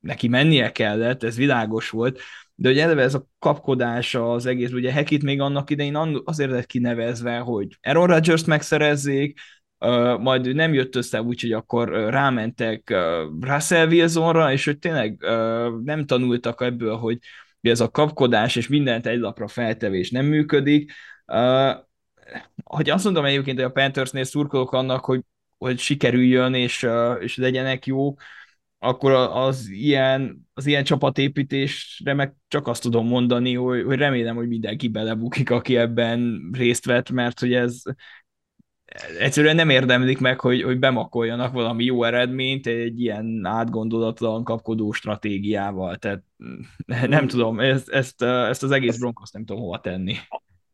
neki 0.00 0.28
mennie 0.28 0.72
kellett, 0.72 1.22
ez 1.22 1.36
világos 1.36 1.90
volt, 1.90 2.20
de 2.54 2.68
hogy 2.68 2.78
eleve 2.78 3.02
ez 3.02 3.14
a 3.14 3.26
kapkodás 3.38 4.14
az 4.14 4.46
egész, 4.46 4.70
ugye 4.70 4.92
Hekit 4.92 5.22
még 5.22 5.40
annak 5.40 5.70
idején 5.70 6.20
azért 6.24 6.50
lett 6.50 6.66
kinevezve, 6.66 7.38
hogy 7.38 7.78
Aaron 7.82 8.06
Rodgers-t 8.06 8.46
megszerezzék, 8.46 9.40
majd 10.20 10.54
nem 10.54 10.72
jött 10.72 10.96
össze 10.96 11.22
úgy, 11.22 11.40
hogy 11.40 11.52
akkor 11.52 11.88
rámentek 11.88 12.94
Russell 13.40 13.86
Wilsonra, 13.86 14.52
és 14.52 14.64
hogy 14.64 14.78
tényleg 14.78 15.16
nem 15.84 16.06
tanultak 16.06 16.60
ebből, 16.60 16.96
hogy 16.96 17.18
ez 17.60 17.80
a 17.80 17.90
kapkodás 17.90 18.56
és 18.56 18.68
mindent 18.68 19.06
egy 19.06 19.18
lapra 19.18 19.48
feltevés 19.48 20.10
nem 20.10 20.26
működik. 20.26 20.92
Hogy 22.64 22.90
azt 22.90 23.04
mondom 23.04 23.24
egyébként, 23.24 23.56
hogy 23.56 23.66
a 23.66 23.72
Panthersnél 23.72 24.24
szurkolok 24.24 24.72
annak, 24.72 25.04
hogy, 25.04 25.20
hogy 25.58 25.78
sikerüljön 25.78 26.54
és, 26.54 26.86
és 27.20 27.36
legyenek 27.36 27.86
jók, 27.86 28.20
akkor 28.78 29.12
az 29.12 29.68
ilyen, 29.68 30.48
az 30.54 30.66
ilyen 30.66 30.84
csapatépítésre 30.84 32.14
meg 32.14 32.34
csak 32.48 32.66
azt 32.66 32.82
tudom 32.82 33.06
mondani, 33.06 33.54
hogy, 33.54 33.82
hogy 33.82 33.98
remélem, 33.98 34.36
hogy 34.36 34.48
mindenki 34.48 34.88
belebukik, 34.88 35.50
aki 35.50 35.76
ebben 35.76 36.50
részt 36.52 36.84
vett, 36.84 37.10
mert 37.10 37.40
hogy 37.40 37.52
ez, 37.52 37.82
egyszerűen 39.18 39.54
nem 39.54 39.70
érdemlik 39.70 40.18
meg, 40.18 40.40
hogy, 40.40 40.62
hogy 40.62 40.78
bemakoljanak 40.78 41.52
valami 41.52 41.84
jó 41.84 42.04
eredményt 42.04 42.66
egy 42.66 43.00
ilyen 43.00 43.40
átgondolatlan 43.44 44.44
kapkodó 44.44 44.92
stratégiával. 44.92 45.96
Tehát 45.96 46.22
nem 47.08 47.26
tudom, 47.26 47.60
ezt, 47.60 47.88
ezt, 47.88 48.22
ezt 48.22 48.62
az 48.62 48.70
egész 48.70 48.98
Broncos 48.98 49.30
nem 49.30 49.44
tudom 49.44 49.62
hova 49.62 49.80
tenni. 49.80 50.14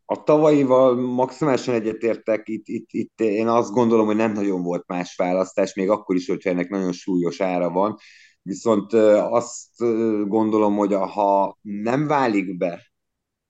a 0.05 0.23
tavalyival 0.23 0.95
maximálisan 0.95 1.75
egyetértek, 1.75 2.49
itt, 2.49 2.69
itt, 2.69 2.89
itt 2.91 3.21
én 3.21 3.49
azt 3.49 3.73
gondolom, 3.73 4.07
hogy 4.07 4.17
nem 4.17 4.33
nagyon 4.33 4.63
volt 4.63 4.85
más 4.87 5.17
választás, 5.17 5.75
még 5.75 5.91
akkor 5.91 6.17
is, 6.17 6.29
hogyha 6.29 6.51
ennek 6.51 6.69
nagyon 6.69 6.93
súlyos 6.93 7.41
ára 7.41 7.71
van. 7.71 7.97
Viszont 8.43 8.93
azt 8.93 9.79
gondolom, 10.27 10.77
hogy 10.77 10.95
ha 10.95 11.59
nem 11.61 12.07
válik 12.07 12.57
be, 12.57 12.93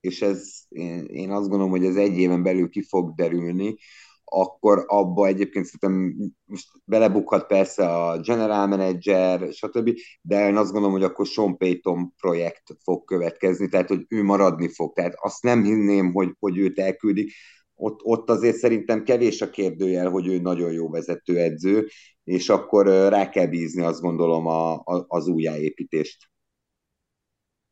és 0.00 0.22
ez 0.22 0.53
én, 0.68 1.05
én 1.05 1.31
azt 1.31 1.48
gondolom, 1.48 1.70
hogy 1.70 1.85
ez 1.85 1.96
egy 1.96 2.18
éven 2.18 2.42
belül 2.42 2.68
ki 2.68 2.83
fog 2.83 3.14
derülni, 3.14 3.77
akkor 4.25 4.85
abba 4.87 5.27
egyébként 5.27 5.65
szerintem 5.65 6.15
most 6.45 6.69
belebukhat 6.85 7.47
persze 7.47 7.89
a 7.89 8.21
general 8.21 8.67
manager, 8.67 9.53
stb., 9.53 9.91
de 10.21 10.49
én 10.49 10.57
azt 10.57 10.73
gondolom, 10.73 10.97
hogy 10.97 11.05
akkor 11.05 11.27
Sean 11.27 11.57
Payton 11.57 12.15
projekt 12.17 12.63
fog 12.83 13.05
következni, 13.05 13.69
tehát 13.69 13.89
hogy 13.89 14.05
ő 14.09 14.23
maradni 14.23 14.69
fog. 14.69 14.93
Tehát 14.93 15.15
azt 15.17 15.43
nem 15.43 15.63
hinném, 15.63 16.13
hogy, 16.13 16.35
hogy 16.39 16.59
őt 16.59 16.79
elküldik. 16.79 17.33
Ott, 17.75 18.01
ott 18.03 18.31
azért 18.31 18.57
szerintem 18.57 19.03
kevés 19.03 19.43
a 19.43 19.51
kérdőjel, 19.51 20.11
hogy 20.11 20.27
ő 20.27 20.39
nagyon 20.39 20.73
jó 20.73 20.91
vezetőedző, 20.91 21.89
és 22.25 22.49
akkor 22.49 22.87
rá 22.87 23.29
kell 23.29 23.47
bízni, 23.47 23.83
azt 23.83 24.01
gondolom, 24.01 24.47
a, 24.47 24.73
a, 24.73 25.05
az 25.09 25.29
újjáépítést. 25.29 26.31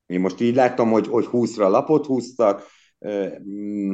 Én 0.06 0.20
most 0.20 0.40
így 0.40 0.54
láttam, 0.54 0.90
hogy, 0.90 1.06
hogy 1.06 1.28
20-ra 1.32 1.70
lapot 1.70 2.06
húztak, 2.06 2.66
mm, 3.48 3.92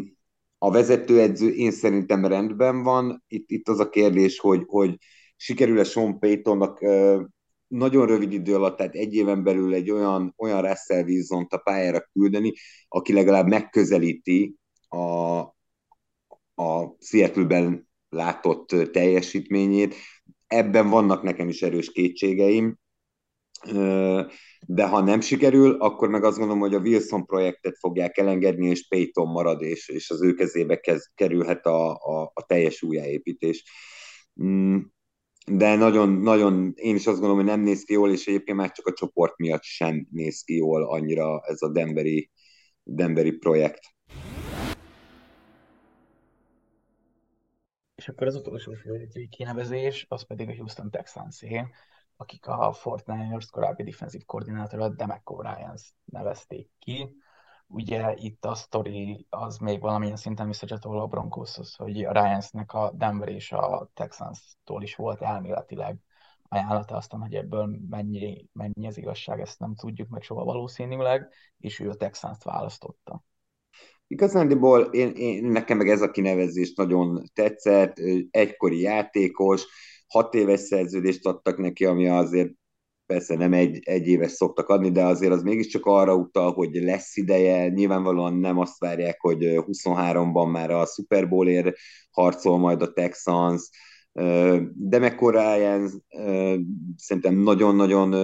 a 0.59 0.71
vezetőedző 0.71 1.49
én 1.49 1.71
szerintem 1.71 2.25
rendben 2.25 2.83
van. 2.83 3.25
Itt, 3.29 3.51
itt 3.51 3.69
az 3.69 3.79
a 3.79 3.89
kérdés, 3.89 4.39
hogy, 4.39 4.63
hogy 4.67 4.99
sikerül-e 5.37 5.85
Sean 5.85 6.19
Paytonnak 6.19 6.81
nagyon 7.69 8.07
rövid 8.07 8.33
idő 8.33 8.55
alatt, 8.55 8.77
tehát 8.77 8.95
egy 8.95 9.15
éven 9.15 9.43
belül 9.43 9.75
egy 9.75 9.91
olyan, 9.91 10.35
olyan 10.37 10.63
Russell 10.63 11.05
wilson 11.05 11.47
a 11.49 11.57
pályára 11.57 12.09
küldeni, 12.13 12.53
aki 12.89 13.13
legalább 13.13 13.47
megközelíti 13.47 14.55
a, 14.89 15.39
a 16.63 16.97
Seattle-ben 16.99 17.89
látott 18.09 18.75
teljesítményét. 18.93 19.95
Ebben 20.47 20.89
vannak 20.89 21.23
nekem 21.23 21.49
is 21.49 21.63
erős 21.63 21.93
kétségeim, 21.93 22.79
de 24.67 24.87
ha 24.87 25.01
nem 25.01 25.21
sikerül, 25.21 25.75
akkor 25.75 26.09
meg 26.09 26.25
azt 26.25 26.37
gondolom, 26.37 26.61
hogy 26.61 26.75
a 26.75 26.81
Wilson 26.81 27.27
projektet 27.27 27.79
fogják 27.79 28.19
elengedni, 28.19 28.67
és 28.67 28.89
Payton 28.89 29.29
marad, 29.29 29.63
és, 29.63 29.89
és 29.89 30.11
az 30.11 30.23
ő 30.23 30.35
kezébe 30.35 30.81
kez, 30.81 31.13
kerülhet 31.15 31.67
a, 31.67 31.91
a, 31.91 32.31
a 32.35 32.45
teljes 32.47 32.83
újjáépítés. 32.83 33.65
Mm, 34.43 34.79
de 35.47 35.75
nagyon, 35.75 36.09
nagyon, 36.09 36.73
én 36.75 36.95
is 36.95 37.07
azt 37.07 37.21
gondolom, 37.21 37.37
hogy 37.37 37.57
nem 37.57 37.61
néz 37.61 37.85
ki 37.85 37.93
jól, 37.93 38.11
és 38.11 38.27
egyébként 38.27 38.57
már 38.57 38.73
csak 38.73 38.87
a 38.87 38.93
csoport 38.93 39.37
miatt 39.37 39.63
sem 39.63 40.07
néz 40.11 40.43
ki 40.43 40.57
jól 40.57 40.83
annyira 40.83 41.41
ez 41.47 41.63
a 41.63 41.73
Denveri, 41.73 42.31
Denveri 42.83 43.33
projekt. 43.33 43.81
És 47.95 48.09
akkor 48.09 48.27
az 48.27 48.37
utolsó 48.37 48.73
főedzői 48.73 49.29
kinevezés, 49.29 50.07
az 50.09 50.27
pedig 50.27 50.49
a 50.49 50.55
Houston 50.55 50.91
texans 50.91 51.43
akik 52.21 52.47
a 52.47 52.73
Fortnite 52.73 53.39
korábbi 53.51 53.83
defensív 53.83 54.25
koordinátora 54.25 54.89
Demeco 54.89 55.41
Ryans 55.41 55.95
nevezték 56.05 56.69
ki. 56.79 57.17
Ugye 57.67 58.15
itt 58.17 58.45
a 58.45 58.55
sztori 58.55 59.27
az 59.31 59.59
még 59.59 59.81
valamilyen 59.81 60.17
szinten 60.17 60.47
visszacsatol 60.47 61.01
a 61.01 61.07
Broncoshoz, 61.07 61.75
hogy 61.75 62.05
a 62.05 62.13
Ryansnek 62.13 62.73
a 62.73 62.93
Denver 62.95 63.29
és 63.29 63.53
a 63.53 63.91
Texans-tól 63.95 64.83
is 64.83 64.95
volt 64.95 65.23
elméletileg 65.23 65.97
ajánlata, 66.49 66.97
aztán, 66.97 67.21
hogy 67.21 67.35
ebből 67.35 67.79
mennyi, 67.91 68.49
mennyi 68.53 68.87
az 68.87 68.99
igazság, 68.99 69.41
ezt 69.41 69.59
nem 69.59 69.75
tudjuk 69.75 70.09
meg 70.09 70.23
soha 70.23 70.45
valószínűleg, 70.45 71.29
és 71.59 71.81
ő 71.81 71.91
a 71.91 71.95
Texans-t 71.95 72.43
választotta. 72.43 73.25
Igazándiból 74.07 74.81
én, 74.81 75.11
én, 75.11 75.45
nekem 75.45 75.77
meg 75.77 75.89
ez 75.89 76.03
a 76.03 76.11
kinevezés 76.11 76.75
nagyon 76.75 77.23
tetszett, 77.35 77.97
egykori 78.31 78.81
játékos, 78.81 79.67
hat 80.09 80.35
éves 80.35 80.61
szerződést 80.61 81.27
adtak 81.27 81.59
neki, 81.59 81.85
ami 81.85 82.09
azért 82.09 82.51
persze 83.07 83.37
nem 83.37 83.53
egy, 83.53 83.79
egy 83.85 84.07
éves 84.07 84.31
szoktak 84.31 84.69
adni, 84.69 84.91
de 84.91 85.05
azért 85.05 85.33
az 85.33 85.43
mégiscsak 85.43 85.87
arra 85.87 86.15
utal, 86.15 86.53
hogy 86.53 86.75
lesz 86.75 87.17
ideje, 87.17 87.69
nyilvánvalóan 87.69 88.35
nem 88.35 88.59
azt 88.59 88.79
várják, 88.79 89.21
hogy 89.21 89.39
23-ban 89.43 90.51
már 90.51 90.71
a 90.71 90.87
Super 90.87 91.29
Bowlért 91.29 91.77
harcol 92.11 92.59
majd 92.59 92.83
a 92.83 92.93
Texans, 92.93 93.71
de 94.75 95.17
Ryan 95.21 96.05
szerintem 96.97 97.35
nagyon-nagyon 97.35 98.15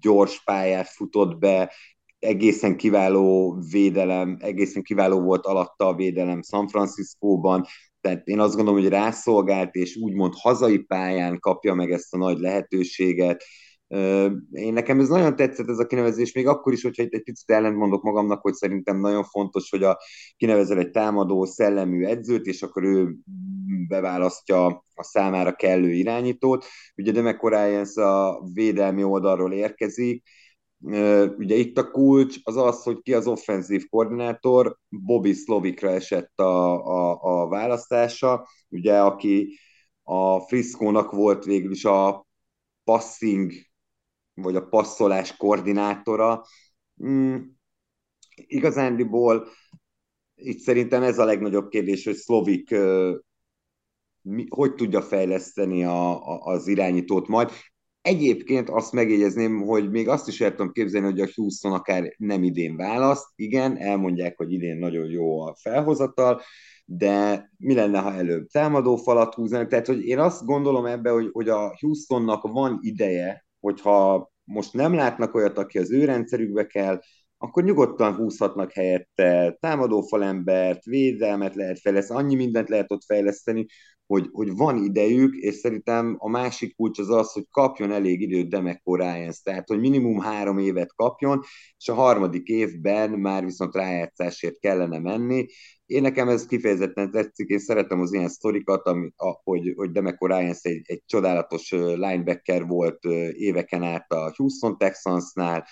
gyors 0.00 0.44
pályát 0.44 0.88
futott 0.88 1.38
be, 1.38 1.72
egészen 2.18 2.76
kiváló 2.76 3.58
védelem, 3.70 4.36
egészen 4.40 4.82
kiváló 4.82 5.20
volt 5.20 5.46
alatta 5.46 5.86
a 5.86 5.94
védelem 5.94 6.42
San 6.42 6.68
Franciscóban, 6.68 7.64
tehát 8.04 8.26
én 8.26 8.40
azt 8.40 8.54
gondolom, 8.54 8.80
hogy 8.80 8.88
rászolgált, 8.88 9.74
és 9.74 9.96
úgymond 9.96 10.32
hazai 10.36 10.78
pályán 10.78 11.38
kapja 11.40 11.74
meg 11.74 11.90
ezt 11.90 12.14
a 12.14 12.18
nagy 12.18 12.38
lehetőséget. 12.38 13.44
Én 14.50 14.72
nekem 14.72 15.00
ez 15.00 15.08
nagyon 15.08 15.36
tetszett 15.36 15.68
ez 15.68 15.78
a 15.78 15.86
kinevezés, 15.86 16.32
még 16.32 16.46
akkor 16.46 16.72
is, 16.72 16.82
hogyha 16.82 17.02
itt 17.02 17.12
egy 17.12 17.22
picit 17.22 17.50
ellentmondok 17.50 18.02
magamnak, 18.02 18.40
hogy 18.40 18.54
szerintem 18.54 19.00
nagyon 19.00 19.24
fontos, 19.24 19.70
hogy 19.70 19.82
a 19.82 19.98
kinevezel 20.36 20.78
egy 20.78 20.90
támadó 20.90 21.44
szellemű 21.44 22.04
edzőt, 22.04 22.46
és 22.46 22.62
akkor 22.62 22.82
ő 22.82 23.16
beválasztja 23.88 24.66
a 24.94 25.02
számára 25.02 25.52
kellő 25.52 25.90
irányítót. 25.90 26.64
Ugye 26.96 27.12
Demek 27.12 27.42
Ryans 27.42 27.96
a 27.96 28.42
védelmi 28.52 29.02
oldalról 29.02 29.52
érkezik, 29.52 30.22
Ugye 31.38 31.54
itt 31.54 31.78
a 31.78 31.90
kulcs 31.90 32.36
az 32.42 32.56
az, 32.56 32.82
hogy 32.82 33.02
ki 33.02 33.14
az 33.14 33.26
offenzív 33.26 33.88
koordinátor, 33.88 34.78
Bobby 34.88 35.32
Slovikra 35.32 35.88
esett 35.88 36.38
a, 36.40 36.86
a, 36.86 37.18
a 37.20 37.48
választása, 37.48 38.48
ugye 38.68 39.00
aki 39.00 39.58
a 40.02 40.40
Frisco-nak 40.40 41.10
volt 41.10 41.44
végül 41.44 41.70
is 41.70 41.84
a 41.84 42.26
passing, 42.84 43.52
vagy 44.34 44.56
a 44.56 44.66
passzolás 44.66 45.36
koordinátora. 45.36 46.44
Mm, 47.04 47.36
igazándiból 48.34 49.48
itt 50.34 50.58
szerintem 50.58 51.02
ez 51.02 51.18
a 51.18 51.24
legnagyobb 51.24 51.68
kérdés, 51.68 52.04
hogy 52.04 52.14
Szlovik 52.14 52.74
mi, 54.20 54.46
hogy 54.48 54.74
tudja 54.74 55.02
fejleszteni 55.02 55.84
a, 55.84 56.26
a, 56.28 56.40
az 56.44 56.66
irányítót 56.66 57.28
majd. 57.28 57.50
Egyébként 58.04 58.70
azt 58.70 58.92
megjegyezném, 58.92 59.62
hogy 59.62 59.90
még 59.90 60.08
azt 60.08 60.28
is 60.28 60.40
el 60.40 60.50
tudom 60.50 60.72
képzelni, 60.72 61.06
hogy 61.06 61.20
a 61.20 61.28
Houston 61.34 61.72
akár 61.72 62.14
nem 62.16 62.42
idén 62.42 62.76
választ. 62.76 63.26
Igen, 63.36 63.78
elmondják, 63.78 64.36
hogy 64.36 64.52
idén 64.52 64.76
nagyon 64.76 65.10
jó 65.10 65.40
a 65.40 65.54
felhozatal, 65.60 66.40
de 66.84 67.50
mi 67.58 67.74
lenne, 67.74 67.98
ha 67.98 68.12
előbb 68.12 68.46
támadó 68.46 68.96
falat 68.96 69.34
húznak? 69.34 69.68
Tehát, 69.68 69.86
hogy 69.86 70.06
én 70.06 70.18
azt 70.18 70.44
gondolom 70.44 70.86
ebbe, 70.86 71.10
hogy, 71.10 71.28
hogy 71.32 71.48
a 71.48 71.76
Houstonnak 71.80 72.42
van 72.42 72.78
ideje, 72.82 73.46
hogyha 73.60 74.32
most 74.44 74.72
nem 74.72 74.94
látnak 74.94 75.34
olyat, 75.34 75.58
aki 75.58 75.78
az 75.78 75.92
ő 75.92 76.04
rendszerükbe 76.04 76.66
kell, 76.66 77.00
akkor 77.38 77.64
nyugodtan 77.64 78.14
húzhatnak 78.14 78.72
helyette 78.72 79.56
támadófalembert, 79.60 80.84
védelmet 80.84 81.54
lehet 81.54 81.80
fejleszteni, 81.80 82.20
annyi 82.20 82.34
mindent 82.34 82.68
lehet 82.68 82.90
ott 82.90 83.04
fejleszteni, 83.04 83.66
hogy, 84.06 84.28
hogy 84.32 84.56
van 84.56 84.84
idejük, 84.84 85.34
és 85.36 85.54
szerintem 85.54 86.16
a 86.18 86.28
másik 86.28 86.76
kulcs 86.76 86.98
az 86.98 87.10
az, 87.10 87.32
hogy 87.32 87.46
kapjon 87.50 87.92
elég 87.92 88.20
időt 88.20 88.48
Demeco 88.48 88.94
Ryans, 88.94 89.40
tehát 89.42 89.68
hogy 89.68 89.80
minimum 89.80 90.18
három 90.18 90.58
évet 90.58 90.94
kapjon, 90.94 91.40
és 91.78 91.88
a 91.88 91.94
harmadik 91.94 92.46
évben 92.46 93.10
már 93.10 93.44
viszont 93.44 93.74
rájátszásért 93.74 94.58
kellene 94.58 94.98
menni. 94.98 95.46
Én 95.86 96.02
nekem 96.02 96.28
ez 96.28 96.46
kifejezetten 96.46 97.10
tetszik, 97.10 97.48
én 97.48 97.58
szeretem 97.58 98.00
az 98.00 98.12
ilyen 98.12 98.28
sztorikat, 98.28 98.86
ami, 98.86 99.10
a, 99.16 99.40
hogy, 99.42 99.72
hogy 99.76 99.90
Demeco 99.90 100.26
Ryans 100.26 100.62
egy, 100.62 100.82
egy 100.84 101.02
csodálatos 101.06 101.70
linebacker 101.70 102.66
volt 102.66 103.04
éveken 103.32 103.82
át 103.82 104.12
a 104.12 104.32
Houston 104.36 104.78
Texansnál, 104.78 105.66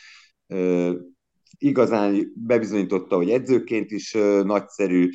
igazán 1.58 2.32
bebizonyította, 2.34 3.16
hogy 3.16 3.30
edzőként 3.30 3.90
is 3.90 4.12
nagyszerű, 4.42 5.08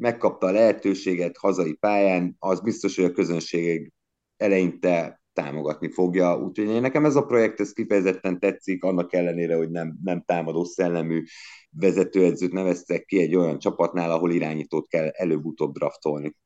megkapta 0.00 0.46
a 0.46 0.50
lehetőséget 0.50 1.36
hazai 1.36 1.72
pályán, 1.72 2.36
az 2.38 2.60
biztos, 2.60 2.96
hogy 2.96 3.04
a 3.04 3.12
közönség 3.12 3.92
eleinte 4.36 5.20
támogatni 5.32 5.92
fogja. 5.92 6.38
Úgyhogy 6.38 6.68
én 6.68 6.80
nekem 6.80 7.04
ez 7.04 7.16
a 7.16 7.26
projekt 7.26 7.60
ez 7.60 7.72
kifejezetten 7.72 8.38
tetszik, 8.38 8.84
annak 8.84 9.12
ellenére, 9.12 9.56
hogy 9.56 9.70
nem, 9.70 9.98
nem 10.02 10.22
támadó 10.26 10.64
szellemű 10.64 11.22
vezetőedzőt 11.70 12.52
neveztek 12.52 13.04
ki 13.04 13.20
egy 13.20 13.34
olyan 13.34 13.58
csapatnál, 13.58 14.10
ahol 14.10 14.32
irányítót 14.32 14.88
kell 14.88 15.08
előbb-utóbb 15.08 15.72
draftolni. 15.72 16.36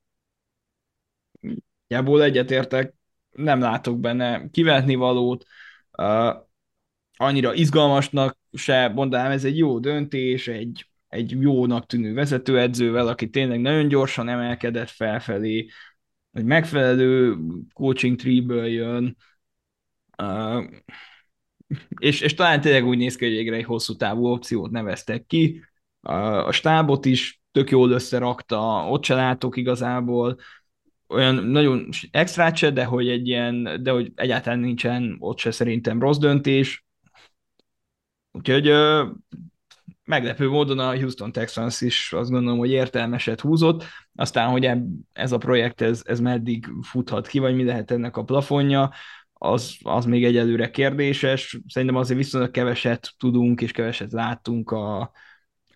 Jából 1.87 2.23
egyetértek, 2.23 2.95
nem 3.31 3.61
látok 3.61 3.99
benne 3.99 4.49
kivetni 4.51 4.95
valót, 4.95 5.45
uh, 5.99 6.35
annyira 7.17 7.55
izgalmasnak 7.55 8.39
se 8.53 8.89
mondanám, 8.89 9.31
ez 9.31 9.45
egy 9.45 9.59
jó 9.59 9.79
döntés, 9.79 10.49
egy 10.49 10.87
egy 11.15 11.31
jónak 11.41 11.87
tűnő 11.87 12.15
vezetőedzővel, 12.15 13.09
aki 13.09 13.31
tényleg 13.31 13.61
nagyon 13.61 13.89
gyorsan 13.89 14.29
emelkedett 14.29 14.91
felfelé, 14.91 15.67
egy 16.33 16.45
megfelelő 16.45 17.37
coaching 17.73 18.19
tree-ből 18.19 18.67
jön, 18.67 19.17
uh, 20.19 20.65
és, 21.99 22.21
és 22.21 22.35
talán 22.35 22.61
tényleg 22.61 22.87
úgy 22.87 22.99
néz 22.99 23.17
ki, 23.17 23.25
hogy 23.25 23.35
végre 23.35 23.57
egy 23.57 23.65
hosszú 23.65 23.97
távú 23.97 24.27
opciót 24.27 24.71
neveztek 24.71 25.27
ki. 25.27 25.65
Uh, 26.03 26.47
a 26.47 26.53
stábot 26.53 27.05
is 27.05 27.43
tök 27.53 27.71
jól 27.71 27.91
összerakta, 27.91 28.89
ott 28.89 29.05
se 29.05 29.15
látok 29.15 29.57
igazából 29.57 30.39
olyan 31.09 31.35
nagyon 31.35 31.89
extrát 32.11 32.57
se, 32.57 32.71
de 32.71 32.85
hogy 32.85 33.09
egy 33.09 33.29
ilyen, 33.29 33.83
de 33.83 33.91
hogy 33.91 34.13
egyáltalán 34.15 34.59
nincsen 34.59 35.17
ott 35.19 35.39
se 35.39 35.51
szerintem 35.51 36.01
rossz 36.01 36.19
döntés. 36.19 36.85
Úgyhogy 38.33 38.73
meglepő 40.05 40.49
módon 40.49 40.79
a 40.79 40.97
Houston 40.97 41.33
Texans 41.33 41.81
is 41.81 42.13
azt 42.13 42.31
gondolom, 42.31 42.59
hogy 42.59 42.71
értelmeset 42.71 43.41
húzott, 43.41 43.85
aztán, 44.15 44.51
hogy 44.51 44.71
ez 45.13 45.33
a 45.33 45.39
projekt, 45.39 45.81
ez, 45.81 46.03
ez 46.05 46.21
meddig 46.21 46.67
futhat 46.83 47.27
ki, 47.27 47.39
vagy 47.39 47.55
mi 47.55 47.65
lehet 47.65 47.91
ennek 47.91 48.17
a 48.17 48.25
plafonja, 48.25 48.91
az, 49.33 49.77
az 49.83 50.05
még 50.05 50.25
egyelőre 50.25 50.71
kérdéses. 50.71 51.59
Szerintem 51.69 51.97
azért 51.97 52.19
viszonylag 52.19 52.51
keveset 52.51 53.15
tudunk, 53.19 53.61
és 53.61 53.73
keveset 53.73 54.13
láttunk 54.13 54.71
a, 54.71 55.01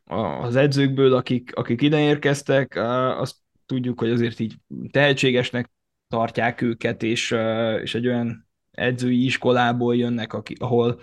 a, 0.04 0.16
az 0.16 0.56
edzőkből, 0.56 1.14
akik, 1.14 1.54
akik 1.54 1.82
ide 1.82 2.00
érkeztek. 2.00 2.76
Azt 3.18 3.36
tudjuk, 3.66 3.98
hogy 3.98 4.10
azért 4.10 4.38
így 4.38 4.54
tehetségesnek 4.90 5.70
tartják 6.08 6.60
őket, 6.60 7.02
és, 7.02 7.34
és 7.82 7.94
egy 7.94 8.06
olyan 8.06 8.48
edzői 8.70 9.24
iskolából 9.24 9.96
jönnek, 9.96 10.32
aki, 10.32 10.54
ahol 10.58 11.00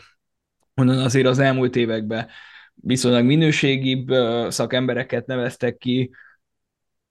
onnan 0.75 0.99
azért 0.99 1.27
az 1.27 1.39
elmúlt 1.39 1.75
években 1.75 2.27
viszonylag 2.75 3.25
minőségibb 3.25 4.07
szakembereket 4.49 5.25
neveztek 5.25 5.77
ki, 5.77 6.11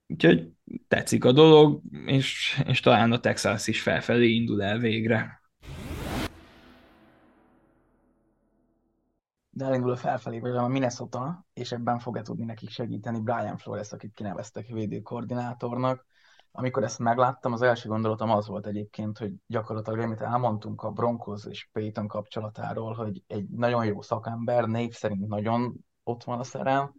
úgyhogy 0.07 0.49
tetszik 0.89 1.25
a 1.25 1.33
dolog, 1.33 1.81
és, 2.07 2.61
és 2.67 2.81
talán 2.81 3.13
a 3.13 3.21
Texas 3.21 3.67
is 3.67 3.83
felfelé 3.83 4.29
indul 4.29 4.63
el 4.63 4.79
végre. 4.79 5.43
De 9.51 9.65
elindul 9.65 9.91
a 9.91 9.97
felfelé, 9.97 10.39
vagy 10.39 10.51
a 10.51 10.69
Minnesota, 10.69 11.47
és 11.53 11.73
ebben 11.73 11.99
fog-e 11.99 12.23
tudni 12.23 12.45
nekik 12.45 12.71
segíteni 12.71 13.21
Brian 13.21 13.57
Flores, 13.57 13.93
akit 13.93 14.15
kineveztek 14.15 14.67
védőkoordinátornak. 14.67 16.07
Amikor 16.57 16.83
ezt 16.83 16.99
megláttam, 16.99 17.53
az 17.53 17.63
első 17.63 17.89
gondolatom 17.89 18.31
az 18.31 18.47
volt 18.47 18.67
egyébként, 18.67 19.19
hogy 19.19 19.33
gyakorlatilag, 19.47 19.99
amit 19.99 20.21
elmondtunk 20.21 20.83
a 20.83 20.91
Broncos 20.91 21.45
és 21.47 21.69
Peyton 21.73 22.09
kapcsolatáról, 22.09 22.95
hogy 22.95 23.23
egy 23.27 23.49
nagyon 23.49 23.85
jó 23.85 24.03
szakember, 24.03 24.65
név 24.65 24.93
szerint 24.93 25.27
nagyon 25.27 25.75
ott 26.03 26.25
van 26.25 26.39
a 26.39 26.45
szerem, 26.45 26.95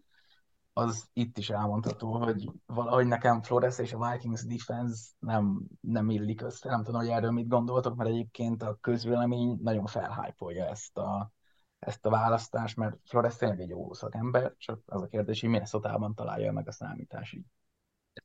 az 0.74 1.10
itt 1.14 1.38
is 1.38 1.49
elmondható, 1.49 2.14
hogy 2.14 2.51
valahogy 2.66 3.08
nekem 3.08 3.41
Flores 3.41 3.80
és 3.80 3.93
a 3.93 4.12
Vikings 4.12 4.45
defense 4.45 5.06
nem, 5.20 5.62
nem 5.80 6.10
illik 6.10 6.41
össze. 6.41 6.70
Nem 6.70 6.84
tudom, 6.84 7.01
hogy 7.01 7.10
erről 7.10 7.32
mit 7.32 7.47
gondoltok, 7.47 7.95
mert 7.95 8.10
egyébként 8.10 8.64
a 8.64 8.78
közvélemény 8.82 9.58
nagyon 9.62 9.86
felhájpolja 9.86 10.66
ezt 10.66 10.97
a, 10.97 11.32
ezt 11.80 12.06
a 12.06 12.10
választást, 12.10 12.78
mert 12.78 12.97
Flores 13.06 13.36
tényleg 13.36 13.60
egy 13.60 13.70
jó 13.70 13.93
szakember, 13.93 14.53
csak 14.58 14.80
az 14.86 15.01
a 15.01 15.08
kérdés, 15.08 15.41
hogy 15.41 15.49
minnesota 15.49 16.12
találja 16.16 16.51
meg 16.51 16.68
a 16.68 16.72
számításig. 16.72 17.45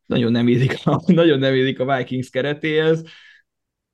Nagyon 0.06 0.32
nem 0.32 0.48
illik 0.48 0.80
a, 0.84 1.02
nagyon 1.12 1.38
nem 1.38 1.54
illik 1.54 1.80
a 1.80 1.96
Vikings 1.96 2.30
keretéhez, 2.30 3.02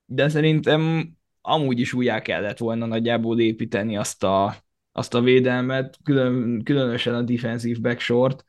de 0.04 0.28
szerintem 0.28 1.10
amúgy 1.40 1.80
is 1.80 1.92
újjá 1.92 2.20
kellett 2.20 2.58
volna 2.58 2.86
nagyjából 2.86 3.40
építeni 3.40 3.96
azt 3.96 4.24
a, 4.24 4.56
azt 4.92 5.14
a 5.14 5.20
védelmet, 5.20 5.98
külön, 6.02 6.62
különösen 6.62 7.14
a 7.14 7.22
defensive 7.22 7.78
backsort, 7.80 8.44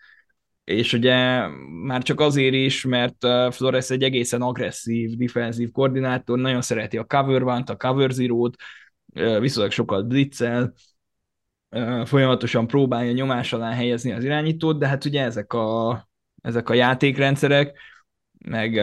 és 0.63 0.93
ugye 0.93 1.47
már 1.83 2.03
csak 2.03 2.19
azért 2.19 2.53
is, 2.53 2.85
mert 2.85 3.15
Flores 3.51 3.89
egy 3.89 4.03
egészen 4.03 4.41
agresszív 4.41 5.17
defensív 5.17 5.71
koordinátor, 5.71 6.39
nagyon 6.39 6.61
szereti 6.61 6.97
a 6.97 7.03
cover 7.03 7.41
one 7.41 7.63
a 7.65 7.75
cover 7.77 8.11
zero-t, 8.11 8.55
viszonylag 9.39 9.71
sokat 9.71 10.07
blitzel, 10.07 10.73
folyamatosan 12.05 12.67
próbálja 12.67 13.11
nyomás 13.11 13.53
alá 13.53 13.71
helyezni 13.71 14.11
az 14.11 14.23
irányítót, 14.23 14.79
de 14.79 14.87
hát 14.87 15.05
ugye 15.05 15.23
ezek 15.23 15.53
a, 15.53 16.06
ezek 16.47 16.69
a 16.69 16.73
játékrendszerek, 16.73 17.77
meg 18.45 18.81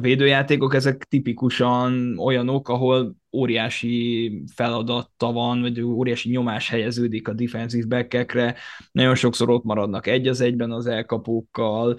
védőjátékok, 0.00 0.74
ezek 0.74 1.04
tipikusan 1.04 2.18
olyanok, 2.18 2.68
ahol 2.68 3.16
óriási 3.32 4.42
feladata 4.54 5.32
van, 5.32 5.60
vagy 5.60 5.80
óriási 5.80 6.30
nyomás 6.30 6.68
helyeződik 6.68 7.28
a 7.28 7.32
defensive 7.32 7.86
backekre, 7.86 8.56
nagyon 8.92 9.14
sokszor 9.14 9.50
ott 9.50 9.64
maradnak 9.64 10.06
egy 10.06 10.28
az 10.28 10.40
egyben 10.40 10.70
az 10.70 10.86
elkapókkal, 10.86 11.98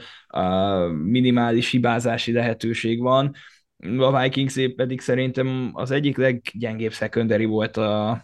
minimális 1.04 1.70
hibázási 1.70 2.32
lehetőség 2.32 3.02
van, 3.02 3.36
a 3.98 4.22
Vikings 4.22 4.56
pedig 4.76 5.02
szerintem 5.02 5.72
az 5.74 5.92
egyik 5.92 6.18
leggyengébb 6.18 6.92
secondary 6.92 7.46
volt 7.46 7.78
a, 7.78 8.24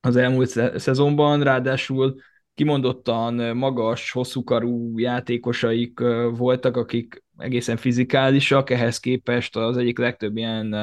az 0.00 0.16
elmúlt 0.16 0.78
szezonban, 0.78 1.42
ráadásul 1.42 2.14
kimondottan 2.54 3.56
magas, 3.56 4.10
hosszúkarú 4.10 4.98
játékosaik 4.98 6.00
voltak, 6.36 6.76
akik 6.76 7.24
egészen 7.36 7.76
fizikálisak, 7.76 8.70
ehhez 8.70 8.98
képest 9.00 9.56
az 9.56 9.76
egyik 9.76 9.98
legtöbb 9.98 10.36
ilyen 10.36 10.76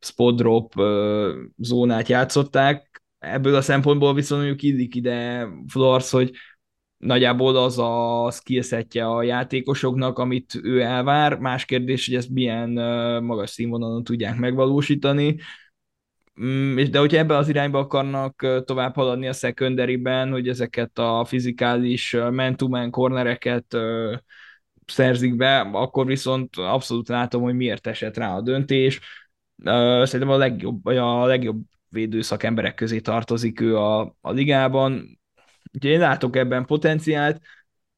spot 0.00 0.36
drop 0.36 0.72
zónát 1.56 2.08
játszották. 2.08 3.02
Ebből 3.18 3.54
a 3.54 3.60
szempontból 3.60 4.14
viszont 4.14 4.40
mondjuk 4.42 4.62
illik 4.62 4.94
ide 4.94 5.48
Flores, 5.66 6.10
hogy 6.10 6.30
nagyjából 6.96 7.56
az 7.56 7.78
a 7.78 8.30
skillsetje 8.32 9.06
a 9.06 9.22
játékosoknak, 9.22 10.18
amit 10.18 10.54
ő 10.62 10.80
elvár. 10.80 11.38
Más 11.38 11.64
kérdés, 11.64 12.06
hogy 12.06 12.14
ezt 12.14 12.30
milyen 12.30 12.70
magas 13.22 13.50
színvonalon 13.50 14.04
tudják 14.04 14.36
megvalósítani. 14.36 15.36
Mm, 16.42 16.84
de 16.90 16.98
hogyha 16.98 17.18
ebben 17.18 17.36
az 17.36 17.48
irányba 17.48 17.78
akarnak 17.78 18.46
tovább 18.64 18.94
haladni 18.94 19.28
a 19.28 19.32
secondary-ben, 19.32 20.30
hogy 20.30 20.48
ezeket 20.48 20.98
a 20.98 21.24
fizikális 21.24 22.16
man-to-man 22.30 22.90
szerzik 24.86 25.36
be, 25.36 25.60
akkor 25.60 26.06
viszont 26.06 26.56
abszolút 26.56 27.08
látom, 27.08 27.42
hogy 27.42 27.54
miért 27.54 27.86
esett 27.86 28.16
rá 28.16 28.36
a 28.36 28.40
döntés. 28.40 29.00
Szerintem 30.02 30.28
a 30.28 30.36
legjobb, 30.36 30.82
vagy 30.82 30.96
a 30.96 31.24
legjobb 31.26 31.62
védőszak 31.88 32.42
emberek 32.42 32.74
közé 32.74 33.00
tartozik 33.00 33.60
ő 33.60 33.76
a, 33.76 34.00
a 34.20 34.30
ligában. 34.30 35.18
Úgyhogy 35.72 35.90
én 35.90 35.98
látok 35.98 36.36
ebben 36.36 36.64
potenciált, 36.64 37.40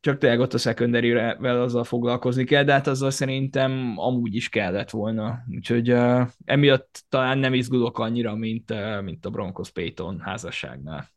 csak 0.02 0.18
tényleg 0.18 0.40
ott 0.40 0.54
a 0.54 0.58
secondary-vel 0.58 1.60
azzal 1.60 1.84
foglalkozni 1.84 2.44
kell, 2.44 2.64
de 2.64 2.72
hát 2.72 2.86
azzal 2.86 3.10
szerintem 3.10 3.94
amúgy 3.96 4.34
is 4.34 4.48
kellett 4.48 4.90
volna. 4.90 5.38
Úgyhogy 5.54 5.92
uh, 5.92 6.28
emiatt 6.44 7.04
talán 7.08 7.38
nem 7.38 7.54
izgulok 7.54 7.98
annyira, 7.98 8.34
mint, 8.34 8.70
uh, 8.70 9.02
mint 9.02 9.26
a 9.26 9.30
Broncos 9.30 9.70
Payton 9.70 10.20
házasságnál. 10.20 11.08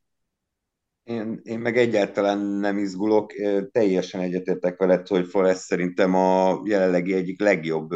Én, 1.03 1.39
én 1.43 1.59
meg 1.59 1.77
egyáltalán 1.77 2.37
nem 2.37 2.77
izgulok, 2.77 3.33
teljesen 3.71 4.21
egyetértek 4.21 4.77
veled, 4.77 5.07
hogy 5.07 5.27
Forrest 5.27 5.61
szerintem 5.61 6.15
a 6.15 6.61
jelenlegi 6.65 7.13
egyik 7.13 7.41
legjobb 7.41 7.89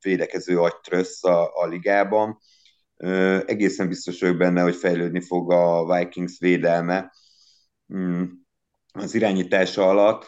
védekező 0.00 0.58
agytrössz 0.58 1.24
a, 1.24 1.50
a 1.54 1.66
ligában. 1.66 2.38
Egészen 3.46 3.88
biztos 3.88 4.20
vagyok 4.20 4.36
benne, 4.36 4.62
hogy 4.62 4.74
fejlődni 4.74 5.20
fog 5.20 5.52
a 5.52 5.94
Vikings 5.94 6.38
védelme 6.38 7.12
mm, 7.94 8.22
az 8.98 9.14
irányítása 9.14 9.88
alatt. 9.88 10.26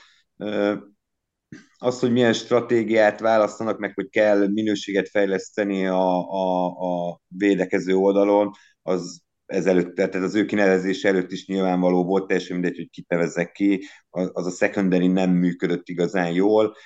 Az, 1.79 2.01
hogy 2.01 2.13
milyen 2.13 2.33
stratégiát 2.33 3.21
választanak, 3.21 3.79
meg 3.79 3.93
hogy 3.95 4.09
kell 4.09 4.49
minőséget 4.49 5.09
fejleszteni 5.09 5.87
a, 5.87 6.29
a, 6.29 6.67
a 6.67 7.21
védekező 7.29 7.95
oldalon, 7.95 8.51
az 8.83 9.21
ezelőtt, 9.47 9.95
tehát 9.95 10.15
az 10.15 10.35
ő 10.35 10.45
kinevezés 10.45 11.05
előtt 11.05 11.33
is 11.33 11.47
nyilvánvaló 11.47 12.05
volt, 12.05 12.27
teljesen 12.27 12.57
mindegy, 12.57 12.77
hogy 12.77 12.91
kit 12.91 13.09
nevezzek 13.09 13.53
ki, 13.53 13.85
az 14.11 14.47
a 14.47 14.51
secondary 14.51 15.07
nem 15.07 15.31
működött 15.31 15.89
igazán 15.89 16.33
jól. 16.33 16.77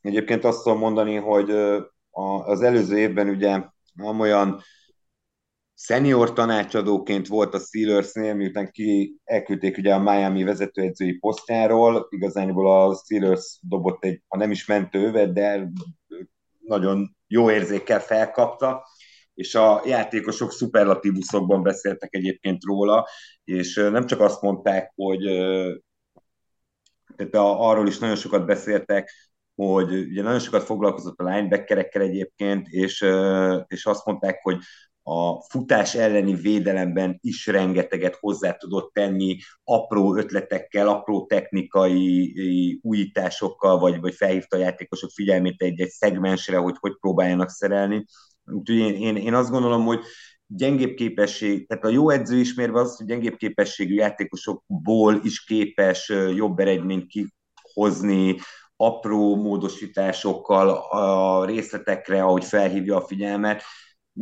Egyébként 0.00 0.44
azt 0.44 0.62
tudom 0.62 0.78
mondani, 0.78 1.14
hogy 1.14 1.50
az 2.44 2.62
előző 2.62 2.98
évben 2.98 3.28
ugye 3.28 3.62
amolyan 3.96 4.60
senior 5.84 6.32
tanácsadóként 6.32 7.26
volt 7.26 7.54
a 7.54 7.58
Steelersnél, 7.58 8.34
miután 8.34 8.70
ki 8.70 9.16
elküldték 9.24 9.76
ugye 9.76 9.94
a 9.94 9.98
Miami 9.98 10.42
vezetőedzői 10.42 11.18
posztjáról, 11.18 12.06
igazániból 12.10 12.70
a 12.70 12.94
Steelers 12.94 13.58
dobott 13.62 14.04
egy, 14.04 14.22
ha 14.28 14.36
nem 14.36 14.50
is 14.50 14.66
mentővet, 14.66 15.32
de 15.32 15.70
nagyon 16.60 17.16
jó 17.26 17.50
érzékkel 17.50 18.00
felkapta, 18.00 18.86
és 19.34 19.54
a 19.54 19.82
játékosok 19.86 20.52
szuperlatívuszokban 20.52 21.62
beszéltek 21.62 22.14
egyébként 22.14 22.64
róla, 22.64 23.06
és 23.44 23.74
nem 23.74 24.06
csak 24.06 24.20
azt 24.20 24.42
mondták, 24.42 24.92
hogy 24.94 25.22
tehát 27.16 27.34
arról 27.34 27.86
is 27.86 27.98
nagyon 27.98 28.16
sokat 28.16 28.46
beszéltek, 28.46 29.10
hogy 29.54 29.92
ugye 29.92 30.22
nagyon 30.22 30.38
sokat 30.38 30.62
foglalkozott 30.62 31.18
a 31.18 31.24
linebackerekkel 31.24 32.02
egyébként, 32.02 32.68
és, 32.68 33.06
és 33.66 33.86
azt 33.86 34.04
mondták, 34.04 34.38
hogy 34.42 34.56
a 35.06 35.42
futás 35.42 35.94
elleni 35.94 36.34
védelemben 36.34 37.18
is 37.20 37.46
rengeteget 37.46 38.16
hozzá 38.20 38.52
tudott 38.52 38.92
tenni 38.92 39.36
apró 39.64 40.16
ötletekkel, 40.16 40.88
apró 40.88 41.26
technikai 41.26 42.34
újításokkal, 42.82 43.78
vagy, 43.78 44.00
vagy 44.00 44.14
felhívta 44.14 44.56
a 44.56 44.60
játékosok 44.60 45.10
figyelmét 45.10 45.62
egy-egy 45.62 45.90
szegmensre, 45.90 46.56
hogy 46.56 46.74
hogy 46.80 46.96
próbáljanak 47.00 47.48
szerelni. 47.48 48.04
Úgyhogy 48.44 48.76
én, 48.76 48.94
én, 48.94 49.16
én 49.16 49.34
azt 49.34 49.50
gondolom, 49.50 49.84
hogy 49.84 50.00
gyengébb 50.46 50.94
képesség, 50.94 51.66
tehát 51.66 51.84
a 51.84 51.88
jó 51.88 52.10
edző 52.10 52.36
ismérve 52.36 52.80
az, 52.80 52.96
hogy 52.96 53.06
gyengébb 53.06 53.36
képességű 53.36 53.94
játékosokból 53.94 55.20
is 55.22 55.44
képes 55.44 56.12
jobb 56.34 56.58
eredményt 56.58 57.06
kihozni, 57.06 58.36
apró 58.76 59.36
módosításokkal 59.36 60.68
a 60.70 61.44
részletekre, 61.44 62.22
ahogy 62.22 62.44
felhívja 62.44 62.96
a 62.96 63.06
figyelmet. 63.06 63.62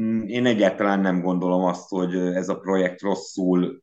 Mm, 0.00 0.22
én 0.26 0.46
egyáltalán 0.46 1.00
nem 1.00 1.20
gondolom 1.20 1.64
azt, 1.64 1.88
hogy 1.88 2.16
ez 2.16 2.48
a 2.48 2.58
projekt 2.58 3.00
rosszul 3.00 3.82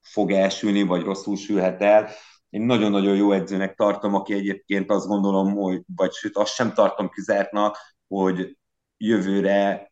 fog 0.00 0.30
elsülni, 0.30 0.82
vagy 0.82 1.02
rosszul 1.02 1.36
sülhet 1.36 1.82
el. 1.82 2.08
Én 2.50 2.62
nagyon-nagyon 2.62 3.16
jó 3.16 3.32
edzőnek 3.32 3.74
tartom, 3.74 4.14
aki 4.14 4.32
egyébként 4.32 4.90
azt 4.90 5.06
gondolom, 5.06 5.54
hogy, 5.54 5.82
vagy 5.96 6.12
sőt, 6.12 6.36
azt 6.36 6.54
sem 6.54 6.72
tartom 6.72 7.08
kizártnak, 7.08 7.76
hogy 8.08 8.58
jövőre 8.96 9.90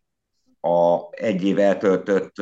a 0.61 1.09
egy 1.11 1.45
év 1.45 1.59
eltöltött 1.59 2.35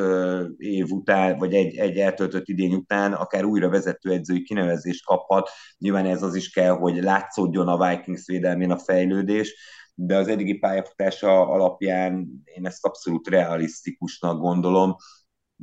év 0.57 0.85
után, 0.89 1.37
vagy 1.37 1.53
egy, 1.53 1.75
egy 1.75 1.97
eltöltött 1.97 2.47
idény 2.47 2.73
után 2.73 3.13
akár 3.13 3.43
újra 3.43 3.69
vezetőedzői 3.69 4.43
kinevezést 4.43 5.05
kaphat. 5.05 5.49
Nyilván 5.77 6.05
ez 6.05 6.23
az 6.23 6.35
is 6.35 6.49
kell, 6.49 6.71
hogy 6.71 7.03
látszódjon 7.03 7.67
a 7.67 7.87
Vikings 7.87 8.25
védelmén 8.25 8.71
a 8.71 8.77
fejlődés, 8.77 9.55
de 9.93 10.17
az 10.17 10.27
eddigi 10.27 10.53
pályafutása 10.53 11.47
alapján 11.47 12.41
én 12.43 12.65
ezt 12.65 12.85
abszolút 12.85 13.27
realisztikusnak 13.27 14.39
gondolom. 14.39 14.95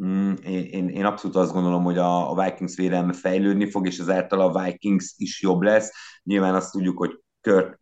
Mm, 0.05 0.33
én, 0.45 0.89
én 0.89 1.05
abszolút 1.05 1.37
azt 1.37 1.53
gondolom, 1.53 1.83
hogy 1.83 1.99
a, 1.99 2.31
a 2.31 2.45
Vikings 2.45 2.77
védelme 2.77 3.13
fejlődni 3.13 3.71
fog, 3.71 3.87
és 3.87 3.99
ezáltal 3.99 4.41
a 4.41 4.65
Vikings 4.65 5.15
is 5.17 5.43
jobb 5.43 5.61
lesz. 5.61 5.93
Nyilván 6.23 6.55
azt 6.55 6.73
tudjuk, 6.73 6.99
hogy 6.99 7.21
Kurt 7.41 7.79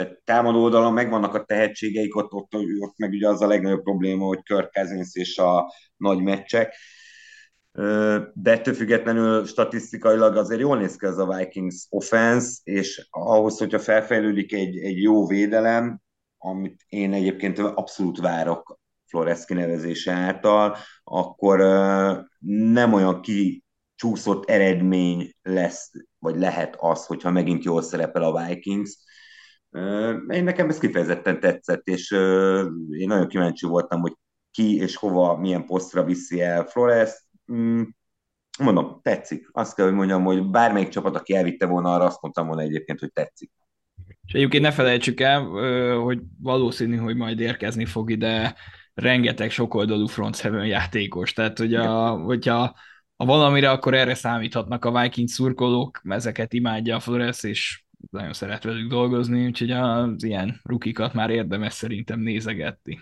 tehát 0.00 0.20
támadó 0.24 0.62
oldalon 0.62 0.92
megvannak 0.92 1.34
a 1.34 1.44
tehetségeik, 1.44 2.16
ott, 2.16 2.32
ott, 2.32 2.54
ott 2.80 2.96
meg 2.96 3.10
ugye 3.10 3.28
az 3.28 3.40
a 3.40 3.46
legnagyobb 3.46 3.82
probléma, 3.82 4.24
hogy 4.24 4.42
Kirk 4.42 4.70
és 5.12 5.38
a 5.38 5.72
nagy 5.96 6.22
meccsek, 6.22 6.74
de 8.32 8.50
ettől 8.50 8.74
függetlenül 8.74 9.46
statisztikailag 9.46 10.36
azért 10.36 10.60
jól 10.60 10.78
néz 10.78 10.96
ki 10.96 11.06
ez 11.06 11.18
a 11.18 11.36
Vikings 11.36 11.86
offense, 11.88 12.58
és 12.62 13.06
ahhoz, 13.10 13.58
hogyha 13.58 13.78
felfejlődik 13.78 14.52
egy, 14.52 14.78
egy 14.78 15.02
jó 15.02 15.26
védelem, 15.26 16.00
amit 16.38 16.84
én 16.88 17.12
egyébként 17.12 17.58
abszolút 17.58 18.18
várok 18.20 18.78
Flores 19.06 19.44
kinevezése 19.44 20.12
által, 20.12 20.76
akkor 21.04 21.58
nem 22.72 22.92
olyan 22.92 23.20
kicsúszott 23.20 24.50
eredmény 24.50 25.32
lesz, 25.42 25.90
vagy 26.18 26.36
lehet 26.36 26.76
az, 26.78 27.06
hogyha 27.06 27.30
megint 27.30 27.64
jól 27.64 27.82
szerepel 27.82 28.22
a 28.22 28.46
Vikings, 28.46 28.98
én 30.28 30.44
nekem 30.44 30.68
ez 30.68 30.78
kifejezetten 30.78 31.40
tetszett, 31.40 31.86
és 31.86 32.10
én 32.90 33.06
nagyon 33.06 33.28
kíváncsi 33.28 33.66
voltam, 33.66 34.00
hogy 34.00 34.16
ki 34.50 34.76
és 34.76 34.96
hova, 34.96 35.36
milyen 35.36 35.66
posztra 35.66 36.04
viszi 36.04 36.40
el 36.40 36.64
Flores. 36.64 37.28
Mm, 37.52 37.82
mondom, 38.58 39.00
tetszik. 39.02 39.48
Azt 39.52 39.74
kell, 39.74 39.84
hogy 39.86 39.94
mondjam, 39.94 40.24
hogy 40.24 40.46
bármelyik 40.46 40.88
csapat, 40.88 41.16
aki 41.16 41.34
elvitte 41.34 41.66
volna 41.66 41.94
arra, 41.94 42.04
azt 42.04 42.22
mondtam 42.22 42.46
volna 42.46 42.62
egyébként, 42.62 43.00
hogy 43.00 43.12
tetszik. 43.12 43.50
És 44.26 44.32
egyébként 44.32 44.62
ne 44.62 44.70
felejtsük 44.70 45.20
el, 45.20 45.44
hogy 45.96 46.20
valószínű, 46.38 46.96
hogy 46.96 47.16
majd 47.16 47.40
érkezni 47.40 47.84
fog 47.84 48.10
ide 48.10 48.54
rengeteg 48.94 49.50
sokoldalú 49.50 50.06
front 50.06 50.36
seven 50.36 50.66
játékos. 50.66 51.32
Tehát, 51.32 51.58
hogy 51.58 51.74
a, 51.74 52.08
hogyha 52.10 52.74
ha 53.16 53.24
valamire, 53.24 53.70
akkor 53.70 53.94
erre 53.94 54.14
számíthatnak 54.14 54.84
a 54.84 55.00
Viking 55.00 55.28
szurkolók, 55.28 56.00
ezeket 56.04 56.52
imádja 56.52 56.96
a 56.96 57.00
Flores, 57.00 57.42
és 57.42 57.84
nagyon 58.10 58.32
szeret 58.32 58.64
velük 58.64 58.88
dolgozni, 58.88 59.46
úgyhogy 59.46 59.70
az 59.70 60.22
ilyen 60.24 60.60
rukikat 60.62 61.14
már 61.14 61.30
érdemes 61.30 61.72
szerintem 61.72 62.20
nézegetni. 62.20 63.00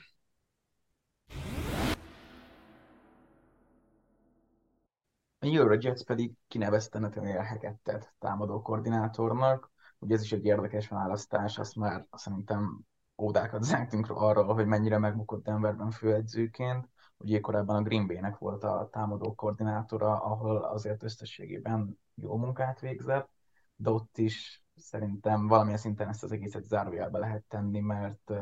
A 5.40 5.46
Eurojets 5.46 6.04
pedig 6.04 6.32
kinevezte 6.48 6.98
Nathaniel 6.98 7.44
Hackettet 7.44 8.14
támadó 8.18 8.62
koordinátornak. 8.62 9.70
Ugye 9.98 10.14
ez 10.14 10.22
is 10.22 10.32
egy 10.32 10.44
érdekes 10.44 10.88
választás, 10.88 11.58
azt 11.58 11.76
már 11.76 12.06
szerintem 12.12 12.80
ódákat 13.22 13.62
zágtunk 13.62 14.10
arról, 14.10 14.54
hogy 14.54 14.66
mennyire 14.66 14.98
megbukott 14.98 15.44
Denverben 15.44 15.90
főedzőként. 15.90 16.88
Ugye 17.16 17.40
korábban 17.40 17.76
a 17.76 17.82
Green 17.82 18.06
Bay-nek 18.06 18.38
volt 18.38 18.64
a 18.64 18.88
támadó 18.92 19.34
koordinátora, 19.34 20.22
ahol 20.22 20.56
azért 20.56 21.02
összességében 21.02 21.98
jó 22.14 22.36
munkát 22.36 22.80
végzett, 22.80 23.28
de 23.76 23.90
ott 23.90 24.18
is 24.18 24.64
szerintem 24.76 25.46
valamilyen 25.46 25.78
szinten 25.78 26.08
ezt 26.08 26.22
az 26.22 26.32
egészet 26.32 26.64
zárójelbe 26.64 27.18
lehet 27.18 27.44
tenni, 27.48 27.80
mert 27.80 28.32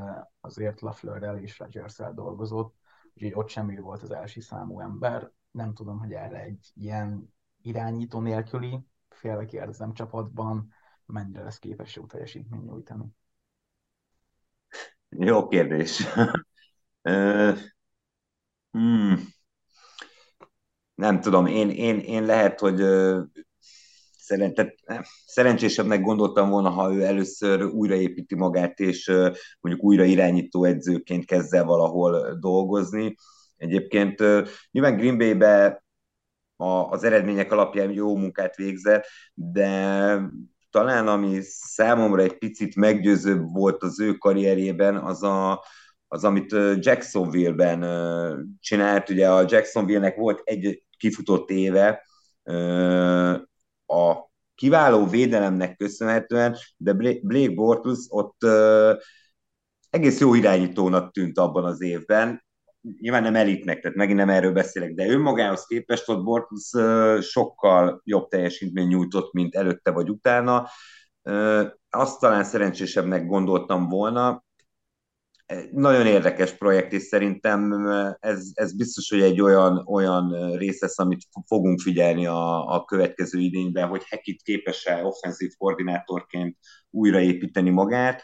azért 0.40 0.80
Lafleurrel 0.80 1.38
és 1.38 1.58
rodgers 1.58 1.96
dolgozott, 2.14 2.74
úgyhogy 3.14 3.32
ott 3.34 3.48
semmi 3.48 3.76
volt 3.78 4.02
az 4.02 4.10
első 4.10 4.40
számú 4.40 4.80
ember. 4.80 5.30
Nem 5.56 5.74
tudom, 5.74 5.98
hogy 5.98 6.12
erre 6.12 6.40
egy 6.42 6.72
ilyen 6.74 7.34
irányító 7.62 8.20
nélküli, 8.20 8.86
félve 9.08 9.44
kérdezem 9.44 9.92
csapatban, 9.92 10.72
mennyire 11.06 11.42
lesz 11.42 11.58
képes 11.58 11.96
jó 11.96 12.06
teljesítmény 12.06 12.60
nyújtani. 12.60 13.04
Jó 15.08 15.48
kérdés. 15.48 16.02
hmm. 18.70 19.16
Nem 20.94 21.20
tudom, 21.20 21.46
én, 21.46 21.70
én, 21.70 21.98
én 21.98 22.24
lehet, 22.24 22.60
hogy 22.60 22.80
eh, 22.80 23.22
szerencsésebbnek 25.26 26.00
gondoltam 26.00 26.50
volna, 26.50 26.70
ha 26.70 26.92
ő 26.92 27.02
először 27.02 27.62
újraépíti 27.62 28.34
magát, 28.34 28.80
és 28.80 29.12
mondjuk 29.60 29.84
újra 29.84 30.04
irányító 30.04 30.64
edzőként 30.64 31.24
kezd 31.24 31.54
el 31.54 31.64
valahol 31.64 32.38
dolgozni. 32.38 33.14
Egyébként 33.56 34.22
nyilván 34.70 34.96
Green 34.96 35.18
Bay-be 35.18 35.84
az 36.90 37.04
eredmények 37.04 37.52
alapján 37.52 37.90
jó 37.90 38.16
munkát 38.16 38.56
végzett, 38.56 39.06
de 39.34 40.20
talán 40.70 41.08
ami 41.08 41.38
számomra 41.42 42.22
egy 42.22 42.38
picit 42.38 42.76
meggyőzőbb 42.76 43.52
volt 43.52 43.82
az 43.82 44.00
ő 44.00 44.12
karrierjében, 44.12 44.96
az 44.96 45.22
a, 45.22 45.64
az, 46.08 46.24
amit 46.24 46.56
Jacksonville-ben 46.76 47.80
csinált. 48.60 49.10
Ugye 49.10 49.30
a 49.30 49.44
Jacksonville-nek 49.48 50.16
volt 50.16 50.40
egy 50.44 50.84
kifutott 50.98 51.50
éve, 51.50 52.02
a 53.86 54.30
kiváló 54.54 55.06
védelemnek 55.06 55.76
köszönhetően, 55.76 56.56
de 56.76 56.92
Blake 57.22 57.54
Bortles 57.54 57.98
ott 58.08 58.44
egész 59.90 60.20
jó 60.20 60.34
irányítónak 60.34 61.12
tűnt 61.12 61.38
abban 61.38 61.64
az 61.64 61.80
évben. 61.80 62.44
Nyilván 63.00 63.22
nem 63.22 63.34
elitnek, 63.36 63.80
tehát 63.80 63.96
megint 63.96 64.18
nem 64.18 64.28
erről 64.28 64.52
beszélek, 64.52 64.94
de 64.94 65.08
önmagához 65.08 65.66
képest 65.66 66.08
ott 66.08 66.24
Bortles 66.24 66.70
sokkal 67.26 68.00
jobb 68.04 68.28
teljesítmény 68.28 68.86
nyújtott, 68.86 69.32
mint 69.32 69.54
előtte 69.54 69.90
vagy 69.90 70.10
utána. 70.10 70.68
Azt 71.90 72.20
talán 72.20 72.44
szerencsésebbnek 72.44 73.26
gondoltam 73.26 73.88
volna, 73.88 74.44
nagyon 75.70 76.06
érdekes 76.06 76.52
projekt, 76.52 76.92
és 76.92 77.02
szerintem 77.02 77.72
ez, 78.20 78.50
ez 78.54 78.76
biztos, 78.76 79.10
hogy 79.10 79.20
egy 79.20 79.40
olyan, 79.40 79.86
olyan 79.86 80.56
rész 80.56 80.80
lesz, 80.80 80.98
amit 80.98 81.26
fogunk 81.46 81.80
figyelni 81.80 82.26
a, 82.26 82.74
a 82.74 82.84
következő 82.84 83.38
idényben, 83.38 83.88
hogy 83.88 84.02
Hekit 84.08 84.42
képes-e 84.42 85.04
offenzív 85.04 85.52
koordinátorként 85.58 86.56
újraépíteni 86.90 87.70
magát. 87.70 88.22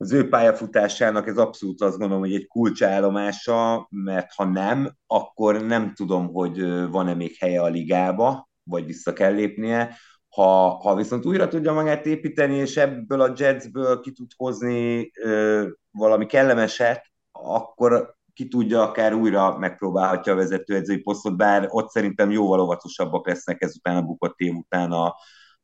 Az 0.00 0.12
ő 0.12 0.28
pályafutásának 0.28 1.26
ez 1.26 1.38
abszolút 1.38 1.80
azt 1.80 1.98
gondolom, 1.98 2.22
hogy 2.22 2.34
egy 2.34 2.46
kulcsállomása, 2.46 3.86
mert 3.90 4.32
ha 4.32 4.44
nem, 4.44 4.92
akkor 5.06 5.62
nem 5.62 5.94
tudom, 5.94 6.32
hogy 6.32 6.88
van-e 6.90 7.14
még 7.14 7.36
helye 7.38 7.62
a 7.62 7.66
ligába, 7.66 8.48
vagy 8.62 8.86
vissza 8.86 9.12
kell 9.12 9.32
lépnie. 9.32 9.96
Ha, 10.28 10.68
ha 10.68 10.94
viszont 10.94 11.26
újra 11.26 11.48
tudja 11.48 11.72
magát 11.72 12.06
építeni, 12.06 12.54
és 12.54 12.76
ebből 12.76 13.20
a 13.20 13.32
Jetsből 13.36 14.00
ki 14.00 14.12
tud 14.12 14.30
hozni 14.36 15.10
ö, 15.22 15.68
valami 15.90 16.26
kellemeset, 16.26 17.04
akkor 17.32 18.14
ki 18.34 18.48
tudja, 18.48 18.82
akár 18.82 19.14
újra 19.14 19.58
megpróbálhatja 19.58 20.32
a 20.32 20.36
vezetőedzői 20.36 20.98
posztot, 20.98 21.36
bár 21.36 21.66
ott 21.70 21.90
szerintem 21.90 22.30
jóval 22.30 22.60
óvatosabbak 22.60 23.26
lesznek 23.26 23.62
ezután 23.62 23.96
a 23.96 24.02
bukott 24.02 24.38
év 24.38 24.54
után 24.54 24.92
a, 24.92 25.14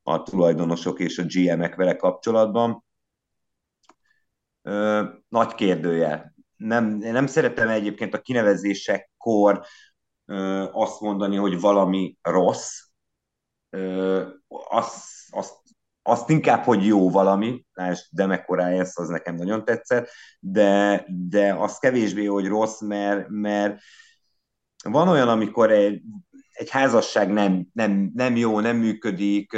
a 0.03 0.23
tulajdonosok 0.23 1.01
és 1.01 1.19
a 1.19 1.25
GM-ek 1.27 1.75
vele 1.75 1.97
kapcsolatban. 1.97 2.85
Ö, 4.67 5.05
nagy 5.29 5.55
kérdője. 5.55 6.35
Nem, 6.57 6.85
nem 6.97 7.27
szeretem 7.27 7.69
egyébként 7.69 8.15
a 8.15 8.21
kinevezésekkor 8.21 9.65
ö, 10.25 10.69
azt 10.73 11.01
mondani, 11.01 11.37
hogy 11.37 11.61
valami 11.61 12.19
rossz, 12.23 12.87
azt, 14.69 15.05
azt, 15.31 15.55
azt 16.03 16.31
inkább, 16.31 16.65
hogy 16.65 16.87
jó 16.87 17.11
valami, 17.11 17.65
lásd 17.73 18.07
Demek 18.11 18.49
Ryans, 18.49 18.91
az 18.95 19.09
nekem 19.09 19.35
nagyon 19.35 19.65
tetszett, 19.65 20.09
de, 20.41 21.05
de 21.09 21.55
az 21.55 21.79
kevésbé, 21.79 22.25
hogy 22.25 22.47
rossz, 22.47 22.81
mert, 22.81 23.29
mert 23.29 23.81
van 24.85 25.09
olyan, 25.09 25.29
amikor 25.29 25.71
egy, 25.71 26.03
egy 26.57 26.71
házasság 26.71 27.33
nem, 27.33 27.67
nem, 27.73 28.11
nem 28.15 28.37
jó, 28.37 28.61
nem 28.61 28.77
működik. 28.77 29.53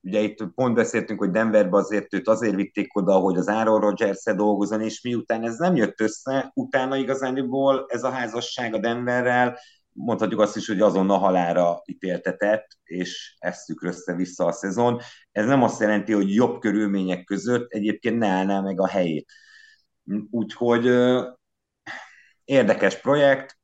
Ugye 0.00 0.20
itt 0.20 0.44
pont 0.54 0.74
beszéltünk, 0.74 1.18
hogy 1.18 1.30
Denverbe 1.30 1.76
azért 1.76 2.14
őt 2.14 2.28
azért 2.28 2.54
vitték 2.54 2.96
oda, 2.96 3.12
hogy 3.12 3.36
az 3.36 3.48
Aaron 3.48 3.80
rodgers 3.80 4.22
dolgozon, 4.24 4.80
és 4.80 5.02
miután 5.02 5.44
ez 5.44 5.56
nem 5.56 5.76
jött 5.76 6.00
össze, 6.00 6.50
utána 6.54 6.96
igazániból 6.96 7.86
ez 7.88 8.02
a 8.02 8.10
házasság 8.10 8.74
a 8.74 8.78
Denverrel, 8.78 9.58
mondhatjuk 9.92 10.40
azt 10.40 10.56
is, 10.56 10.66
hogy 10.66 10.80
azon 10.80 11.10
a 11.10 11.16
halára 11.16 11.82
ítéltetett, 11.86 12.66
és 12.84 13.36
ezt 13.38 13.66
tükrözte 13.66 14.14
vissza 14.14 14.44
a 14.44 14.52
szezon. 14.52 15.00
Ez 15.32 15.46
nem 15.46 15.62
azt 15.62 15.80
jelenti, 15.80 16.12
hogy 16.12 16.34
jobb 16.34 16.60
körülmények 16.60 17.24
között 17.24 17.72
egyébként 17.72 18.18
ne 18.18 18.26
állná 18.26 18.60
meg 18.60 18.80
a 18.80 18.88
helyét. 18.88 19.32
Úgyhogy 20.30 20.86
érdekes 22.44 23.00
projekt, 23.00 23.58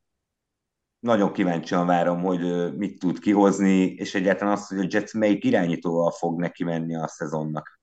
nagyon 1.04 1.32
kíváncsian 1.32 1.86
várom, 1.86 2.22
hogy 2.22 2.74
mit 2.76 2.98
tud 2.98 3.18
kihozni, 3.18 3.84
és 3.84 4.14
egyáltalán 4.14 4.54
azt, 4.54 4.68
hogy 4.68 4.78
a 4.78 4.86
Jets 4.90 5.12
melyik 5.12 5.44
irányítóval 5.44 6.10
fog 6.10 6.40
neki 6.40 6.64
menni 6.64 6.96
a 6.96 7.08
szezonnak. 7.08 7.80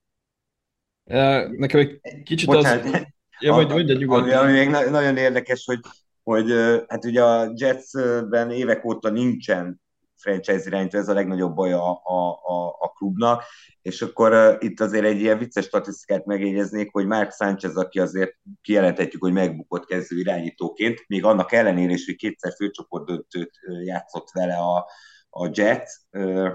Nekem 1.04 1.80
egy 1.80 2.24
kicsit 2.24 2.48
Bocsánat, 2.48 2.84
az... 2.86 3.06
Ja, 3.40 3.54
vagy, 3.54 3.72
vagy 3.72 3.92
Ami, 3.92 4.32
ami 4.32 4.52
még 4.52 4.70
nagyon 4.70 5.18
érdekes, 5.18 5.66
hogy, 5.66 5.80
hogy 6.24 6.52
hát 6.88 7.06
ugye 7.06 7.24
a 7.24 7.52
Jetsben 7.56 8.52
évek 8.52 8.86
óta 8.86 9.10
nincsen 9.10 9.81
franchise 10.22 10.64
irányító, 10.66 10.98
ez 10.98 11.08
a 11.08 11.14
legnagyobb 11.14 11.56
baj 11.56 11.74
a, 11.74 12.02
a, 12.04 12.30
a, 12.44 12.68
a 12.80 12.90
klubnak, 12.96 13.44
és 13.82 14.02
akkor 14.02 14.32
uh, 14.32 14.56
itt 14.60 14.80
azért 14.80 15.06
egy 15.06 15.20
ilyen 15.20 15.38
vicces 15.38 15.66
statisztikát 15.66 16.26
megjegyeznék, 16.26 16.92
hogy 16.92 17.06
Mark 17.06 17.32
Sánchez, 17.32 17.76
aki 17.76 18.00
azért 18.00 18.36
kijelenthetjük, 18.62 19.22
hogy 19.22 19.34
megbukott 19.34 19.86
kezdő 19.86 20.18
irányítóként, 20.18 21.04
még 21.08 21.24
annak 21.24 21.52
ellenére 21.52 21.94
is, 21.94 22.06
hogy 22.06 22.16
kétszer 22.16 22.54
főcsoport 22.58 23.06
döntőt 23.06 23.52
játszott 23.84 24.30
vele 24.34 24.56
a, 24.56 24.88
a 25.30 25.50
Jet, 25.54 25.90
uh, 26.12 26.52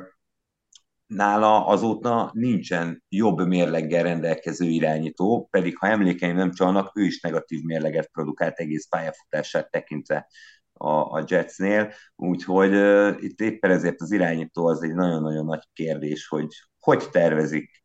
nála 1.07 1.67
azóta 1.67 2.31
nincsen 2.33 3.05
jobb 3.09 3.47
mérleggel 3.47 4.03
rendelkező 4.03 4.67
irányító, 4.67 5.49
pedig 5.51 5.79
ha 5.79 5.87
emlékeim 5.87 6.37
nem 6.37 6.53
csalnak, 6.53 6.93
ő 6.95 7.05
is 7.05 7.21
negatív 7.21 7.63
mérleget 7.63 8.11
produkált 8.13 8.59
egész 8.59 8.89
pályafutását 8.89 9.71
tekintve 9.71 10.29
a, 10.77 10.89
a 10.89 11.25
Jetsnél, 11.27 11.93
úgyhogy 12.17 12.75
uh, 12.75 13.17
itt 13.19 13.41
éppen 13.41 13.71
ezért 13.71 14.01
az 14.01 14.13
irányító 14.13 14.67
az 14.67 14.83
egy 14.83 14.95
nagyon-nagyon 14.95 15.45
nagy 15.45 15.63
kérdés, 15.73 16.27
hogy 16.29 16.47
hogy 16.79 17.11
tervezik, 17.11 17.85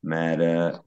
mert 0.00 0.40
uh, 0.40 0.80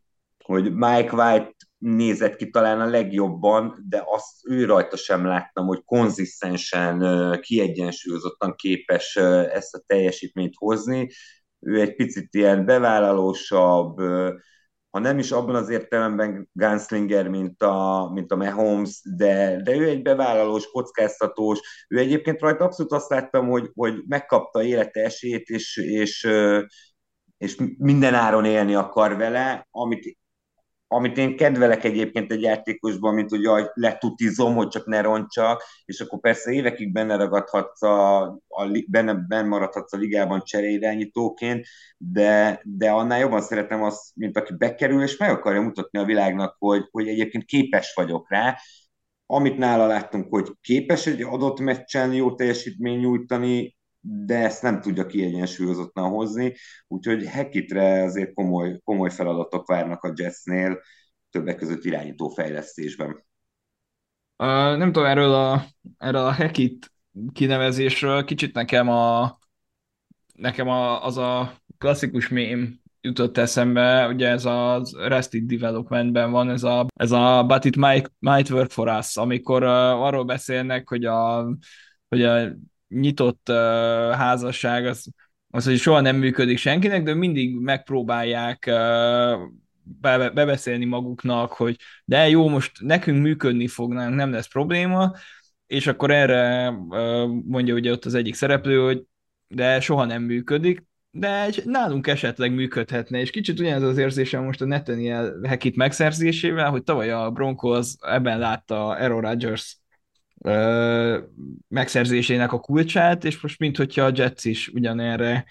hogy 0.43 0.73
Mike 0.73 1.13
White 1.13 1.55
nézett 1.77 2.35
ki 2.35 2.49
talán 2.49 2.81
a 2.81 2.85
legjobban, 2.85 3.85
de 3.89 4.03
azt 4.05 4.31
ő 4.43 4.65
rajta 4.65 4.97
sem 4.97 5.25
láttam, 5.25 5.65
hogy 5.65 5.83
konzisztensen, 5.85 7.03
uh, 7.03 7.39
kiegyensúlyozottan 7.39 8.55
képes 8.55 9.15
uh, 9.15 9.55
ezt 9.55 9.75
a 9.75 9.83
teljesítményt 9.85 10.53
hozni. 10.55 11.09
Ő 11.59 11.81
egy 11.81 11.95
picit 11.95 12.33
ilyen 12.33 12.65
bevállalósabb, 12.65 13.99
uh, 13.99 14.33
ha 14.95 15.01
nem 15.01 15.19
is 15.19 15.31
abban 15.31 15.55
az 15.55 15.69
értelemben 15.69 16.49
Gunslinger, 16.51 17.27
mint 17.27 17.63
a, 17.63 18.09
mint 18.13 18.31
a 18.31 18.35
Mahomes, 18.35 19.01
de, 19.15 19.61
de 19.61 19.75
ő 19.75 19.87
egy 19.87 20.01
bevállalós, 20.01 20.69
kockáztatós, 20.71 21.59
ő 21.87 21.97
egyébként 21.97 22.41
rajta 22.41 22.63
abszolút 22.63 22.91
azt 22.91 23.09
láttam, 23.09 23.47
hogy, 23.47 23.71
hogy 23.73 24.03
megkapta 24.07 24.63
élete 24.63 25.01
esélyt, 25.01 25.47
és, 25.47 25.77
és, 25.77 26.27
és 27.37 27.57
minden 27.77 28.13
áron 28.13 28.45
élni 28.45 28.75
akar 28.75 29.17
vele, 29.17 29.67
amit 29.71 30.17
amit 30.95 31.17
én 31.17 31.35
kedvelek 31.37 31.83
egyébként 31.83 32.31
egy 32.31 32.41
játékosban, 32.41 33.13
mint 33.13 33.29
hogy 33.29 33.41
jaj, 33.41 33.69
letutizom, 33.73 34.55
hogy 34.55 34.67
csak 34.67 34.85
ne 34.85 35.01
roncsak, 35.01 35.63
és 35.85 35.99
akkor 35.99 36.19
persze 36.19 36.51
évekig 36.51 36.91
benne 36.91 37.15
ragadhatsz 37.15 37.81
a, 37.81 38.21
a 38.47 38.83
benne, 38.87 39.13
benne 39.13 39.47
maradhatsz 39.47 39.93
a 39.93 39.97
ligában 39.97 40.41
cseréirányítóként, 40.43 41.65
de, 41.97 42.61
de 42.63 42.89
annál 42.89 43.19
jobban 43.19 43.41
szeretem 43.41 43.83
azt, 43.83 44.15
mint 44.15 44.37
aki 44.37 44.53
bekerül, 44.57 45.01
és 45.01 45.17
meg 45.17 45.29
akarja 45.29 45.61
mutatni 45.61 45.99
a 45.99 46.05
világnak, 46.05 46.55
hogy, 46.59 46.87
hogy 46.91 47.07
egyébként 47.07 47.45
képes 47.45 47.93
vagyok 47.95 48.29
rá, 48.29 48.57
amit 49.25 49.57
nála 49.57 49.85
láttunk, 49.85 50.29
hogy 50.29 50.51
képes 50.61 51.07
egy 51.07 51.21
adott 51.21 51.59
meccsen 51.59 52.13
jó 52.13 52.35
teljesítmény 52.35 52.99
nyújtani, 52.99 53.75
de 54.07 54.37
ezt 54.37 54.61
nem 54.61 54.81
tudja 54.81 55.05
kiegyensúlyozottan 55.05 56.09
hozni, 56.09 56.55
úgyhogy 56.87 57.25
Hekitre 57.25 58.03
azért 58.03 58.33
komoly, 58.33 58.79
komoly 58.83 59.09
feladatok 59.09 59.67
várnak 59.67 60.03
a 60.03 60.13
Jetsnél, 60.15 60.81
többek 61.29 61.55
között 61.55 61.83
irányító 61.83 62.29
fejlesztésben. 62.29 63.09
Uh, 64.37 64.77
nem 64.77 64.91
tudom, 64.91 65.07
erről 65.07 65.33
a, 65.33 65.65
erről 65.97 66.25
a 66.25 66.31
Hekit 66.31 66.91
kinevezésről 67.33 68.23
kicsit 68.23 68.53
nekem 68.53 68.89
a 68.89 69.37
nekem 70.33 70.67
a, 70.67 71.03
az 71.03 71.17
a 71.17 71.53
klasszikus 71.77 72.29
mém 72.29 72.79
jutott 73.01 73.37
eszembe, 73.37 74.07
ugye 74.07 74.27
ez 74.27 74.45
az 74.45 74.95
Rested 74.97 75.43
Developmentben 75.43 76.31
van, 76.31 76.49
ez 76.49 76.63
a, 76.63 76.85
ez 76.95 77.11
a 77.11 77.43
But 77.47 77.65
it 77.65 77.75
might, 77.75 78.11
might 78.19 78.49
work 78.49 78.71
for 78.71 78.87
us, 78.87 79.17
amikor 79.17 79.63
uh, 79.63 79.69
arról 80.03 80.23
beszélnek, 80.23 80.89
hogy 80.89 81.05
a, 81.05 81.47
hogy 82.07 82.23
a 82.23 82.55
nyitott 82.99 83.49
uh, 83.49 83.55
házasság 84.11 84.85
az, 84.85 85.07
az, 85.49 85.65
hogy 85.65 85.77
soha 85.77 86.01
nem 86.01 86.15
működik 86.15 86.57
senkinek, 86.57 87.03
de 87.03 87.13
mindig 87.13 87.59
megpróbálják 87.59 88.63
uh, 88.67 89.39
be, 89.83 90.29
bebeszélni 90.29 90.85
maguknak, 90.85 91.51
hogy 91.51 91.75
de 92.05 92.29
jó, 92.29 92.49
most 92.49 92.81
nekünk 92.81 93.21
működni 93.21 93.67
fognánk, 93.67 94.15
nem 94.15 94.31
lesz 94.31 94.47
probléma, 94.47 95.13
és 95.67 95.87
akkor 95.87 96.11
erre 96.11 96.69
uh, 96.69 97.27
mondja 97.45 97.73
ugye 97.73 97.91
ott 97.91 98.05
az 98.05 98.13
egyik 98.13 98.35
szereplő, 98.35 98.83
hogy 98.83 99.03
de 99.47 99.79
soha 99.79 100.05
nem 100.05 100.23
működik, 100.23 100.83
de 101.11 101.49
nálunk 101.63 102.07
esetleg 102.07 102.53
működhetne, 102.53 103.19
és 103.19 103.29
kicsit 103.29 103.59
ugyanez 103.59 103.83
az 103.83 103.97
érzésem 103.97 104.43
most 104.43 104.61
a 104.61 104.65
Nathaniel 104.65 105.39
Hackett 105.47 105.75
megszerzésével, 105.75 106.69
hogy 106.69 106.83
tavaly 106.83 107.11
a 107.11 107.31
Broncos 107.31 107.93
ebben 107.99 108.39
látta 108.39 108.87
Aaron 108.87 109.21
Rodgers 109.21 109.77
megszerzésének 111.67 112.51
a 112.51 112.59
kulcsát, 112.59 113.23
és 113.23 113.41
most 113.41 113.59
mint 113.59 113.77
hogyha 113.77 114.05
a 114.05 114.11
Jets 114.15 114.45
is 114.45 114.67
ugyanerre 114.67 115.45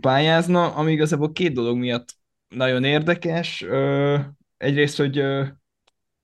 pályázna, 0.00 0.74
ami 0.74 0.92
igazából 0.92 1.32
két 1.32 1.52
dolog 1.52 1.76
miatt 1.76 2.08
nagyon 2.48 2.84
érdekes. 2.84 3.64
Egyrészt, 4.56 4.96
hogy 4.96 5.18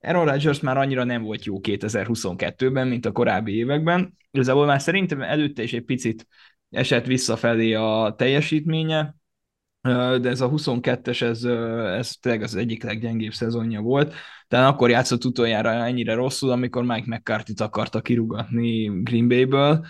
Aaron 0.01 0.25
Rodgers 0.25 0.61
már 0.61 0.77
annyira 0.77 1.05
nem 1.05 1.23
volt 1.23 1.45
jó 1.45 1.59
2022-ben, 1.63 2.89
mint 2.89 3.07
a 3.07 3.13
korábbi 3.13 3.57
években. 3.57 4.17
Igazából 4.31 4.67
már 4.67 4.81
szerintem 4.81 5.23
előtte 5.23 5.63
is 5.63 5.73
egy 5.73 5.85
picit 5.85 6.27
esett 6.71 7.07
visszafelé 7.07 7.73
a 7.73 8.15
teljesítménye, 8.19 9.15
de 9.83 10.29
ez 10.29 10.41
a 10.41 10.51
22-es, 10.51 11.23
ez, 11.23 11.45
ez 11.99 12.17
tényleg 12.17 12.43
az 12.43 12.55
egyik 12.55 12.83
leggyengébb 12.83 13.33
szezonja 13.33 13.81
volt. 13.81 14.15
Tehát 14.49 14.71
akkor 14.71 14.91
játszott 14.91 15.25
utoljára 15.25 15.71
ennyire 15.71 16.15
rosszul, 16.15 16.51
amikor 16.51 16.85
Mike 16.85 17.17
McCarthy-t 17.17 17.61
akarta 17.61 18.01
kirugatni 18.01 19.03
Green 19.03 19.29
Bay-ből. 19.29 19.87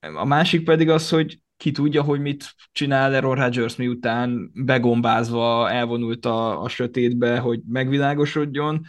A 0.00 0.24
másik 0.24 0.64
pedig 0.64 0.88
az, 0.88 1.08
hogy 1.08 1.42
ki 1.56 1.70
tudja, 1.70 2.02
hogy 2.02 2.20
mit 2.20 2.54
csinál 2.72 3.14
Aaron 3.14 3.34
Rodgers, 3.34 3.76
miután 3.76 4.50
begombázva 4.54 5.70
elvonult 5.70 6.26
a, 6.26 6.62
a 6.62 6.68
sötétbe, 6.68 7.38
hogy 7.38 7.60
megvilágosodjon. 7.68 8.84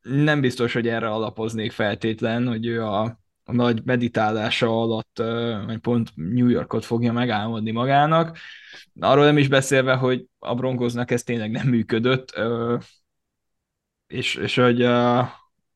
Nem 0.00 0.40
biztos, 0.40 0.72
hogy 0.72 0.88
erre 0.88 1.08
alapoznék 1.08 1.72
feltétlen, 1.72 2.48
hogy 2.48 2.66
ő 2.66 2.82
a, 2.84 3.20
a 3.48 3.52
nagy 3.52 3.84
meditálása 3.84 4.80
alatt 4.80 5.22
vagy 5.66 5.78
pont 5.78 6.10
New 6.14 6.48
Yorkot 6.48 6.84
fogja 6.84 7.12
megálmodni 7.12 7.70
magának. 7.70 8.38
Arról 9.00 9.24
nem 9.24 9.38
is 9.38 9.48
beszélve, 9.48 9.94
hogy 9.94 10.26
a 10.38 10.54
Broncosnak 10.54 11.10
ez 11.10 11.22
tényleg 11.22 11.50
nem 11.50 11.68
működött, 11.68 12.40
és, 14.06 14.34
és 14.34 14.54
hogy 14.54 14.82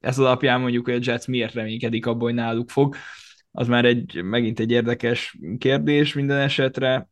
ez 0.00 0.18
alapján 0.18 0.60
mondjuk, 0.60 0.84
hogy 0.84 0.94
a 0.94 1.12
Jets 1.12 1.26
miért 1.26 1.54
reménykedik 1.54 2.06
abban, 2.06 2.20
hogy 2.20 2.34
náluk 2.34 2.70
fog, 2.70 2.96
az 3.50 3.68
már 3.68 3.84
egy, 3.84 4.22
megint 4.22 4.60
egy 4.60 4.70
érdekes 4.70 5.38
kérdés 5.58 6.14
minden 6.14 6.38
esetre. 6.38 7.08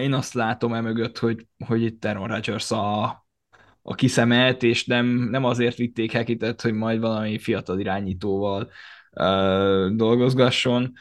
Én 0.00 0.12
azt 0.12 0.34
látom 0.34 0.72
emögött, 0.72 1.18
hogy, 1.18 1.46
hogy 1.66 1.82
itt 1.82 2.04
Aaron 2.04 2.28
Rodgers 2.28 2.70
a, 2.70 3.04
a 3.82 3.94
kiszemelt, 3.94 4.62
és 4.62 4.84
nem, 4.84 5.06
nem 5.06 5.44
azért 5.44 5.76
vitték 5.76 6.12
Hekitet, 6.12 6.60
hogy 6.60 6.72
majd 6.72 7.00
valami 7.00 7.38
fiatal 7.38 7.80
irányítóval 7.80 8.70
dolgozgasson, 9.96 10.92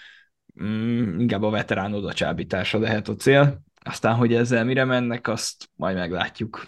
mm, 0.63 1.19
inkább 1.19 1.43
a 1.43 1.49
veterán 1.49 1.93
oda 1.93 2.13
csábítása 2.13 2.79
lehet 2.79 3.07
a 3.07 3.15
cél. 3.15 3.61
Aztán, 3.83 4.15
hogy 4.15 4.33
ezzel 4.33 4.63
mire 4.65 4.85
mennek, 4.85 5.27
azt 5.27 5.69
majd 5.75 5.95
meglátjuk. 5.95 6.65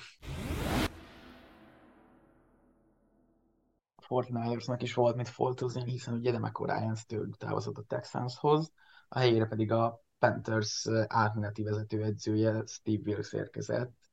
Fortnite-nak 4.01 4.81
is 4.81 4.93
volt 4.93 5.15
mit 5.15 5.29
foltozni, 5.29 5.83
hiszen 5.83 6.13
ugye 6.13 6.31
Demeco 6.31 6.65
Ryans 6.65 7.05
tőlük 7.05 7.37
távozott 7.37 7.77
a 7.77 7.83
Texanshoz, 7.87 8.71
a 9.07 9.19
helyére 9.19 9.45
pedig 9.45 9.71
a 9.71 10.03
Panthers 10.19 10.87
átmeneti 11.07 11.63
vezetőedzője 11.63 12.63
Steve 12.65 13.01
Wilkes 13.05 13.33
érkezett, 13.33 14.08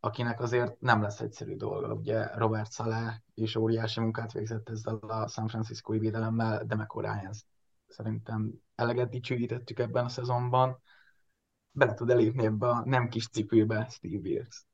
akinek 0.00 0.40
azért 0.40 0.80
nem 0.80 1.02
lesz 1.02 1.20
egyszerű 1.20 1.56
dolga. 1.56 1.94
Ugye 1.94 2.34
Robert 2.34 2.72
Saleh 2.72 3.14
és 3.34 3.56
óriási 3.56 4.00
munkát 4.00 4.32
végzett 4.32 4.68
ezzel 4.68 4.94
a 4.94 5.28
San 5.28 5.48
Francisco-i 5.48 5.98
védelemmel, 5.98 6.64
de 6.64 6.74
meg 6.74 6.86
Ryans 6.94 7.38
szerintem 7.86 8.52
eleget 8.74 9.10
dicsőítettük 9.10 9.78
ebben 9.78 10.04
a 10.04 10.08
szezonban. 10.08 10.82
Bele 11.70 11.94
tud 11.94 12.10
elépni 12.10 12.44
ebbe 12.44 12.68
a 12.68 12.82
nem 12.84 13.08
kis 13.08 13.28
cipőbe 13.28 13.88
Steve 13.90 14.16
Wilkes. 14.16 14.64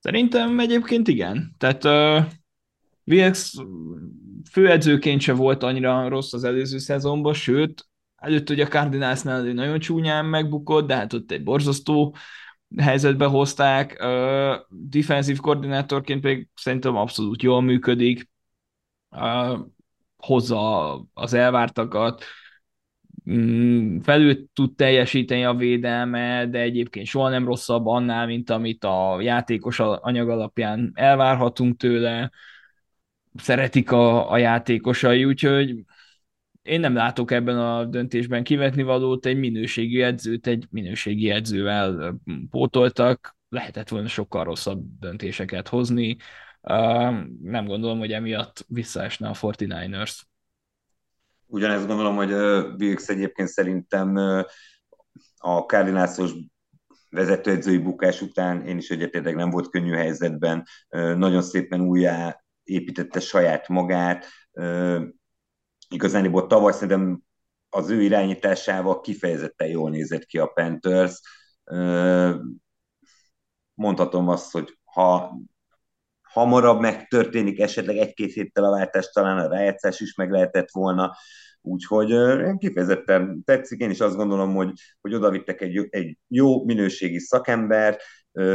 Szerintem 0.00 0.58
egyébként 0.58 1.08
igen. 1.08 1.54
Tehát 1.58 1.84
uh, 1.84 2.32
Wilkes 3.04 3.54
főedzőként 4.50 5.20
se 5.20 5.32
volt 5.32 5.62
annyira 5.62 6.08
rossz 6.08 6.32
az 6.32 6.44
előző 6.44 6.78
szezonban, 6.78 7.34
sőt, 7.34 7.88
előtt 8.16 8.50
ugye 8.50 8.64
a 8.64 8.68
Cardinalsnál 8.68 9.42
nagyon 9.42 9.78
csúnyán 9.78 10.24
megbukott, 10.24 10.86
de 10.86 10.94
hát 10.94 11.12
ott 11.12 11.30
egy 11.30 11.42
borzasztó 11.42 12.16
helyzetbe 12.76 13.24
hozták. 13.24 14.04
Defensív 14.68 15.40
koordinátorként 15.40 16.20
pedig 16.20 16.48
szerintem 16.54 16.96
abszolút 16.96 17.42
jól 17.42 17.62
működik. 17.62 18.30
Hozza 20.16 20.94
az 21.14 21.34
elvártakat, 21.34 22.24
mm, 23.30 23.98
felül 23.98 24.48
tud 24.52 24.74
teljesíteni 24.74 25.44
a 25.44 25.54
védelme, 25.54 26.46
de 26.46 26.58
egyébként 26.60 27.06
soha 27.06 27.28
nem 27.28 27.46
rosszabb 27.46 27.86
annál, 27.86 28.26
mint 28.26 28.50
amit 28.50 28.84
a 28.84 29.20
játékos 29.20 29.80
anyag 29.80 30.28
alapján 30.28 30.92
elvárhatunk 30.94 31.76
tőle. 31.76 32.30
Szeretik 33.34 33.90
a, 33.90 34.30
a 34.30 34.36
játékosai, 34.36 35.24
úgyhogy 35.24 35.84
én 36.64 36.80
nem 36.80 36.94
látok 36.94 37.30
ebben 37.30 37.58
a 37.58 37.84
döntésben 37.84 38.44
kivetni 38.44 38.82
valót, 38.82 39.26
egy 39.26 39.38
minőségi 39.38 40.02
edzőt 40.02 40.46
egy 40.46 40.66
minőségi 40.70 41.30
edzővel 41.30 42.16
pótoltak, 42.50 43.36
lehetett 43.48 43.88
volna 43.88 44.08
sokkal 44.08 44.44
rosszabb 44.44 44.84
döntéseket 45.00 45.68
hozni. 45.68 46.16
Nem 47.42 47.64
gondolom, 47.66 47.98
hogy 47.98 48.12
emiatt 48.12 48.64
visszaesne 48.68 49.28
a 49.28 49.34
49ers. 49.34 50.20
Ugyanezt 51.46 51.86
gondolom, 51.86 52.16
hogy 52.16 52.32
Wilkes 52.78 53.08
egyébként 53.08 53.48
szerintem 53.48 54.16
a 55.36 55.58
Cardinalos 55.58 56.32
vezetőedzői 57.10 57.78
bukás 57.78 58.20
után 58.20 58.66
én 58.66 58.76
is 58.76 58.90
egyetértek 58.90 59.34
nem 59.34 59.50
volt 59.50 59.68
könnyű 59.68 59.92
helyzetben, 59.92 60.66
nagyon 60.90 61.42
szépen 61.42 61.80
újjá 61.80 62.44
építette 62.62 63.20
saját 63.20 63.68
magát, 63.68 64.26
igazániból 65.94 66.46
tavaly 66.46 66.72
szerintem 66.72 67.22
az 67.68 67.90
ő 67.90 68.02
irányításával 68.02 69.00
kifejezetten 69.00 69.68
jól 69.68 69.90
nézett 69.90 70.24
ki 70.24 70.38
a 70.38 70.46
Panthers. 70.46 71.20
Mondhatom 73.74 74.28
azt, 74.28 74.52
hogy 74.52 74.78
ha 74.84 75.38
hamarabb 76.22 76.80
megtörténik, 76.80 77.60
esetleg 77.60 77.96
egy-két 77.96 78.32
héttel 78.32 78.64
a 78.64 78.70
váltás, 78.70 79.10
talán 79.10 79.38
a 79.38 79.48
rájátszás 79.48 80.00
is 80.00 80.14
meg 80.14 80.30
lehetett 80.30 80.70
volna, 80.70 81.16
úgyhogy 81.60 82.14
kifejezetten 82.58 83.42
tetszik, 83.44 83.80
én 83.80 83.90
is 83.90 84.00
azt 84.00 84.16
gondolom, 84.16 84.54
hogy, 84.54 84.72
hogy 85.00 85.30
vittek 85.30 85.60
egy, 85.60 85.86
egy 85.90 86.18
jó 86.28 86.64
minőségi 86.64 87.18
szakember, 87.18 87.98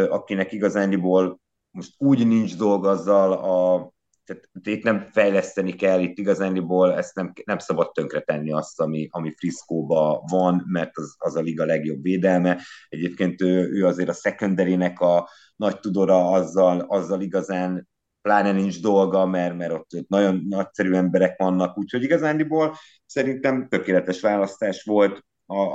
akinek 0.10 0.52
igazániból 0.52 1.40
most 1.72 1.94
úgy 1.98 2.28
nincs 2.28 2.58
dolga 2.58 2.90
azzal 2.90 3.32
a 3.34 3.92
tehát 4.30 4.50
itt 4.64 4.84
nem 4.84 5.00
fejleszteni 5.12 5.74
kell, 5.74 6.00
itt 6.00 6.18
igazániból 6.18 6.94
ezt 6.94 7.16
nem, 7.16 7.34
nem 7.46 7.58
szabad 7.58 7.92
tönkretenni 7.92 8.52
azt, 8.52 8.80
ami, 8.80 9.08
ami 9.12 9.34
Friszkóba 9.38 10.24
van, 10.30 10.64
mert 10.68 10.98
az, 10.98 11.16
az 11.18 11.36
a 11.36 11.42
liga 11.42 11.66
legjobb 11.66 12.02
védelme. 12.02 12.62
Egyébként 12.90 13.42
ő, 13.42 13.70
ő 13.72 13.86
azért 13.86 14.10
a 14.10 14.14
secondary 14.14 14.74
a 14.96 15.30
nagy 15.56 15.80
tudora 15.80 16.32
azzal, 16.32 16.80
azzal 16.80 17.22
igazán 17.22 17.88
pláne 18.22 18.52
nincs 18.52 18.82
dolga, 18.82 19.26
mert, 19.26 19.58
mert 19.58 19.72
ott, 19.72 19.94
ott 19.96 20.08
nagyon 20.08 20.46
nagyszerű 20.48 20.94
emberek 20.94 21.38
vannak, 21.38 21.78
úgyhogy 21.78 22.04
igazándiból 22.04 22.76
szerintem 23.06 23.68
tökéletes 23.68 24.22
választás 24.22 24.84
volt, 24.84 25.26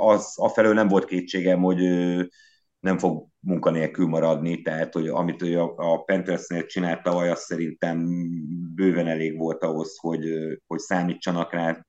az, 0.01 0.33
afelől 0.35 0.73
nem 0.73 0.87
volt 0.87 1.05
kétségem, 1.05 1.61
hogy 1.61 1.79
nem 2.85 2.97
fog 2.97 3.27
munkanélkül 3.39 4.07
maradni, 4.07 4.61
tehát 4.61 4.93
hogy 4.93 5.07
amit 5.07 5.41
ő 5.41 5.59
a, 5.59 5.73
a 5.77 6.03
Panthersnél 6.03 6.65
csinált 6.65 7.03
tavaly, 7.03 7.29
az 7.29 7.39
szerintem 7.39 8.05
bőven 8.75 9.07
elég 9.07 9.37
volt 9.37 9.63
ahhoz, 9.63 9.97
hogy, 9.97 10.25
hogy 10.67 10.79
számítsanak 10.79 11.53
rá. 11.53 11.85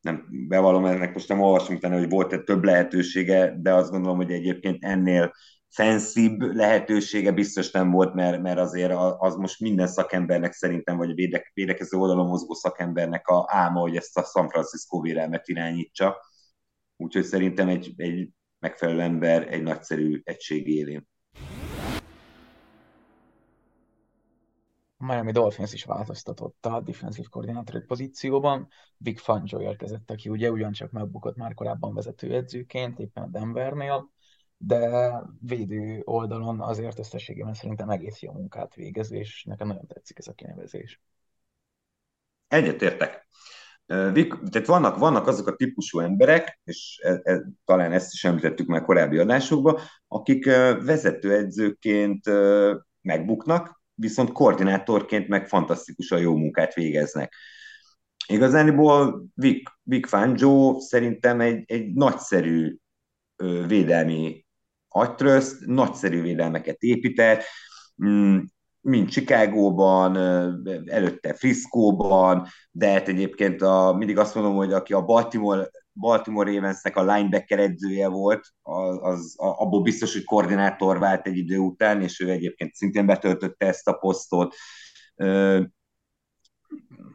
Nem, 0.00 0.26
bevallom, 0.48 0.84
ennek 0.84 1.12
most 1.12 1.28
nem 1.28 1.40
olvasom 1.40 1.74
utána, 1.74 1.98
hogy 1.98 2.08
volt-e 2.08 2.38
több 2.38 2.64
lehetősége, 2.64 3.54
de 3.58 3.74
azt 3.74 3.90
gondolom, 3.90 4.16
hogy 4.16 4.30
egyébként 4.30 4.84
ennél 4.84 5.32
fenszibb 5.68 6.40
lehetősége 6.40 7.32
biztos 7.32 7.70
nem 7.70 7.90
volt, 7.90 8.14
mert, 8.14 8.42
mert 8.42 8.58
azért 8.58 8.92
az 9.18 9.34
most 9.36 9.60
minden 9.60 9.86
szakembernek 9.86 10.52
szerintem, 10.52 10.96
vagy 10.96 11.14
védek, 11.14 11.50
védekező 11.54 11.98
oldalon 11.98 12.26
mozgó 12.26 12.54
szakembernek 12.54 13.26
a 13.28 13.44
álma, 13.48 13.80
hogy 13.80 13.96
ezt 13.96 14.18
a 14.18 14.22
San 14.22 14.48
Francisco 14.48 15.00
vélelmet 15.00 15.48
irányítsa. 15.48 16.16
Úgyhogy 16.96 17.24
szerintem 17.24 17.68
egy, 17.68 17.92
egy 17.96 18.28
megfelelő 18.66 19.00
ember 19.00 19.52
egy 19.52 19.62
nagyszerű 19.62 20.20
egység 20.24 20.68
élén. 20.68 21.08
A 24.96 25.04
Miami 25.04 25.32
Dolphins 25.32 25.72
is 25.72 25.84
változtatott 25.84 26.66
a 26.66 26.80
defensív 26.80 27.28
koordinátor 27.28 27.86
pozícióban. 27.86 28.68
Big 28.96 29.18
Fangio 29.18 29.60
érkezett, 29.60 30.10
aki 30.10 30.28
ugye 30.28 30.50
ugyancsak 30.50 30.90
megbukott 30.90 31.36
már 31.36 31.54
korábban 31.54 31.94
vezetőedzőként, 31.94 32.98
éppen 32.98 33.22
a 33.22 33.26
Denvernél, 33.26 34.10
de 34.56 35.12
védő 35.40 36.02
oldalon 36.04 36.60
azért 36.60 36.98
összességében 36.98 37.54
szerintem 37.54 37.90
egész 37.90 38.22
jó 38.22 38.32
munkát 38.32 38.74
végez, 38.74 39.12
és 39.12 39.44
nekem 39.44 39.66
nagyon 39.66 39.86
tetszik 39.86 40.18
ez 40.18 40.26
a 40.26 40.32
kinevezés. 40.32 41.00
Egyetértek 42.48 43.26
tehát 43.86 44.66
vannak, 44.66 44.98
vannak 44.98 45.26
azok 45.26 45.46
a 45.46 45.56
típusú 45.56 45.98
emberek, 45.98 46.60
és 46.64 47.00
e, 47.02 47.20
e, 47.22 47.42
talán 47.64 47.92
ezt 47.92 48.12
is 48.12 48.24
említettük 48.24 48.66
már 48.66 48.82
korábbi 48.82 49.18
adásokban, 49.18 49.78
akik 50.08 50.44
vezetőedzőként 50.84 52.24
megbuknak, 53.00 53.80
viszont 53.94 54.32
koordinátorként 54.32 55.28
meg 55.28 55.48
fantasztikusan 55.48 56.20
jó 56.20 56.36
munkát 56.36 56.74
végeznek. 56.74 57.34
Igazániból 58.26 59.26
Vic, 59.34 59.70
Vic 59.82 60.08
Fangio 60.08 60.80
szerintem 60.80 61.40
egy, 61.40 61.62
egy 61.66 61.92
nagyszerű 61.92 62.76
védelmi 63.66 64.46
agytröszt, 64.88 65.66
nagyszerű 65.66 66.22
védelmeket 66.22 66.82
épített, 66.82 67.42
mind 68.86 69.08
Chicagóban, 69.08 70.16
előtte 70.86 71.34
Frisco-ban, 71.34 72.46
de 72.70 72.90
hát 72.90 73.08
egyébként 73.08 73.62
a, 73.62 73.94
mindig 73.96 74.18
azt 74.18 74.34
mondom, 74.34 74.54
hogy 74.54 74.72
aki 74.72 74.92
a 74.92 75.04
Baltimore, 75.04 75.70
Baltimore 75.92 76.52
Ravensnek 76.52 76.96
a 76.96 77.14
linebacker 77.14 77.58
edzője 77.58 78.08
volt, 78.08 78.46
az, 78.62 78.98
az 79.00 79.34
abból 79.36 79.82
biztos, 79.82 80.12
hogy 80.12 80.24
koordinátor 80.24 80.98
vált 80.98 81.26
egy 81.26 81.36
idő 81.36 81.58
után, 81.58 82.02
és 82.02 82.20
ő 82.20 82.30
egyébként 82.30 82.74
szintén 82.74 83.06
betöltötte 83.06 83.66
ezt 83.66 83.88
a 83.88 83.92
posztot. 83.92 84.54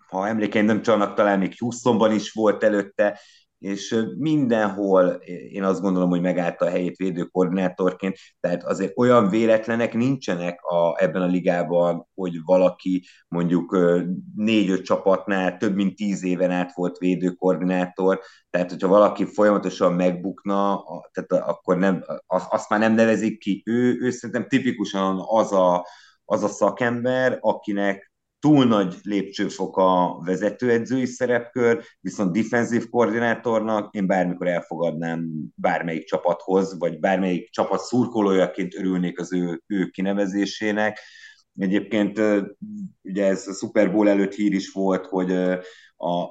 Ha 0.08 0.28
emlékeim 0.28 0.66
nem 0.66 0.82
csalnak, 0.82 1.14
talán 1.14 1.40
még 1.40 1.56
Houstonban 1.60 2.12
is 2.12 2.32
volt 2.32 2.64
előtte, 2.64 3.20
és 3.62 4.06
mindenhol 4.18 5.08
én 5.52 5.64
azt 5.64 5.82
gondolom, 5.82 6.10
hogy 6.10 6.22
megállt 6.22 6.62
a 6.62 6.70
helyét 6.70 6.96
védőkoordinátorként, 6.96 8.18
tehát 8.40 8.64
azért 8.64 8.98
olyan 8.98 9.30
véletlenek 9.30 9.94
nincsenek 9.94 10.62
a, 10.62 11.04
ebben 11.04 11.22
a 11.22 11.26
ligában, 11.26 12.08
hogy 12.14 12.36
valaki 12.46 13.06
mondjuk 13.28 13.78
négy-öt 14.36 14.84
csapatnál 14.84 15.58
több 15.58 15.76
mint 15.76 15.96
tíz 15.96 16.24
éven 16.24 16.52
át 16.52 16.72
volt 16.76 16.98
védőkoordinátor, 16.98 18.20
tehát 18.50 18.70
hogyha 18.70 18.88
valaki 18.88 19.26
folyamatosan 19.26 19.94
megbukna, 19.94 20.84
tehát 21.12 21.48
akkor 21.48 21.78
nem, 21.78 22.04
azt 22.28 22.70
már 22.70 22.80
nem 22.80 22.94
nevezik 22.94 23.40
ki. 23.40 23.62
Ő, 23.66 23.98
ő 24.00 24.10
szerintem 24.10 24.48
tipikusan 24.48 25.24
az 25.28 25.52
a, 25.52 25.86
az 26.26 26.44
a 26.44 26.48
szakember, 26.48 27.38
akinek 27.42 28.11
túl 28.42 28.66
nagy 28.66 28.96
lépcsőfok 29.04 29.78
a 29.78 30.22
vezetőedzői 30.26 31.06
szerepkör, 31.06 31.84
viszont 32.00 32.34
defensív 32.34 32.90
koordinátornak 32.90 33.94
én 33.96 34.08
bármikor 34.08 34.48
elfogadnám 34.48 35.30
bármelyik 35.56 36.06
csapathoz, 36.06 36.80
vagy 36.80 37.00
bármelyik 37.00 37.50
csapat 37.50 37.80
szurkolójaként 37.80 38.76
örülnék 38.76 39.20
az 39.20 39.34
ő, 39.34 39.62
ő 39.68 39.86
kinevezésének. 39.86 41.00
Egyébként 41.58 42.22
ugye 43.02 43.26
ez 43.26 43.48
a 43.48 43.54
Super 43.54 43.92
Bowl 43.92 44.10
előtt 44.10 44.34
hír 44.34 44.54
is 44.54 44.72
volt, 44.72 45.06
hogy 45.06 45.32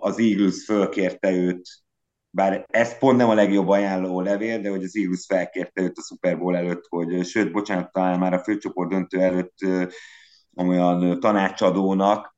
az 0.01 0.19
Eagles 0.19 0.65
fölkérte 0.65 1.33
őt, 1.33 1.69
bár 2.31 2.65
ez 2.69 2.99
pont 2.99 3.17
nem 3.17 3.29
a 3.29 3.35
legjobb 3.35 3.69
ajánló 3.69 4.21
levél, 4.21 4.61
de 4.61 4.71
hogy 4.71 4.83
az 4.85 4.97
Eagles 4.97 5.25
felkérte 5.29 5.83
őt 5.83 5.99
a 5.99 6.03
Super 6.03 6.39
Bowl 6.39 6.57
előtt, 6.57 6.85
hogy 6.89 7.27
sőt, 7.27 7.53
bocsánat, 7.53 7.93
talán 7.93 8.19
már 8.19 8.33
a 8.33 8.43
főcsoport 8.43 8.91
döntő 8.91 9.21
előtt 9.21 9.57
olyan 10.69 11.21
tanácsadónak, 11.21 12.37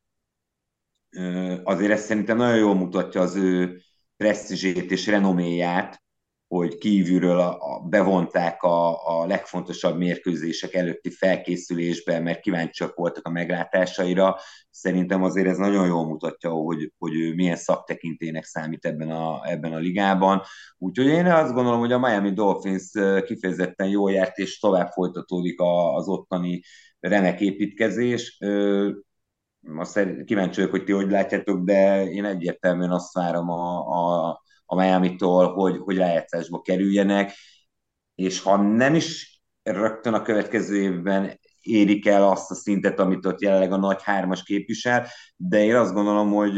azért 1.63 1.91
ez 1.91 2.01
szerintem 2.01 2.37
nagyon 2.37 2.57
jól 2.57 2.75
mutatja 2.75 3.21
az 3.21 3.35
ő 3.35 3.81
presztízsét 4.17 4.91
és 4.91 5.07
renoméját, 5.07 6.03
hogy 6.47 6.77
kívülről 6.77 7.39
a, 7.39 7.57
a, 7.59 7.79
bevonták 7.79 8.63
a, 8.63 9.07
a 9.21 9.25
legfontosabb 9.25 9.97
mérkőzések 9.97 10.73
előtti 10.73 11.09
felkészülésbe, 11.09 12.19
mert 12.19 12.39
kíváncsiak 12.39 12.95
voltak 12.95 13.27
a 13.27 13.29
meglátásaira. 13.29 14.37
Szerintem 14.69 15.23
azért 15.23 15.47
ez 15.47 15.57
nagyon 15.57 15.87
jól 15.87 16.05
mutatja, 16.05 16.49
hogy, 16.49 16.91
hogy 16.97 17.15
ő 17.15 17.33
milyen 17.33 17.55
szaktekintének 17.55 18.43
számít 18.43 18.85
ebben 18.85 19.09
a, 19.09 19.41
ebben 19.49 19.73
a 19.73 19.77
ligában. 19.77 20.41
Úgyhogy 20.77 21.05
én 21.07 21.25
azt 21.25 21.53
gondolom, 21.53 21.79
hogy 21.79 21.91
a 21.91 21.99
Miami 21.99 22.33
Dolphins 22.33 22.91
kifejezetten 23.25 23.87
jól 23.87 24.11
járt, 24.11 24.37
és 24.37 24.59
tovább 24.59 24.89
folytatódik 24.89 25.59
az 25.95 26.07
ottani 26.07 26.61
remek 27.07 27.41
építkezés. 27.41 28.37
Azt 29.75 30.23
kíváncsi 30.25 30.55
vagyok, 30.55 30.71
hogy 30.71 30.83
ti 30.83 30.91
hogy 30.91 31.09
látjátok, 31.09 31.63
de 31.63 32.05
én 32.05 32.25
egyértelműen 32.25 32.91
azt 32.91 33.13
várom 33.13 33.49
a, 33.49 33.77
a 33.77 34.41
a 34.73 34.75
Miami-tól, 34.75 35.53
hogy, 35.53 35.77
hogy 35.77 35.97
rájátszásba 35.97 36.61
kerüljenek, 36.61 37.31
és 38.15 38.41
ha 38.41 38.55
nem 38.57 38.95
is 38.95 39.41
rögtön 39.63 40.13
a 40.13 40.21
következő 40.21 40.81
évben 40.81 41.39
érik 41.61 42.07
el 42.07 42.27
azt 42.27 42.51
a 42.51 42.55
szintet, 42.55 42.99
amit 42.99 43.25
ott 43.25 43.41
jelenleg 43.41 43.71
a 43.71 43.77
nagy 43.77 44.03
hármas 44.03 44.43
képvisel, 44.43 45.07
de 45.35 45.63
én 45.63 45.75
azt 45.75 45.93
gondolom, 45.93 46.31
hogy 46.31 46.53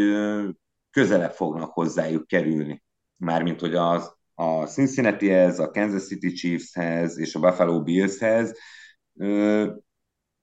közelebb 0.92 1.32
fognak 1.32 1.72
hozzájuk 1.72 2.28
kerülni. 2.28 2.84
Mármint, 3.18 3.60
hogy 3.60 3.76
az, 3.76 4.14
a 4.34 4.66
Cincinnatihez, 4.66 5.60
a 5.60 5.72
Kansas 5.72 6.06
City 6.06 6.32
Chiefshez 6.32 7.18
és 7.20 7.36
a 7.36 7.40
Buffalo 7.40 7.84
Billshez 7.84 8.54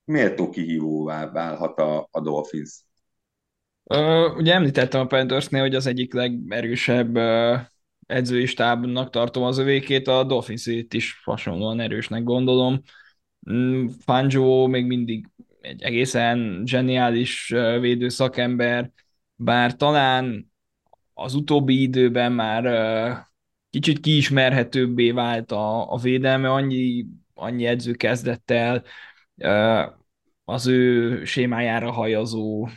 méltó 0.05 0.51
kihívóvá 0.51 1.31
válhat 1.31 1.79
a, 1.79 2.09
a 2.11 2.21
Dolphins. 2.21 2.85
Uh, 3.85 4.37
ugye 4.37 4.55
említettem 4.55 5.01
a 5.01 5.07
Panthersnél, 5.07 5.61
hogy 5.61 5.75
az 5.75 5.87
egyik 5.87 6.15
legerősebb 6.15 7.17
uh, 7.17 7.61
edzői 8.07 8.47
stábnak 8.47 9.11
tartom 9.11 9.43
az 9.43 9.59
övékét, 9.59 10.09
a 10.09 10.25
dolphins 10.25 10.67
is 10.67 11.21
hasonlóan 11.25 11.81
erősnek 11.81 12.23
gondolom. 12.23 12.81
Mm, 13.53 13.87
Fangio 13.87 14.67
még 14.67 14.87
mindig 14.87 15.29
egy 15.61 15.83
egészen 15.83 16.63
zseniális 16.65 17.51
uh, 17.51 17.81
védőszakember, 17.81 18.91
bár 19.35 19.77
talán 19.77 20.53
az 21.15 21.35
utóbbi 21.35 21.83
időben 21.83 22.33
már 22.33 22.65
kicsit 23.71 24.01
kiismerhetőbbé 24.01 25.11
vált 25.11 25.53
a, 25.53 25.93
a 25.93 25.97
védelme, 25.99 26.51
annyi, 26.51 27.07
annyi 27.35 27.67
edző 27.67 27.93
kezdett 27.93 28.51
el 28.51 28.85
az 30.45 30.67
ő 30.67 31.25
sémájára 31.25 31.91
hajazó 31.91 32.69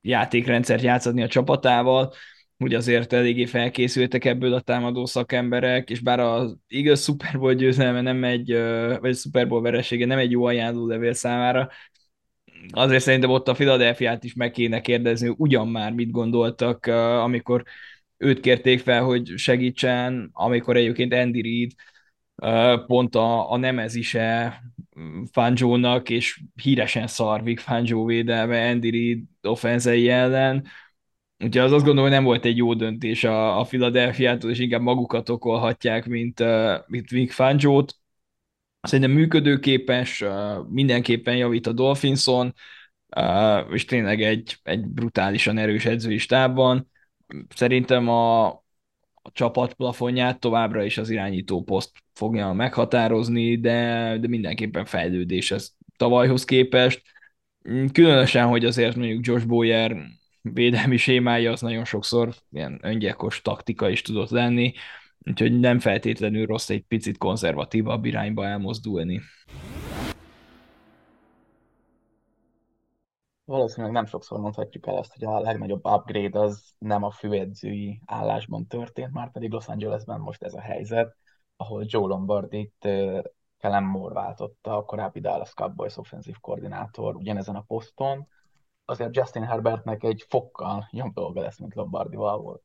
játékrendszert 0.00 0.82
játszani 0.82 1.22
a 1.22 1.28
csapatával, 1.28 2.12
hogy 2.58 2.74
azért 2.74 3.12
eléggé 3.12 3.44
felkészültek 3.44 4.24
ebből 4.24 4.52
a 4.52 4.60
támadó 4.60 5.06
szakemberek, 5.06 5.90
és 5.90 6.00
bár 6.00 6.20
az 6.20 6.56
igaz 6.68 7.02
Super 7.02 7.38
Bowl 7.38 7.54
győzelme 7.54 8.00
nem 8.00 8.24
egy, 8.24 8.52
vagy 9.00 9.10
a 9.10 9.14
Super 9.14 9.48
Bowl 9.48 9.62
veresége 9.62 10.06
nem 10.06 10.18
egy 10.18 10.30
jó 10.30 10.44
ajánló 10.44 10.86
levél 10.86 11.12
számára, 11.12 11.68
azért 12.70 13.02
szerintem 13.02 13.30
ott 13.30 13.48
a 13.48 13.52
Philadelphia-t 13.52 14.24
is 14.24 14.34
meg 14.34 14.50
kéne 14.50 14.80
kérdezni, 14.80 15.34
ugyan 15.36 15.68
már 15.68 15.92
mit 15.92 16.10
gondoltak, 16.10 16.86
amikor 16.86 17.62
őt 18.16 18.40
kérték 18.40 18.80
fel, 18.80 19.02
hogy 19.02 19.32
segítsen, 19.36 20.30
amikor 20.32 20.76
egyébként 20.76 21.14
Andy 21.14 21.42
Reid 21.42 21.72
pont 22.86 23.14
a, 23.14 23.50
a 23.50 23.56
nemezise 23.56 24.60
Fangio-nak, 25.32 26.10
és 26.10 26.42
híresen 26.62 27.06
szarvik 27.06 27.60
Fangio 27.60 28.04
védelme 28.04 28.70
Andy 28.70 28.90
Reid 28.90 29.22
offenzei 29.42 30.08
ellen, 30.08 30.66
Úgyhogy 31.44 31.62
az 31.62 31.72
azt 31.72 31.84
gondolom, 31.84 32.02
hogy 32.02 32.18
nem 32.18 32.24
volt 32.24 32.44
egy 32.44 32.56
jó 32.56 32.74
döntés 32.74 33.24
a, 33.24 33.58
a 33.58 33.64
Philadelphia-tól, 33.64 34.50
és 34.50 34.58
inkább 34.58 34.80
magukat 34.80 35.28
okolhatják, 35.28 36.06
mint, 36.06 36.42
mint 36.86 37.08
Vic 37.08 37.34
Fangio-t. 37.34 37.96
Szerintem 38.80 39.14
működőképes, 39.14 40.24
mindenképpen 40.68 41.36
javít 41.36 41.66
a 41.66 41.72
Dolphinson, 41.72 42.54
és 43.70 43.84
tényleg 43.84 44.22
egy, 44.22 44.56
egy 44.62 44.86
brutálisan 44.86 45.58
erős 45.58 45.84
edzői 45.84 46.18
stábban. 46.18 46.90
Szerintem 47.48 48.08
a, 48.08 48.48
a 49.22 49.30
csapat 49.32 49.74
plafonját 49.74 50.40
továbbra 50.40 50.84
is 50.84 50.98
az 50.98 51.10
irányító 51.10 51.62
poszt 51.62 51.92
fogja 52.12 52.52
meghatározni, 52.52 53.60
de, 53.60 54.16
de 54.20 54.28
mindenképpen 54.28 54.84
fejlődés 54.84 55.50
ez 55.50 55.70
tavalyhoz 55.96 56.44
képest. 56.44 57.02
Különösen, 57.92 58.46
hogy 58.46 58.64
azért 58.64 58.96
mondjuk 58.96 59.26
Josh 59.26 59.46
Boyer 59.46 59.96
védelmi 60.42 60.96
sémája 60.96 61.52
az 61.52 61.60
nagyon 61.60 61.84
sokszor 61.84 62.34
ilyen 62.52 62.78
öngyilkos 62.82 63.42
taktika 63.42 63.88
is 63.88 64.02
tudott 64.02 64.30
lenni, 64.30 64.72
úgyhogy 65.18 65.60
nem 65.60 65.78
feltétlenül 65.78 66.46
rossz 66.46 66.70
egy 66.70 66.84
picit 66.88 67.18
konzervatívabb 67.18 68.04
irányba 68.04 68.46
elmozdulni. 68.46 69.20
Valószínűleg 73.50 73.92
nem 73.92 74.06
sokszor 74.06 74.38
mondhatjuk 74.38 74.86
el 74.86 74.98
ezt, 74.98 75.12
hogy 75.12 75.24
a 75.24 75.40
legnagyobb 75.40 75.86
upgrade 75.86 76.38
az 76.38 76.74
nem 76.78 77.02
a 77.02 77.10
főedzői 77.10 78.00
állásban 78.06 78.66
történt, 78.66 79.12
már 79.12 79.30
pedig 79.30 79.50
Los 79.50 79.66
Angelesben 79.66 80.20
most 80.20 80.42
ez 80.42 80.54
a 80.54 80.60
helyzet, 80.60 81.16
ahol 81.56 81.84
Joe 81.86 82.06
Lombardit 82.06 82.74
Kellen 83.58 83.82
Moore 83.82 84.14
váltotta, 84.14 84.76
a 84.76 84.84
korábbi 84.84 85.20
Dallas 85.20 85.54
Cowboys 85.54 85.96
offenzív 85.96 86.34
koordinátor 86.40 87.16
ugyanezen 87.16 87.54
a 87.54 87.64
poszton, 87.66 88.28
azért 88.84 89.16
Justin 89.16 89.44
Herbertnek 89.44 90.02
egy 90.02 90.24
fokkal 90.28 90.88
jobb 90.90 91.12
dolga 91.12 91.40
lesz, 91.40 91.58
mint 91.58 91.74
Lombardival 91.74 92.38
volt. 92.38 92.62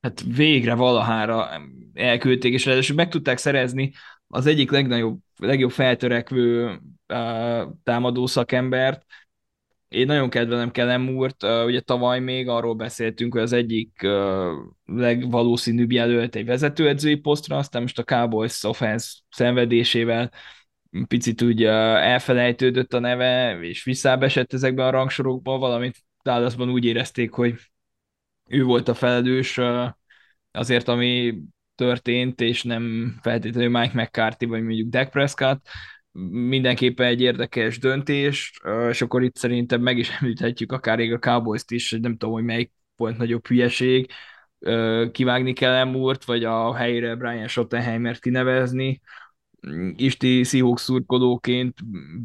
Hát 0.00 0.20
végre 0.20 0.74
valahára 0.74 1.48
elküldték, 1.94 2.52
és 2.52 2.64
ráadásul 2.64 2.96
meg 2.96 3.08
tudták 3.08 3.38
szerezni 3.38 3.92
az 4.26 4.46
egyik 4.46 4.70
legnagyobb, 4.70 5.18
legjobb 5.36 5.70
feltörekvő 5.70 6.80
uh, 7.08 7.68
támadó 7.82 8.26
szakembert. 8.26 9.06
Én 9.90 10.06
nagyon 10.06 10.30
kedvelem 10.30 10.70
Kellen 10.70 11.00
Moore-t, 11.00 11.42
uh, 11.42 11.64
ugye 11.64 11.80
tavaly 11.80 12.20
még 12.20 12.48
arról 12.48 12.74
beszéltünk, 12.74 13.32
hogy 13.32 13.42
az 13.42 13.52
egyik 13.52 14.06
legvalószínűbb 14.84 15.92
jelölt 15.92 16.34
egy 16.34 16.46
vezetőedzői 16.46 17.14
posztra, 17.14 17.56
aztán 17.56 17.82
most 17.82 17.98
a 17.98 18.04
Cowboys 18.04 18.64
offense 18.64 19.18
szenvedésével 19.30 20.30
picit 21.08 21.42
úgy 21.42 21.64
elfelejtődött 21.64 22.94
a 22.94 22.98
neve, 22.98 23.60
és 23.60 23.84
visszábesett 23.84 24.52
ezekben 24.52 24.86
a 24.86 24.90
rangsorokban, 24.90 25.60
valamint 25.60 25.96
Dallasban 26.22 26.70
úgy 26.70 26.84
érezték, 26.84 27.32
hogy 27.32 27.54
ő 28.48 28.64
volt 28.64 28.88
a 28.88 28.94
felelős 28.94 29.60
azért, 30.50 30.88
ami 30.88 31.38
történt, 31.74 32.40
és 32.40 32.62
nem 32.62 33.14
feltétlenül 33.22 33.80
Mike 33.80 34.02
McCarthy, 34.02 34.46
vagy 34.46 34.62
mondjuk 34.62 34.88
Dak 34.88 35.10
Prescott, 35.10 35.68
mindenképpen 36.30 37.06
egy 37.06 37.20
érdekes 37.20 37.78
döntés, 37.78 38.60
és 38.90 39.02
akkor 39.02 39.22
itt 39.22 39.36
szerintem 39.36 39.80
meg 39.80 39.98
is 39.98 40.10
említhetjük 40.20 40.72
akár 40.72 40.96
még 40.96 41.12
a 41.12 41.18
Cowboys-t 41.18 41.70
is, 41.70 41.90
nem 41.90 42.16
tudom, 42.16 42.34
hogy 42.34 42.44
melyik 42.44 42.72
volt 42.96 43.16
nagyobb 43.16 43.46
hülyeség, 43.46 44.10
kivágni 45.12 45.52
kell 45.52 45.72
Emurt, 45.72 46.24
vagy 46.24 46.44
a 46.44 46.74
helyére 46.74 47.14
Brian 47.14 47.48
Schottenheimert 47.48 48.20
kinevezni, 48.20 49.00
Isti 49.96 50.42
Seahawks 50.44 50.82
szurkolóként 50.82 51.78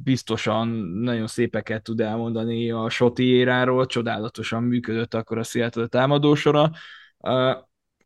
biztosan 0.04 0.68
nagyon 1.02 1.28
szépeket 1.28 1.84
tud 1.84 2.00
elmondani 2.00 2.72
a 2.72 2.90
Soti 2.90 3.24
éráról, 3.24 3.86
csodálatosan 3.86 4.64
működött 4.64 5.14
akkor 5.14 5.38
a 5.38 5.44
Seattle 5.44 5.88
támadósora. 5.88 6.72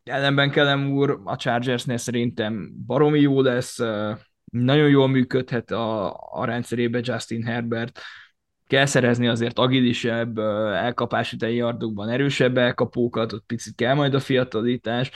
Ellenben 0.03 0.51
Kellen 0.51 0.88
úr 0.91 1.21
a 1.23 1.36
Chargersnél 1.36 1.97
szerintem 1.97 2.71
baromi 2.86 3.19
jó 3.19 3.41
lesz, 3.41 3.80
nagyon 4.50 4.89
jól 4.89 5.08
működhet 5.08 5.72
a, 5.72 6.14
a 6.32 6.45
rendszerébe 6.45 7.00
Justin 7.04 7.43
Herbert, 7.43 8.00
kell 8.68 8.86
szerezni 8.86 9.28
azért 9.28 9.60
agilisebb, 9.60 10.38
elkapási 10.74 11.56
yardokban 11.56 12.10
erősebb 12.10 12.58
elkapókat, 12.58 13.34
ott 13.34 13.45
picit 13.45 13.76
kell 13.76 13.93
majd 13.93 14.14
a 14.14 14.20
fiatalítás, 14.20 15.12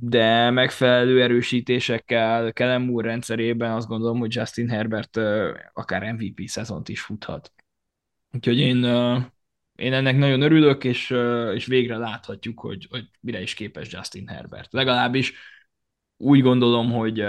de 0.00 0.50
megfelelő 0.50 1.22
erősítésekkel 1.22 2.52
Kellen 2.52 2.82
Moore 2.82 3.08
rendszerében 3.08 3.72
azt 3.72 3.88
gondolom, 3.88 4.18
hogy 4.18 4.34
Justin 4.34 4.68
Herbert 4.68 5.16
akár 5.72 6.12
MVP 6.12 6.40
szezont 6.46 6.88
is 6.88 7.00
futhat. 7.00 7.52
Úgyhogy 8.32 8.58
én, 8.58 8.84
én 9.74 9.92
ennek 9.92 10.16
nagyon 10.16 10.42
örülök, 10.42 10.84
és, 10.84 11.14
és 11.54 11.66
végre 11.66 11.96
láthatjuk, 11.96 12.60
hogy, 12.60 12.86
hogy 12.90 13.10
mire 13.20 13.40
is 13.40 13.54
képes 13.54 13.92
Justin 13.92 14.28
Herbert. 14.28 14.72
Legalábbis 14.72 15.32
úgy 16.16 16.40
gondolom, 16.40 16.92
hogy, 16.92 17.24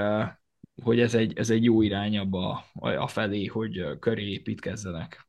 hogy 0.84 1.00
ez 1.00 1.14
egy, 1.14 1.38
ez 1.38 1.50
egy 1.50 1.64
jó 1.64 1.82
irány 1.82 2.18
abba 2.18 2.64
a 2.74 3.08
felé, 3.08 3.46
hogy 3.46 4.00
köré 4.00 4.32
építkezzenek. 4.32 5.28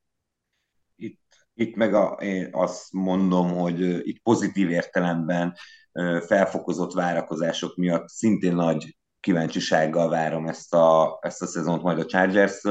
Itt, 0.97 1.21
itt 1.55 1.77
meg 1.77 1.95
a, 1.95 2.17
én 2.21 2.49
azt 2.53 2.93
mondom, 2.93 3.49
hogy 3.49 3.81
itt 4.09 4.23
pozitív 4.23 4.71
értelemben 4.71 5.55
felfokozott 6.27 6.93
várakozások 6.93 7.77
miatt 7.77 8.09
szintén 8.09 8.55
nagy 8.55 8.97
kíváncsisággal 9.21 10.09
várom 10.09 10.47
ezt 10.47 10.75
a, 10.75 11.19
ezt 11.21 11.43
a 11.43 11.47
szezont 11.47 11.83
majd 11.83 11.99
a 11.99 12.07
chargers 12.07 12.63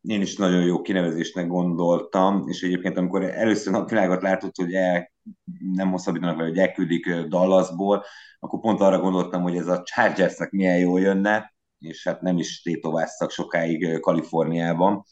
én 0.00 0.20
is 0.20 0.36
nagyon 0.36 0.62
jó 0.62 0.80
kinevezésnek 0.80 1.46
gondoltam, 1.46 2.48
és 2.48 2.62
egyébként 2.62 2.96
amikor 2.96 3.22
először 3.22 3.72
napvilágot 3.72 4.22
látott, 4.22 4.56
hogy 4.56 4.72
el, 4.72 5.12
nem 5.72 5.90
hosszabbítanak 5.90 6.36
vele, 6.36 6.48
hogy 6.48 6.58
elküldik 6.58 7.20
Dallasból, 7.20 8.04
akkor 8.38 8.60
pont 8.60 8.80
arra 8.80 9.00
gondoltam, 9.00 9.42
hogy 9.42 9.56
ez 9.56 9.66
a 9.66 9.82
Chargersnek 9.82 10.50
milyen 10.50 10.78
jó 10.78 10.96
jönne, 10.96 11.52
és 11.80 12.04
hát 12.04 12.20
nem 12.20 12.38
is 12.38 12.62
tétováztak 12.62 13.30
sokáig 13.30 14.00
Kaliforniában. 14.00 15.04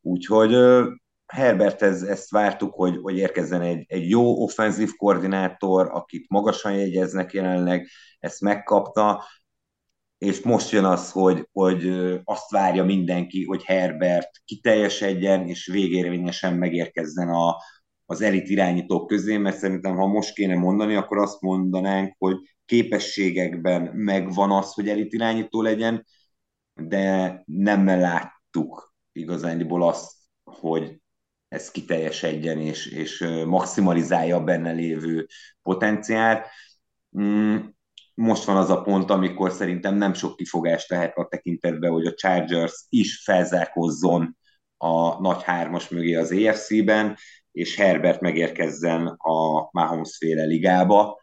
Úgyhogy 0.00 0.56
Herbert 1.26 1.82
ez, 1.82 2.02
ezt 2.02 2.30
vártuk, 2.30 2.74
hogy, 2.74 2.98
hogy 3.02 3.16
érkezzen 3.16 3.60
egy, 3.60 3.84
egy 3.88 4.08
jó 4.08 4.42
offenzív 4.42 4.96
koordinátor, 4.96 5.88
akit 5.92 6.28
magasan 6.28 6.72
jegyeznek 6.72 7.32
jelenleg, 7.32 7.88
ezt 8.18 8.40
megkapta, 8.40 9.24
és 10.18 10.40
most 10.40 10.70
jön 10.70 10.84
az, 10.84 11.10
hogy, 11.10 11.48
hogy 11.52 11.88
azt 12.24 12.50
várja 12.50 12.84
mindenki, 12.84 13.44
hogy 13.44 13.64
Herbert 13.64 14.30
kiteljesedjen, 14.44 15.46
és 15.46 15.66
végérvényesen 15.66 16.54
megérkezzen 16.54 17.28
a, 17.28 17.56
az 18.06 18.20
elit 18.20 18.48
irányítók 18.48 19.06
közé, 19.06 19.36
mert 19.36 19.56
szerintem, 19.56 19.96
ha 19.96 20.06
most 20.06 20.34
kéne 20.34 20.54
mondani, 20.54 20.94
akkor 20.94 21.18
azt 21.18 21.40
mondanánk, 21.40 22.14
hogy 22.18 22.36
képességekben 22.72 23.82
megvan 23.82 24.50
az, 24.50 24.72
hogy 24.72 24.88
elit 24.88 25.12
irányító 25.12 25.62
legyen, 25.62 26.06
de 26.74 27.42
nem 27.46 27.86
láttuk 27.86 28.94
igazániból 29.12 29.88
azt, 29.88 30.12
hogy 30.44 31.00
ez 31.48 31.70
kiteljesedjen 31.70 32.60
és, 32.60 32.86
és 32.86 33.24
maximalizálja 33.46 34.36
a 34.36 34.44
benne 34.44 34.70
lévő 34.70 35.26
potenciált. 35.62 36.46
Mm, 37.18 37.56
most 38.14 38.44
van 38.44 38.56
az 38.56 38.70
a 38.70 38.82
pont, 38.82 39.10
amikor 39.10 39.50
szerintem 39.50 39.94
nem 39.94 40.14
sok 40.14 40.36
kifogást 40.36 40.88
tehet 40.88 41.16
a 41.16 41.28
tekintetbe, 41.28 41.88
hogy 41.88 42.06
a 42.06 42.14
Chargers 42.14 42.86
is 42.88 43.22
felzárkozzon 43.22 44.36
a 44.76 45.20
nagy 45.20 45.42
hármas 45.42 45.88
mögé 45.88 46.14
az 46.14 46.32
EFC-ben, 46.32 47.16
és 47.50 47.76
Herbert 47.76 48.20
megérkezzen 48.20 49.06
a 49.06 49.68
Mahomes 49.70 50.16
féle 50.16 50.44
ligába, 50.44 51.21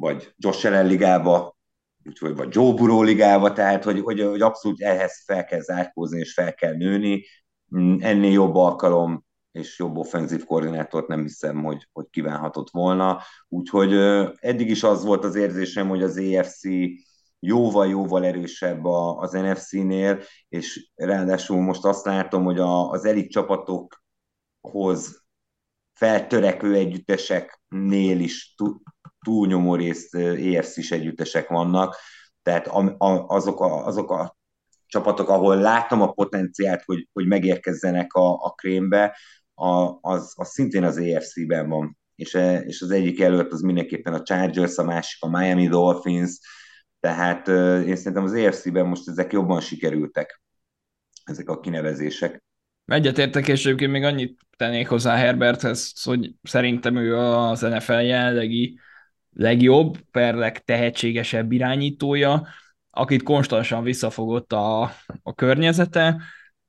vagy 0.00 0.34
Josh 0.36 0.66
Allen 0.66 0.86
ligába, 0.86 1.56
úgyhogy 2.04 2.36
vagy 2.36 2.54
Joe 2.54 2.72
Burrow 2.72 3.02
ligába, 3.02 3.52
tehát 3.52 3.84
hogy, 3.84 4.00
hogy, 4.00 4.20
hogy 4.20 4.40
abszolút 4.40 4.80
ehhez 4.80 5.22
fel 5.24 5.44
kell 5.44 5.60
zárkózni 5.60 6.18
és 6.18 6.32
fel 6.32 6.54
kell 6.54 6.74
nőni. 6.74 7.24
Mm, 7.76 7.96
ennél 8.00 8.32
jobb 8.32 8.54
alkalom 8.54 9.24
és 9.52 9.78
jobb 9.78 9.96
offenzív 9.96 10.44
koordinátort 10.44 11.08
nem 11.08 11.22
hiszem, 11.22 11.62
hogy, 11.62 11.88
hogy 11.92 12.06
kívánhatott 12.10 12.70
volna. 12.70 13.20
Úgyhogy 13.48 13.92
eddig 14.36 14.70
is 14.70 14.82
az 14.82 15.04
volt 15.04 15.24
az 15.24 15.34
érzésem, 15.34 15.88
hogy 15.88 16.02
az 16.02 16.16
EFC 16.16 16.62
jóval-jóval 17.38 18.24
erősebb 18.24 18.84
az 18.84 19.32
NFC-nél, 19.32 20.20
és 20.48 20.90
ráadásul 20.94 21.60
most 21.60 21.84
azt 21.84 22.04
látom, 22.04 22.44
hogy 22.44 22.58
a, 22.58 22.90
az 22.90 23.04
elit 23.04 23.30
csapatokhoz 23.30 25.24
feltörekvő 25.92 26.74
együtteseknél 26.74 28.20
is 28.20 28.54
túlnyomó 29.24 29.74
részt 29.74 30.14
EFC-s 30.14 30.90
együttesek 30.90 31.48
vannak, 31.48 31.96
tehát 32.42 32.68
azok 33.26 33.60
a, 33.60 33.86
azok 33.86 34.10
a 34.10 34.36
csapatok, 34.86 35.28
ahol 35.28 35.56
látom 35.56 36.02
a 36.02 36.12
potenciált, 36.12 36.82
hogy, 36.82 37.08
hogy 37.12 37.26
megérkezzenek 37.26 38.12
a, 38.12 38.32
a 38.32 38.50
krémbe, 38.50 39.16
a, 39.54 39.98
az, 40.00 40.32
az 40.36 40.48
szintén 40.48 40.84
az 40.84 40.98
AFC-ben 40.98 41.68
van, 41.68 41.98
és, 42.14 42.34
e, 42.34 42.60
és 42.60 42.80
az 42.80 42.90
egyik 42.90 43.20
előtt 43.20 43.52
az 43.52 43.60
mindenképpen 43.60 44.14
a 44.14 44.22
Chargers, 44.22 44.76
a 44.78 44.84
másik 44.84 45.22
a 45.22 45.38
Miami 45.38 45.68
Dolphins, 45.68 46.38
tehát 47.00 47.48
én 47.86 47.96
szerintem 47.96 48.24
az 48.24 48.32
AFC-ben 48.32 48.86
most 48.86 49.08
ezek 49.08 49.32
jobban 49.32 49.60
sikerültek, 49.60 50.42
ezek 51.24 51.48
a 51.48 51.60
kinevezések. 51.60 52.42
Egyetértek, 52.84 53.48
és 53.48 53.66
egyébként 53.66 53.92
még 53.92 54.02
annyit 54.02 54.40
tennék 54.56 54.88
hozzá 54.88 55.16
Herberthez, 55.16 56.02
hogy 56.02 56.34
szerintem 56.42 56.96
ő 56.96 57.16
az 57.16 57.60
NFL 57.60 57.92
jelenlegi 57.92 58.78
legjobb, 59.32 59.98
per 60.10 60.34
legtehetségesebb 60.34 61.52
irányítója, 61.52 62.46
akit 62.90 63.22
konstansan 63.22 63.82
visszafogott 63.82 64.52
a, 64.52 64.82
a 65.22 65.34
környezete, 65.34 66.22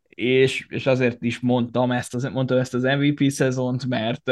és, 0.08 0.66
és 0.70 0.86
azért 0.86 1.24
is 1.24 1.40
mondtam 1.40 1.92
ezt 1.92 2.16
az, 2.16 2.24
mondtam 2.24 2.58
ezt 2.58 2.74
az 2.74 2.84
MVP 2.84 3.30
szezont, 3.30 3.86
mert, 3.86 4.26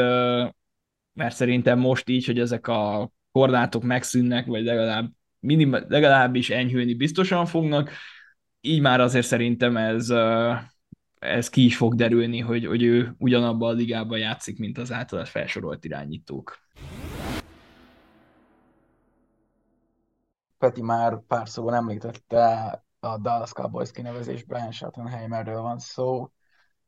mert 1.12 1.34
szerintem 1.34 1.78
most 1.78 2.08
így, 2.08 2.26
hogy 2.26 2.38
ezek 2.38 2.66
a 2.66 3.10
korlátok 3.32 3.82
megszűnnek, 3.82 4.46
vagy 4.46 4.64
legalább 4.64 5.10
minim, 5.40 5.76
legalábbis 5.88 6.50
enyhülni 6.50 6.94
biztosan 6.94 7.46
fognak, 7.46 7.90
így 8.60 8.80
már 8.80 9.00
azért 9.00 9.26
szerintem 9.26 9.76
ez, 9.76 10.12
ez 11.18 11.48
ki 11.48 11.64
is 11.64 11.76
fog 11.76 11.94
derülni, 11.94 12.38
hogy, 12.38 12.66
hogy 12.66 12.82
ő 12.82 13.14
ugyanabban 13.18 13.68
a 13.68 13.76
ligában 13.76 14.18
játszik, 14.18 14.58
mint 14.58 14.78
az 14.78 14.92
általad 14.92 15.26
felsorolt 15.26 15.84
irányítók. 15.84 16.58
Peti 20.60 20.82
már 20.82 21.20
pár 21.26 21.48
szóban 21.48 21.74
említette 21.74 22.84
a 23.00 23.18
Dallas 23.18 23.52
Cowboys 23.52 23.90
kinevezés 23.90 24.44
Brian 24.44 24.72
Schottenheimerről 24.72 25.60
van 25.60 25.78
szó. 25.78 26.28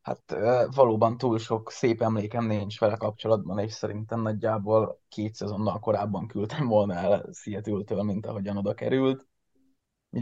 Hát 0.03 0.37
valóban 0.75 1.17
túl 1.17 1.39
sok 1.39 1.71
szép 1.71 2.03
emlékem 2.03 2.45
nincs 2.45 2.81
vele 2.81 2.97
kapcsolatban, 2.97 3.59
és 3.59 3.73
szerintem 3.73 4.21
nagyjából 4.21 5.01
két 5.09 5.35
szezonnal 5.35 5.79
korábban 5.79 6.27
küldtem 6.27 6.67
volna 6.67 6.95
el 6.95 7.29
Seattle-től, 7.33 8.03
mint 8.03 8.27
ahogyan 8.27 8.57
oda 8.57 8.75
került, 8.75 9.27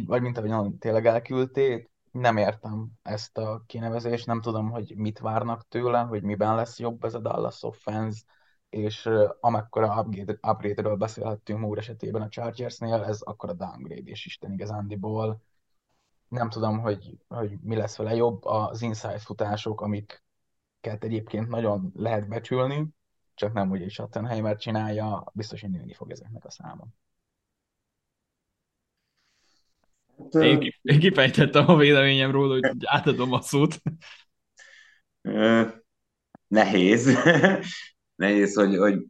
vagy 0.07 0.23
mint 0.23 0.39
ahogyan 0.39 0.79
tényleg 0.79 1.07
elküldték. 1.07 1.91
Nem 2.11 2.37
értem 2.37 2.91
ezt 3.03 3.39
a 3.39 3.63
kinevezést, 3.67 4.27
nem 4.27 4.41
tudom, 4.41 4.71
hogy 4.71 4.97
mit 4.97 5.19
várnak 5.19 5.69
tőle, 5.69 6.01
hogy 6.01 6.23
miben 6.23 6.55
lesz 6.55 6.79
jobb 6.79 7.05
ez 7.05 7.15
a 7.15 7.21
Dallas 7.21 7.63
offense, 7.63 8.23
és 8.71 9.09
amekkora 9.41 10.07
upgrade-ről 10.41 10.97
beszélhettünk 10.97 11.61
Moore 11.61 11.81
esetében 11.81 12.23
a 12.23 12.29
Chargersnél, 12.29 13.03
ez 13.03 13.21
akkor 13.21 13.49
a 13.49 13.53
downgrade, 13.55 14.11
és 14.11 14.27
Isten 14.27 14.53
igazándiból 14.53 15.43
nem 16.29 16.51
tudom, 16.51 16.81
hogy, 16.81 17.19
hogy 17.29 17.59
mi 17.63 17.77
lesz 17.77 17.97
vele 17.97 18.15
jobb. 18.15 18.45
Az 18.45 18.83
inside 18.83 19.19
futások, 19.19 19.81
amiket 19.81 21.05
egyébként 21.05 21.49
nagyon 21.49 21.93
lehet 21.95 22.29
becsülni, 22.29 22.87
csak 23.35 23.53
nem 23.53 23.71
úgy 23.71 23.81
is 23.81 23.93
Schattenheimer 23.93 24.57
csinálja, 24.57 25.31
biztos, 25.35 25.61
hogy 25.61 25.71
nőni 25.71 25.93
fog 25.93 26.11
ezeknek 26.11 26.45
a 26.45 26.51
száma. 26.51 26.87
Én, 30.31 30.75
én 30.83 30.99
kifejtettem 30.99 31.69
a 31.69 31.77
véleményem 31.77 32.31
róla, 32.31 32.53
hogy 32.53 32.77
átadom 32.85 33.33
a 33.33 33.41
szót. 33.41 33.81
Nehéz. 36.47 37.17
Nehéz, 38.21 38.55
hogy, 38.55 38.77
hogy 38.77 39.05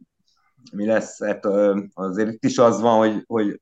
mi 0.71 0.85
lesz. 0.85 1.23
Hát 1.23 1.45
azért 1.93 2.31
itt 2.31 2.45
is 2.45 2.57
az 2.57 2.81
van, 2.81 2.97
hogy, 2.97 3.23
hogy 3.25 3.59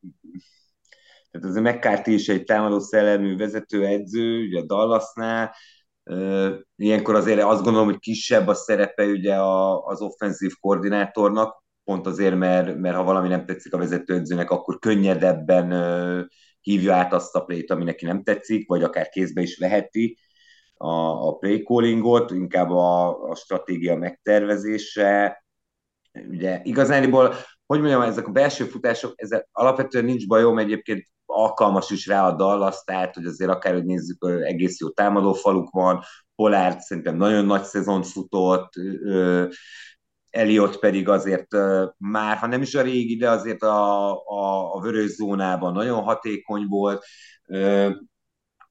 tehát 1.32 1.48
az 1.48 1.56
a 1.56 1.62
McCarthy 1.62 2.14
is 2.14 2.30
egy 2.30 2.44
támadó 2.44 2.80
szellemű 2.80 3.38
vezetőedző, 3.38 4.46
ugye 4.46 4.60
a 4.60 4.66
Dallasnál, 4.66 5.56
ilyenkor 6.76 7.16
azért 7.16 7.44
azt 7.44 7.64
gondolom, 7.64 7.88
hogy 7.88 8.00
kisebb 8.00 8.48
a 8.48 8.54
szerepe 8.54 9.06
ugye 9.06 9.36
az 9.84 10.02
offenzív 10.02 10.52
koordinátornak, 10.60 11.64
pont 11.84 12.08
azért, 12.08 12.36
mert, 12.36 12.78
mert 12.78 12.96
ha 12.96 13.04
valami 13.04 13.28
nem 13.28 13.46
tetszik 13.46 13.74
a 13.74 13.78
vezetőedzőnek, 13.78 14.50
akkor 14.50 14.80
könnyedebben 14.80 15.72
hívja 16.62 16.96
át 16.96 17.14
azt 17.14 17.36
a 17.36 17.44
plét, 17.44 17.72
ami 17.72 17.84
neki 17.84 18.06
nem 18.06 18.24
tetszik, 18.24 18.68
vagy 18.68 18.84
akár 18.84 19.10
kézbe 19.10 19.42
is 19.42 19.58
veheti 19.58 20.18
a, 20.82 21.28
a 21.28 21.36
play 21.36 21.64
callingot, 21.64 22.32
inkább 22.32 22.70
a, 22.70 23.24
a 23.30 23.36
stratégia 23.36 23.96
megtervezése. 23.96 25.44
Ugye 26.30 26.60
igazániból, 26.64 27.34
hogy 27.66 27.80
mondjam, 27.80 28.02
ezek 28.02 28.28
a 28.28 28.32
belső 28.32 28.66
futások, 28.66 29.14
ezek 29.16 29.48
alapvetően 29.52 30.06
nincs 30.06 30.28
bajom, 30.28 30.58
egyébként 30.58 31.06
alkalmas 31.26 31.90
is 31.90 32.08
rá 32.08 32.28
a 32.28 32.36
Dallas, 32.36 32.84
tehát 32.84 33.16
hogy 33.16 33.26
azért 33.26 33.50
akár, 33.50 33.74
hogy 33.74 33.86
nézzük, 33.86 34.26
egész 34.44 34.80
jó 34.80 34.90
támadófaluk 34.90 35.70
van, 35.70 36.04
Polárd 36.36 36.80
szerintem 36.80 37.16
nagyon 37.16 37.46
nagy 37.46 37.64
szezon 37.64 38.04
futott, 38.04 38.74
Eliott 40.30 40.80
pedig 40.80 41.10
azért 41.10 41.48
már, 41.98 42.38
ha 42.38 42.48
nem 42.48 42.62
is 42.62 42.76
a 42.76 42.82
régi, 42.82 43.16
de 43.16 43.30
azért 43.30 43.64
a, 43.64 44.12
a, 44.12 44.74
a 44.76 44.80
vörös 44.82 45.10
zónában 45.10 45.74
nagyon 45.74 46.04
hatékony 46.04 46.66
volt. 46.68 47.04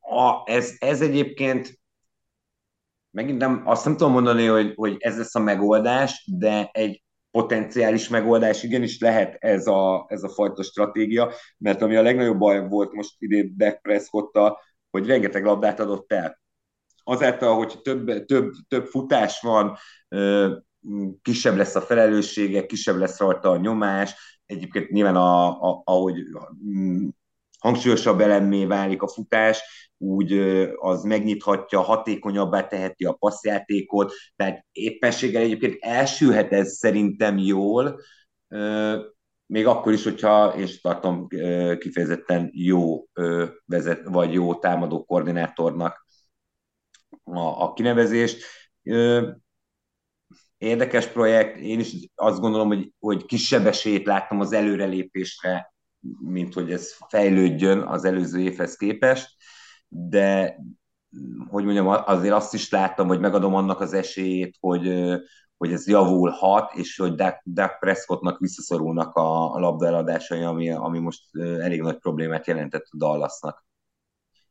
A, 0.01 0.43
ez, 0.45 0.75
ez 0.79 1.01
egyébként 1.01 1.79
megint 3.11 3.39
nem, 3.39 3.63
azt 3.65 3.85
nem 3.85 3.97
tudom 3.97 4.13
mondani, 4.13 4.47
hogy, 4.47 4.73
hogy 4.75 4.97
ez 4.99 5.17
lesz 5.17 5.35
a 5.35 5.41
megoldás, 5.41 6.25
de 6.39 6.69
egy 6.73 7.03
potenciális 7.31 8.09
megoldás, 8.09 8.63
igenis 8.63 8.99
lehet 9.01 9.37
ez 9.39 9.67
a, 9.67 10.07
ez 10.09 10.23
a 10.23 10.29
fajta 10.29 10.63
stratégia, 10.63 11.33
mert 11.59 11.83
ami 11.83 11.97
a 11.97 12.03
legnagyobb 12.03 12.39
baj 12.39 12.69
volt 12.69 12.93
most 12.93 13.15
idén 13.19 13.55
Dak 13.57 13.83
prescott 13.83 14.37
hogy 14.91 15.07
rengeteg 15.07 15.45
labdát 15.45 15.81
adott 15.81 16.13
el. 16.13 16.41
Azáltal, 17.05 17.57
hogy 17.57 17.81
több, 17.83 18.25
több, 18.25 18.53
több 18.69 18.87
futás 18.87 19.41
van, 19.41 19.77
kisebb 21.23 21.57
lesz 21.57 21.75
a 21.75 21.81
felelőssége, 21.81 22.67
kisebb 22.67 22.97
lesz 22.97 23.19
rajta 23.19 23.51
a 23.51 23.57
nyomás, 23.57 24.41
egyébként 24.47 24.91
nyilván 24.91 25.17
a, 25.17 25.47
a, 25.49 25.83
ahogy 25.85 26.23
mm, 26.65 27.09
hangsúlyosabb 27.59 28.21
elemmé 28.21 28.65
válik 28.65 29.03
a 29.03 29.09
futás, 29.09 29.88
úgy 29.99 30.33
az 30.77 31.03
megnyithatja, 31.03 31.81
hatékonyabbá 31.81 32.67
teheti 32.67 33.05
a 33.05 33.13
passzjátékot, 33.13 34.13
tehát 34.37 34.67
éppenséggel 34.73 35.43
egyébként 35.43 35.77
elsülhet 35.81 36.53
ez 36.53 36.73
szerintem 36.73 37.39
jól, 37.39 38.01
még 39.47 39.67
akkor 39.67 39.93
is, 39.93 40.05
hogyha 40.05 40.55
én 40.59 40.67
tartom 40.83 41.27
kifejezetten 41.79 42.51
jó 42.53 43.05
vezet, 43.65 44.01
vagy 44.05 44.33
jó 44.33 44.55
támadó 44.55 45.05
koordinátornak 45.05 46.07
a, 47.25 47.39
a 47.39 47.73
kinevezést. 47.73 48.45
Érdekes 50.59 51.07
projekt, 51.07 51.59
én 51.59 51.81
is 51.81 51.93
azt 52.15 52.41
gondolom, 52.41 52.69
hogy, 52.69 52.93
hogy 52.99 53.25
kisebb 53.25 53.67
esélyt 53.67 54.07
láttam 54.07 54.41
az 54.41 54.53
előrelépésre, 54.53 55.75
mint 56.21 56.55
hogy 56.55 56.73
ez 56.73 56.97
fejlődjön 57.09 57.79
az 57.79 58.05
előző 58.05 58.41
évhez 58.41 58.77
képest, 58.77 59.37
de 59.89 60.59
hogy 61.49 61.65
mondjam, 61.65 61.87
azért 61.87 62.35
azt 62.35 62.55
is 62.55 62.71
láttam, 62.71 63.07
hogy 63.09 63.21
megadom 63.21 63.55
annak 63.55 63.81
az 63.81 63.93
esélyét, 63.93 64.57
hogy, 64.61 64.93
hogy 65.57 65.73
ez 65.73 65.89
javulhat, 65.89 66.73
és 66.75 66.97
hogy 66.97 67.15
Dak, 67.45 67.79
Prescottnak 67.79 68.39
visszaszorulnak 68.39 69.17
a, 69.17 69.55
a 69.55 69.59
labdaeladásai, 69.59 70.43
ami, 70.43 70.71
ami 70.71 70.99
most 70.99 71.23
elég 71.37 71.81
nagy 71.81 71.99
problémát 71.99 72.47
jelentett 72.47 72.87
a 72.91 72.97
Dallasnak. 72.97 73.67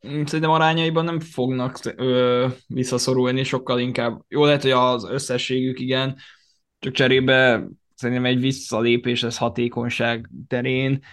Mm, 0.08 0.24
szerintem 0.24 0.52
arányaiban 0.52 1.04
nem 1.04 1.20
fognak 1.20 1.80
ö, 1.96 2.48
visszaszorulni, 2.68 3.44
sokkal 3.44 3.80
inkább. 3.80 4.22
Jó 4.28 4.46
lehet, 4.46 4.62
hogy 4.62 4.72
az 4.72 5.10
összességük 5.10 5.80
igen, 5.80 6.16
csak 6.80 6.94
cserébe 6.94 7.68
szerintem 7.96 8.26
egy 8.26 8.40
visszalépés 8.40 9.24
ez 9.24 9.38
hatékonyság 9.38 10.30
terén. 10.48 11.04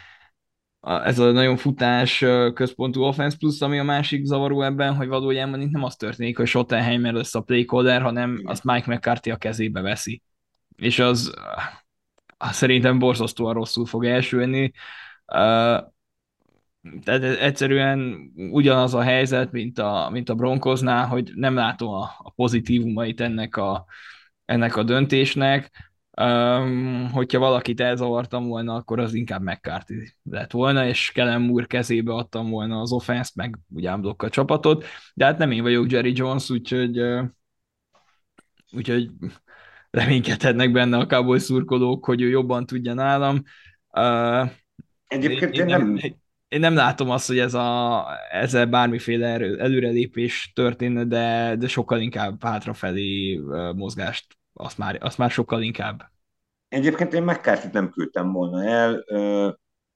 Ez 0.84 1.18
a 1.18 1.32
nagyon 1.32 1.56
futás 1.56 2.24
központú 2.54 3.02
offense 3.02 3.36
plusz, 3.36 3.62
ami 3.62 3.78
a 3.78 3.82
másik 3.84 4.24
zavaró 4.24 4.62
ebben, 4.62 4.94
hogy 4.94 5.08
valójában 5.08 5.60
itt 5.60 5.70
nem 5.70 5.84
az 5.84 5.96
történik, 5.96 6.36
hogy 6.36 6.46
Schottenheimer 6.46 7.12
lesz 7.12 7.34
a 7.34 7.40
playcaller, 7.40 8.02
hanem 8.02 8.42
azt 8.44 8.64
Mike 8.64 8.94
McCarthy 8.94 9.30
a 9.30 9.36
kezébe 9.36 9.80
veszi. 9.80 10.22
És 10.76 10.98
az 10.98 11.34
szerintem 12.38 12.98
borzasztóan 12.98 13.54
rosszul 13.54 13.86
fog 13.86 14.04
elsülni. 14.04 14.72
Tehát 17.02 17.22
egyszerűen 17.40 18.30
ugyanaz 18.50 18.94
a 18.94 19.02
helyzet, 19.02 19.52
mint 19.52 19.78
a, 19.78 20.08
mint 20.12 20.28
a 20.28 20.34
Broncosnál, 20.34 21.06
hogy 21.06 21.30
nem 21.34 21.54
látom 21.54 21.88
a, 21.88 22.10
a 22.18 22.30
pozitívumait 22.30 23.20
ennek 23.20 23.56
a, 23.56 23.84
ennek 24.44 24.76
a 24.76 24.82
döntésnek. 24.82 25.92
Um, 26.22 27.10
hogyha 27.12 27.38
valakit 27.38 27.80
elzavartam 27.80 28.46
volna, 28.46 28.74
akkor 28.74 29.00
az 29.00 29.14
inkább 29.14 29.42
McCarthy 29.42 30.12
lett 30.22 30.50
volna, 30.50 30.86
és 30.86 31.10
Kellen 31.14 31.40
Moore 31.40 31.66
kezébe 31.66 32.12
adtam 32.12 32.50
volna 32.50 32.80
az 32.80 32.92
offense 32.92 33.30
meg 33.34 33.58
ugye 33.68 33.90
a 33.90 34.28
csapatot, 34.28 34.84
de 35.14 35.24
hát 35.24 35.38
nem 35.38 35.50
én 35.50 35.62
vagyok 35.62 35.90
Jerry 35.90 36.12
Jones, 36.14 36.50
úgyhogy, 36.50 37.00
úgyhogy 38.72 39.10
reménykedhetnek 39.90 40.72
benne 40.72 40.96
a 40.96 41.06
Cowboy 41.06 41.38
szurkolók, 41.38 42.04
hogy 42.04 42.22
ő 42.22 42.28
jobban 42.28 42.66
tudja 42.66 42.94
nálam. 42.94 43.42
Uh, 43.90 44.50
Egyébként 45.06 45.54
én, 45.54 45.60
én 45.60 45.66
nem... 45.66 45.92
nem 45.92 46.22
én 46.48 46.60
nem 46.60 46.74
látom 46.74 47.10
azt, 47.10 47.26
hogy 47.26 47.38
ez 47.38 47.54
a, 47.54 48.06
ezzel 48.30 48.66
bármiféle 48.66 49.26
előrelépés 49.58 50.52
történne, 50.54 51.04
de, 51.04 51.56
de 51.58 51.68
sokkal 51.68 52.00
inkább 52.00 52.42
hátrafelé 52.42 53.40
mozgást, 53.74 54.26
azt 54.54 54.78
már, 54.78 54.98
azt 55.00 55.18
már 55.18 55.30
sokkal 55.30 55.62
inkább. 55.62 56.10
Egyébként 56.68 57.12
én 57.12 57.22
mccarthy 57.22 57.68
nem 57.72 57.90
küldtem 57.90 58.32
volna 58.32 58.64
el, 58.64 59.04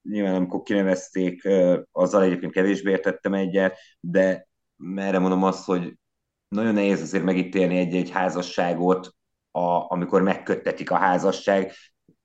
nyilván 0.03 0.35
amikor 0.35 0.63
kinevezték, 0.63 1.49
azzal 1.93 2.23
egyébként 2.23 2.53
kevésbé 2.53 2.91
értettem 2.91 3.35
egyet, 3.35 3.79
de 4.01 4.49
merre 4.77 5.19
mondom 5.19 5.43
azt, 5.43 5.65
hogy 5.65 5.99
nagyon 6.49 6.75
nehéz 6.75 7.01
azért 7.03 7.25
megítélni 7.25 7.79
egy-egy 7.79 8.11
házasságot, 8.11 9.15
a, 9.51 9.93
amikor 9.93 10.23
megköttetik 10.23 10.91
a 10.91 10.97
házasság, 10.97 11.73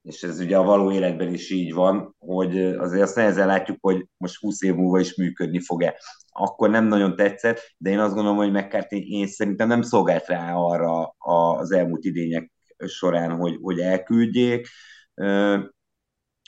és 0.02 0.24
ez 0.24 0.40
ugye 0.40 0.58
a 0.58 0.64
való 0.64 0.92
életben 0.92 1.34
is 1.34 1.50
így 1.50 1.74
van, 1.74 2.16
hogy 2.20 2.62
azért 2.62 3.04
azt 3.04 3.16
nehezen 3.16 3.48
látjuk, 3.48 3.78
hogy 3.82 4.08
most 4.18 4.40
20 4.40 4.62
év 4.62 4.76
múlva 4.76 5.00
is 5.00 5.16
működni 5.16 5.60
fog-e. 5.60 5.96
Akkor 6.34 6.70
nem 6.70 6.86
nagyon 6.86 7.16
tetszett, 7.16 7.74
de 7.78 7.90
én 7.90 8.00
azt 8.00 8.14
gondolom, 8.14 8.38
hogy 8.38 8.52
McCarthy 8.52 9.12
én 9.12 9.28
szerintem 9.28 9.68
nem 9.68 9.82
szolgált 9.82 10.28
rá 10.28 10.54
arra 10.54 11.16
az 11.18 11.72
elmúlt 11.72 12.04
idények 12.04 12.52
során, 12.86 13.32
hogy, 13.32 13.58
hogy 13.62 13.80
elküldjék. 13.80 14.68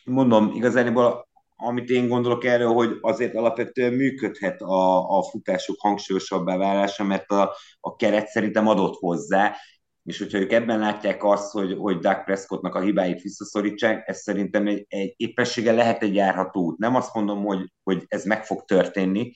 Mondom, 0.05 0.51
igazából 0.53 1.27
amit 1.55 1.89
én 1.89 2.07
gondolok 2.07 2.45
erről, 2.45 2.73
hogy 2.73 2.97
azért 3.01 3.35
alapvetően 3.35 3.93
működhet 3.93 4.61
a, 4.61 5.09
a 5.17 5.23
futások 5.23 5.75
hangsúlyosabbá 5.79 6.57
válása, 6.57 7.03
mert 7.03 7.31
a, 7.31 7.55
a 7.79 7.95
keret 7.95 8.27
szerintem 8.27 8.67
adott 8.67 8.95
hozzá, 8.95 9.55
és 10.03 10.17
hogyha 10.17 10.37
ők 10.37 10.51
ebben 10.51 10.79
látják 10.79 11.23
azt, 11.23 11.51
hogy, 11.51 11.75
hogy 11.77 11.97
Doug 11.97 12.23
Prescottnak 12.23 12.75
a 12.75 12.81
hibáit 12.81 13.21
visszaszorítsák, 13.21 14.07
ez 14.07 14.17
szerintem 14.21 14.67
egy, 14.67 14.85
egy 14.89 15.13
éppessége 15.17 15.71
lehet 15.71 16.03
egy 16.03 16.15
járható 16.15 16.61
út. 16.61 16.77
Nem 16.77 16.95
azt 16.95 17.13
mondom, 17.13 17.43
hogy, 17.43 17.71
hogy 17.83 18.03
ez 18.07 18.25
meg 18.25 18.45
fog 18.45 18.65
történni, 18.65 19.31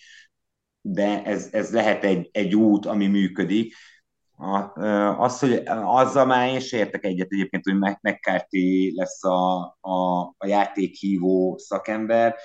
de 0.82 1.24
ez, 1.24 1.50
ez 1.52 1.74
lehet 1.74 2.04
egy, 2.04 2.30
egy 2.32 2.56
út, 2.56 2.86
ami 2.86 3.08
működik. 3.08 3.74
A, 4.38 4.80
az, 5.24 5.40
hogy 5.40 5.62
azzal 5.66 6.26
már 6.26 6.48
én 6.48 6.62
értek 6.72 7.04
egyet 7.04 7.32
egyébként, 7.32 7.64
hogy 7.64 7.76
McCarthy 8.02 8.94
lesz 8.96 9.24
a, 9.24 9.60
a, 9.82 10.22
a 10.38 10.48
játékhívó 10.48 11.58
szakember 11.58 12.36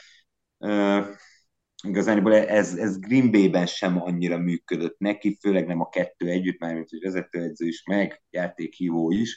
igazániból 1.84 2.34
ez, 2.34 2.74
ez 2.74 2.98
Green 2.98 3.30
Bay-ben 3.30 3.66
sem 3.66 4.02
annyira 4.02 4.38
működött 4.38 4.98
neki, 4.98 5.38
főleg 5.40 5.66
nem 5.66 5.80
a 5.80 5.88
kettő 5.88 6.28
együtt, 6.28 6.58
már 6.58 6.74
mint 6.74 6.90
hogy 6.90 7.00
vezetőedző 7.02 7.66
is, 7.66 7.82
meg 7.86 8.22
játékhívó 8.30 9.10
is. 9.10 9.36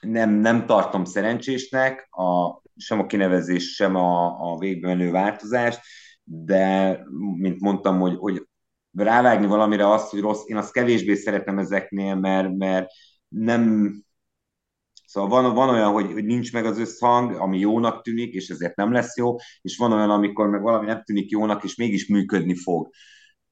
Nem, 0.00 0.30
nem 0.30 0.66
tartom 0.66 1.04
szerencsésnek, 1.04 2.06
a, 2.10 2.60
sem 2.76 2.98
a 2.98 3.06
kinevezés, 3.06 3.74
sem 3.74 3.94
a, 3.94 4.40
a 4.52 4.58
végbe 4.58 4.86
menő 4.86 5.10
változást, 5.10 5.80
de 6.28 7.00
mint 7.36 7.60
mondtam, 7.60 8.00
hogy, 8.00 8.16
hogy 8.16 8.48
rávágni 8.92 9.46
valamire 9.46 9.92
azt, 9.92 10.10
hogy 10.10 10.20
rossz, 10.20 10.42
én 10.46 10.56
azt 10.56 10.72
kevésbé 10.72 11.14
szeretem 11.14 11.58
ezeknél, 11.58 12.14
mert, 12.14 12.56
mert 12.56 12.90
nem, 13.28 13.92
Szóval 15.06 15.42
van, 15.42 15.54
van 15.54 15.68
olyan, 15.68 15.92
hogy, 15.92 16.12
hogy 16.12 16.24
nincs 16.24 16.52
meg 16.52 16.64
az 16.64 16.78
összhang, 16.78 17.34
ami 17.34 17.58
jónak 17.58 18.02
tűnik, 18.02 18.34
és 18.34 18.48
ezért 18.48 18.76
nem 18.76 18.92
lesz 18.92 19.16
jó, 19.16 19.34
és 19.62 19.76
van 19.76 19.92
olyan, 19.92 20.10
amikor 20.10 20.48
meg 20.48 20.62
valami 20.62 20.86
nem 20.86 21.02
tűnik 21.02 21.30
jónak, 21.30 21.64
és 21.64 21.74
mégis 21.74 22.08
működni 22.08 22.54
fog. 22.54 22.88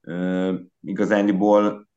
Uh, 0.01 0.59
igazániból 0.81 1.89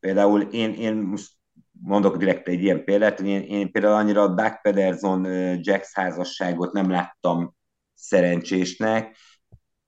például 0.00 0.40
én, 0.40 0.74
én 0.74 0.94
most 0.94 1.32
mondok 1.80 2.16
direkt 2.16 2.48
egy 2.48 2.62
ilyen 2.62 2.84
példát, 2.84 3.18
hogy 3.18 3.28
én, 3.28 3.42
én 3.42 3.72
például 3.72 3.94
annyira 3.94 4.22
a 4.22 4.34
Doug 4.34 4.60
Pederson 4.62 5.24
Jax 5.60 5.94
házasságot 5.94 6.72
nem 6.72 6.90
láttam 6.90 7.54
szerencsésnek, 7.94 9.16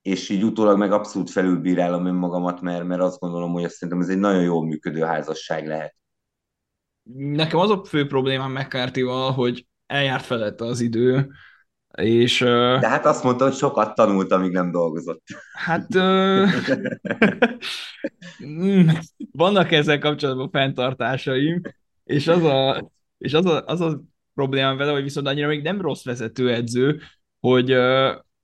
és 0.02 0.28
így 0.28 0.44
utólag 0.44 0.78
meg 0.78 0.92
abszolút 0.92 1.30
felülbírálom 1.30 2.06
önmagamat, 2.06 2.60
mert, 2.60 2.84
mert 2.84 3.00
azt 3.00 3.18
gondolom, 3.18 3.52
hogy 3.52 3.64
azt 3.64 3.74
szerintem 3.74 4.00
ez 4.00 4.08
egy 4.08 4.18
nagyon 4.18 4.42
jól 4.42 4.64
működő 4.64 5.00
házasság 5.00 5.66
lehet. 5.66 5.94
Nekem 7.12 7.58
az 7.58 7.70
a 7.70 7.84
fő 7.84 8.06
problémám 8.06 8.52
mccarthy 8.52 9.00
hogy 9.34 9.66
eljárt 9.86 10.24
felette 10.24 10.64
az 10.64 10.80
idő, 10.80 11.30
és... 11.96 12.38
De 12.38 12.88
hát 12.88 13.06
azt 13.06 13.24
mondta, 13.24 13.44
hogy 13.44 13.54
sokat 13.54 13.94
tanult, 13.94 14.32
amíg 14.32 14.52
nem 14.52 14.70
dolgozott. 14.70 15.22
Hát... 15.52 15.86
vannak 19.32 19.72
ezzel 19.72 19.98
kapcsolatban 19.98 20.50
fenntartásaim, 20.50 21.60
és 22.04 22.28
az 22.28 22.42
a, 22.44 22.90
és 23.18 23.34
az 23.34 23.46
a, 23.46 23.64
az 23.66 23.80
a 23.80 24.00
problémám 24.34 24.76
vele, 24.76 24.92
hogy 24.92 25.02
viszont 25.02 25.26
annyira 25.26 25.48
még 25.48 25.62
nem 25.62 25.80
rossz 25.80 26.04
vezetőedző, 26.04 27.00
hogy 27.40 27.70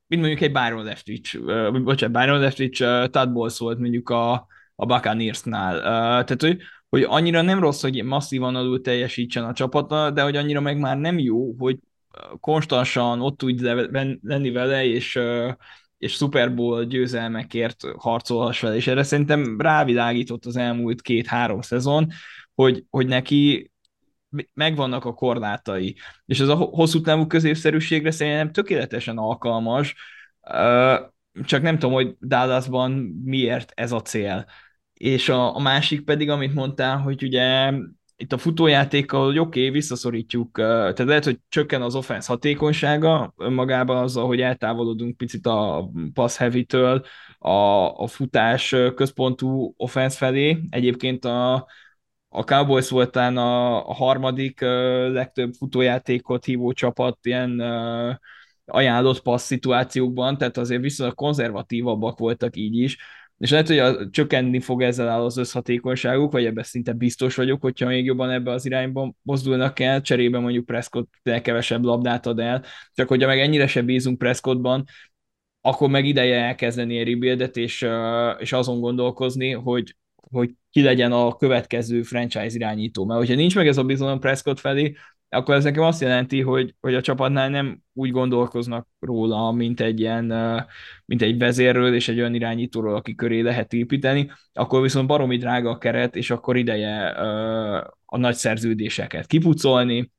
mint 0.06 0.22
mondjuk 0.22 0.42
egy 0.42 0.52
Byron 0.52 0.84
Leftwich, 0.84 1.40
bocsánat, 1.82 2.20
Byron 2.20 2.40
Leftwich 2.40 3.08
Todd 3.10 3.32
Bowles 3.32 3.58
volt 3.58 3.78
mondjuk 3.78 4.08
a, 4.08 4.32
a 4.74 4.86
Buccaneersnál. 4.86 5.80
Tehát, 6.24 6.42
hogy 6.42 6.58
hogy 6.88 7.02
annyira 7.02 7.42
nem 7.42 7.60
rossz, 7.60 7.82
hogy 7.82 8.04
masszívan 8.04 8.56
alul 8.56 8.80
teljesítsen 8.80 9.44
a 9.44 9.52
csapata, 9.52 10.10
de 10.10 10.22
hogy 10.22 10.36
annyira 10.36 10.60
meg 10.60 10.78
már 10.78 10.98
nem 10.98 11.18
jó, 11.18 11.54
hogy 11.58 11.78
konstansan 12.40 13.20
ott 13.20 13.38
tudj 13.38 13.64
lenni 14.22 14.50
vele, 14.50 14.84
és, 14.84 15.18
és 15.98 16.12
Super 16.12 16.54
Bowl 16.54 16.84
győzelmekért 16.84 17.84
harcolhass 17.96 18.60
vele, 18.60 18.76
és 18.76 18.86
erre 18.86 19.02
szerintem 19.02 19.60
rávilágított 19.60 20.44
az 20.44 20.56
elmúlt 20.56 21.02
két-három 21.02 21.60
szezon, 21.60 22.08
hogy, 22.54 22.84
hogy 22.90 23.06
neki 23.06 23.70
megvannak 24.54 25.04
a 25.04 25.14
korlátai, 25.14 25.96
és 26.26 26.40
ez 26.40 26.48
a 26.48 26.54
hosszú 26.54 27.00
távú 27.00 27.26
középszerűségre 27.26 28.10
szerintem 28.10 28.52
tökéletesen 28.52 29.18
alkalmas, 29.18 29.94
csak 31.44 31.62
nem 31.62 31.78
tudom, 31.78 31.92
hogy 31.92 32.16
Dallasban 32.20 32.92
miért 33.24 33.72
ez 33.74 33.92
a 33.92 34.02
cél 34.02 34.46
és 34.96 35.28
a, 35.28 35.56
a 35.56 35.58
másik 35.58 36.04
pedig, 36.04 36.30
amit 36.30 36.54
mondtál, 36.54 36.98
hogy 36.98 37.22
ugye 37.22 37.72
itt 38.16 38.32
a 38.32 38.38
futójátékkal, 38.38 39.24
hogy 39.24 39.38
oké, 39.38 39.60
okay, 39.60 39.70
visszaszorítjuk, 39.70 40.50
tehát 40.56 40.98
lehet, 40.98 41.24
hogy 41.24 41.38
csökken 41.48 41.82
az 41.82 41.94
offense 41.94 42.32
hatékonysága 42.32 43.34
önmagában 43.36 43.96
azzal, 43.96 44.26
hogy 44.26 44.40
eltávolodunk 44.40 45.16
picit 45.16 45.46
a 45.46 45.90
pass 46.12 46.36
heavy-től 46.36 47.04
a, 47.38 47.50
a 48.02 48.06
futás 48.06 48.74
központú 48.94 49.74
offense 49.76 50.16
felé. 50.16 50.58
Egyébként 50.70 51.24
a, 51.24 51.66
a 52.36 52.44
Cowboys 52.44 52.88
volt 52.88 53.16
a, 53.16 53.88
a 53.88 53.92
harmadik 53.94 54.60
legtöbb 55.10 55.52
futójátékot 55.52 56.44
hívó 56.44 56.72
csapat 56.72 57.18
ilyen 57.22 57.60
ajánlott 58.66 59.22
passz 59.22 59.44
szituációkban, 59.46 60.38
tehát 60.38 60.56
azért 60.56 60.80
viszonylag 60.80 61.14
konzervatívabbak 61.14 62.18
voltak 62.18 62.56
így 62.56 62.76
is, 62.78 62.98
és 63.38 63.50
lehet, 63.50 63.66
hogy 63.66 63.78
a, 63.78 64.10
csökkenni 64.10 64.60
fog 64.60 64.82
ezzel 64.82 65.22
az 65.22 65.36
összhatékonyságuk, 65.36 66.32
vagy 66.32 66.44
ebben 66.44 66.64
szinte 66.64 66.92
biztos 66.92 67.36
vagyok, 67.36 67.60
hogyha 67.60 67.86
még 67.86 68.04
jobban 68.04 68.30
ebbe 68.30 68.50
az 68.50 68.66
irányba 68.66 69.14
mozdulnak 69.22 69.80
el, 69.80 70.00
cserébe 70.00 70.38
mondjuk 70.38 70.66
Prescott 70.66 71.08
kevesebb 71.42 71.84
labdát 71.84 72.26
ad 72.26 72.38
el, 72.38 72.62
csak 72.94 73.08
hogyha 73.08 73.28
meg 73.28 73.40
ennyire 73.40 73.66
se 73.66 73.82
bízunk 73.82 74.18
Prescottban, 74.18 74.84
akkor 75.60 75.88
meg 75.88 76.04
ideje 76.04 76.40
elkezdeni 76.40 76.98
egy 76.98 77.08
rebuildet, 77.08 77.56
és, 77.56 77.88
és 78.38 78.52
azon 78.52 78.80
gondolkozni, 78.80 79.50
hogy, 79.50 79.96
hogy 80.30 80.50
ki 80.70 80.82
legyen 80.82 81.12
a 81.12 81.36
következő 81.36 82.02
franchise 82.02 82.56
irányító. 82.56 83.04
Mert 83.04 83.18
hogyha 83.18 83.34
nincs 83.34 83.54
meg 83.54 83.66
ez 83.66 83.78
a 83.78 83.84
bizalom 83.84 84.20
Prescott 84.20 84.60
felé, 84.60 84.94
akkor 85.28 85.54
ez 85.54 85.64
nekem 85.64 85.82
azt 85.82 86.00
jelenti, 86.00 86.40
hogy, 86.40 86.74
hogy 86.80 86.94
a 86.94 87.00
csapatnál 87.00 87.48
nem 87.48 87.80
úgy 87.92 88.10
gondolkoznak 88.10 88.88
róla, 89.00 89.52
mint 89.52 89.80
egy 89.80 90.00
ilyen, 90.00 90.32
mint 91.04 91.22
egy 91.22 91.38
vezérről 91.38 91.94
és 91.94 92.08
egy 92.08 92.18
olyan 92.18 92.34
irányítóról, 92.34 92.94
aki 92.94 93.14
köré 93.14 93.40
lehet 93.40 93.72
építeni, 93.72 94.30
akkor 94.52 94.82
viszont 94.82 95.06
baromi 95.06 95.36
drága 95.36 95.70
a 95.70 95.78
keret, 95.78 96.16
és 96.16 96.30
akkor 96.30 96.56
ideje 96.56 97.08
a 98.04 98.16
nagy 98.16 98.34
szerződéseket 98.34 99.26
kipucolni, 99.26 100.10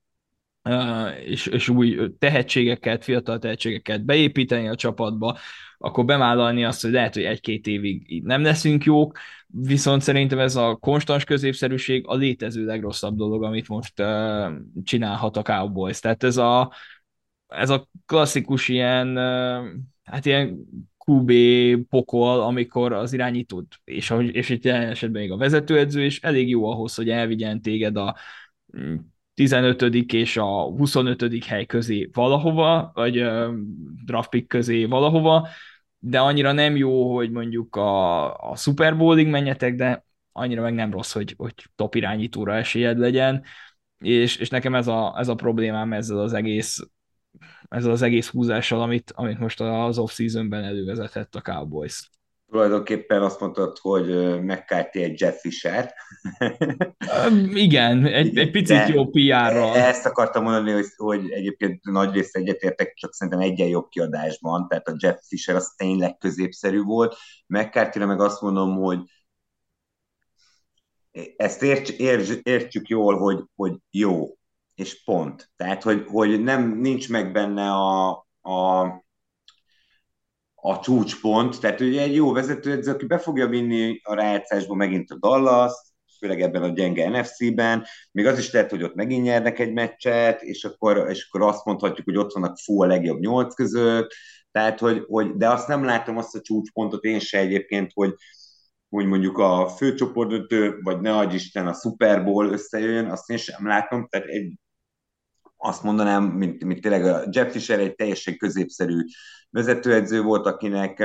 és, 1.26 1.46
és 1.46 1.70
új 1.70 2.00
tehetségeket, 2.20 3.04
fiatal 3.04 3.40
tehetségeket 3.40 4.06
beépíteni 4.06 4.68
a 4.68 4.76
csapatba, 4.76 5.38
akkor 5.78 6.06
bemállalni 6.06 6.64
azt, 6.64 6.82
hogy 6.82 6.92
lehet, 6.92 7.14
hogy 7.14 7.24
egy-két 7.24 7.68
évig 7.68 8.24
nem 8.24 8.42
leszünk 8.42 8.84
jók, 8.84 9.18
viszont 9.48 10.02
szerintem 10.02 10.40
ez 10.40 10.56
a 10.56 10.76
konstans 10.76 11.24
középszerűség 11.24 12.04
a 12.08 12.16
létező 12.16 12.66
legrosszabb 12.66 13.16
dolog, 13.16 13.44
amit 13.44 13.68
most 13.68 13.94
csinálhat 14.84 15.38
a 15.38 15.42
Cowboys. 15.42 16.00
Tehát 16.00 16.24
ez 16.24 16.38
a, 16.38 16.74
ez 17.48 17.70
a 17.70 17.88
klasszikus 18.06 18.68
ilyen, 18.68 19.18
hát 20.04 20.26
ilyen 20.26 20.66
QB 21.06 21.32
pokol, 21.90 22.42
amikor 22.42 22.94
az 22.94 23.14
irányítót, 23.14 23.76
és, 23.84 24.14
és 24.32 24.50
itt 24.50 24.64
jelen 24.64 24.90
esetben 24.90 25.22
még 25.22 25.32
a 25.32 25.38
vezetőedző 25.38 26.06
is 26.06 26.20
elég 26.22 26.50
jó 26.50 26.72
ahhoz, 26.72 26.96
hogy 26.96 27.10
elvigyen 27.10 27.62
téged 27.62 27.98
a 27.98 28.16
15. 29.34 29.82
és 30.14 30.38
a 30.38 30.62
25. 30.62 31.46
hely 31.46 31.66
közé 31.66 32.10
valahova, 32.14 32.92
vagy 32.94 33.22
uh, 33.22 34.46
közé 34.48 34.86
valahova, 34.86 35.48
de 36.00 36.20
annyira 36.20 36.52
nem 36.52 36.76
jó, 36.76 37.16
hogy 37.16 37.32
mondjuk 37.32 37.76
a, 37.76 38.34
a 38.52 38.56
Super 38.56 38.98
Bowling 38.98 39.30
menjetek, 39.30 39.76
de 39.76 40.06
annyira 40.32 40.62
meg 40.62 40.74
nem 40.74 40.92
rossz, 40.92 41.14
hogy, 41.14 41.34
hogy 41.38 41.54
top 41.76 41.96
irányítóra 41.96 42.56
esélyed 42.56 42.98
legyen, 42.98 43.44
és, 44.00 44.36
és 44.36 44.50
nekem 44.50 44.76
ez 44.76 44.88
a, 44.88 45.16
ez 45.18 45.28
a 45.28 45.36
problémám 45.36 45.94
ezzel 45.94 46.20
az 46.20 46.34
egész 46.34 46.80
ezzel 47.70 47.92
az 47.92 48.02
egész 48.02 48.30
húzással, 48.30 48.82
amit, 48.82 49.12
amit 49.16 49.40
most 49.40 49.62
az 49.62 49.98
off-seasonben 49.98 50.64
elővezetett 50.64 51.36
a 51.36 51.42
Cowboys 51.42 52.10
tulajdonképpen 52.52 53.22
azt 53.22 53.40
mondtad, 53.40 53.78
hogy 53.78 54.08
McCarthy 54.42 55.04
egy 55.04 55.22
Jeff 55.22 55.40
Fisher. 55.40 55.94
Igen, 57.54 58.06
egy, 58.06 58.38
egy 58.38 58.52
picit 58.52 58.78
De 58.78 58.88
jó 58.88 59.06
PR-ral. 59.06 59.76
Ezt 59.76 60.06
akartam 60.06 60.44
mondani, 60.44 60.72
hogy, 60.72 60.86
hogy 60.96 61.32
egyébként 61.32 61.84
nagy 61.84 62.14
rész 62.14 62.34
egyetértek, 62.34 62.94
csak 62.94 63.14
szerintem 63.14 63.42
egyen 63.42 63.68
jobb 63.68 63.88
kiadásban, 63.88 64.68
tehát 64.68 64.88
a 64.88 64.96
Jeff 64.98 65.18
Fisher 65.28 65.56
az 65.56 65.74
tényleg 65.78 66.18
középszerű 66.18 66.82
volt. 66.82 67.16
mccarthy 67.48 68.06
meg 68.06 68.22
azt 68.22 68.42
mondom, 68.42 68.76
hogy 68.76 69.00
ezt 71.36 71.64
érts, 71.64 71.92
érts, 71.92 72.30
értsük 72.44 72.88
jól, 72.88 73.18
hogy, 73.18 73.44
hogy 73.56 73.78
jó, 73.92 74.38
és 74.76 75.04
pont. 75.04 75.52
Tehát, 75.56 75.84
hogy, 75.84 76.06
hogy 76.08 76.44
nem 76.44 76.80
nincs 76.80 77.10
meg 77.10 77.32
benne 77.32 77.72
a, 77.72 78.10
a 78.42 78.88
a 80.62 80.80
csúcspont, 80.80 81.60
tehát 81.60 81.82
ugye 81.82 82.02
egy 82.02 82.16
jó 82.16 82.32
vezetőedző, 82.32 82.92
aki 82.92 83.06
be 83.06 83.18
fogja 83.18 83.48
vinni 83.48 84.00
a 84.04 84.14
rájátszásba 84.14 84.76
megint 84.76 85.12
a 85.12 85.18
Dallas, 85.20 85.74
főleg 86.20 86.42
ebben 86.42 86.64
a 86.64 86.68
gyenge 86.68 87.10
NFC-ben, 87.10 87.86
még 88.12 88.26
az 88.26 88.38
is 88.38 88.52
lehet, 88.52 88.70
hogy 88.70 88.84
ott 88.84 88.96
megint 88.96 89.24
nyernek 89.24 89.60
egy 89.60 89.74
meccset, 89.74 90.42
és 90.42 90.64
akkor, 90.64 91.06
és 91.10 91.28
akkor 91.30 91.48
azt 91.48 91.66
mondhatjuk, 91.66 92.06
hogy 92.06 92.18
ott 92.18 92.34
vannak 92.34 92.58
fú 92.58 92.82
a 92.82 92.86
legjobb 92.86 93.20
nyolc 93.20 93.56
között, 93.56 94.14
tehát, 94.52 94.80
hogy, 94.80 95.04
hogy, 95.08 95.36
de 95.36 95.50
azt 95.50 95.68
nem 95.68 95.84
látom 95.84 96.18
azt 96.18 96.36
a 96.36 96.42
csúcspontot 96.42 97.04
én 97.04 97.20
se 97.20 97.40
egyébként, 97.40 97.92
hogy, 97.94 98.14
hogy 98.90 99.06
mondjuk 99.06 99.38
a 99.38 99.68
főcsoportdöntő, 99.68 100.80
vagy 100.82 101.00
ne 101.00 101.18
adj 101.18 101.36
Isten 101.36 101.68
a 101.68 101.74
Super 101.74 102.24
Bowl 102.24 102.52
összejöjjön, 102.52 103.10
azt 103.10 103.30
én 103.30 103.38
sem 103.38 103.68
látom, 103.68 104.08
tehát 104.08 104.28
egy, 104.28 104.54
azt 105.58 105.84
mondanám, 105.84 106.24
mint, 106.24 106.64
mint 106.64 106.82
tényleg 106.82 107.06
a 107.06 107.24
Jeff 107.32 107.52
Fisher 107.52 107.80
egy 107.80 107.96
teljesen 107.96 108.38
középszerű 108.38 109.04
vezetőedző 109.50 110.22
volt, 110.22 110.46
akinek 110.46 110.98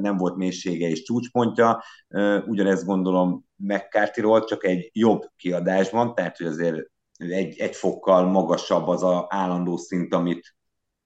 nem 0.00 0.16
volt 0.16 0.36
mélysége 0.36 0.88
és 0.88 1.02
csúcspontja. 1.02 1.82
Ugyanezt 2.46 2.84
gondolom 2.84 3.44
mccarthy 3.56 4.22
csak 4.46 4.64
egy 4.64 4.90
jobb 4.92 5.22
kiadásban, 5.36 6.14
tehát 6.14 6.36
hogy 6.36 6.46
azért 6.46 6.90
egy, 7.16 7.58
egy 7.58 7.76
fokkal 7.76 8.26
magasabb 8.26 8.88
az 8.88 9.02
a 9.02 9.26
állandó 9.28 9.76
szint, 9.76 10.14
amit, 10.14 10.54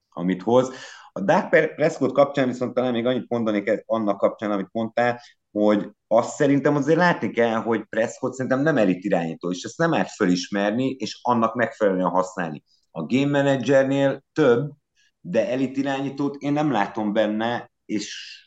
amit 0.09 0.43
hoz. 0.43 0.71
A 1.13 1.21
Dark 1.21 1.49
Prescott 1.75 2.13
kapcsán 2.13 2.49
viszont 2.49 2.75
talán 2.75 2.93
még 2.93 3.07
annyit 3.07 3.29
mondanék 3.29 3.83
annak 3.87 4.19
kapcsán, 4.19 4.51
amit 4.51 4.73
mondtál, 4.73 5.21
hogy 5.51 5.91
azt 6.17 6.35
szerintem 6.35 6.77
azért 6.77 6.99
látni 6.99 7.31
kell, 7.31 7.55
hogy 7.55 7.85
Prescott 7.85 8.33
szerintem 8.33 8.61
nem 8.61 8.77
elit 8.77 9.05
irányító, 9.05 9.51
és 9.51 9.63
ezt 9.63 9.79
nem 9.79 9.95
árt 9.95 10.11
fölismerni, 10.11 10.91
és 10.91 11.19
annak 11.23 11.55
megfelelően 11.55 12.09
használni. 12.09 12.63
A 12.91 13.03
game 13.03 13.43
managernél 13.43 14.25
több, 14.33 14.71
de 15.21 15.49
elit 15.49 15.77
irányítót 15.77 16.37
én 16.37 16.53
nem 16.53 16.71
látom 16.71 17.13
benne, 17.13 17.71
és 17.85 18.39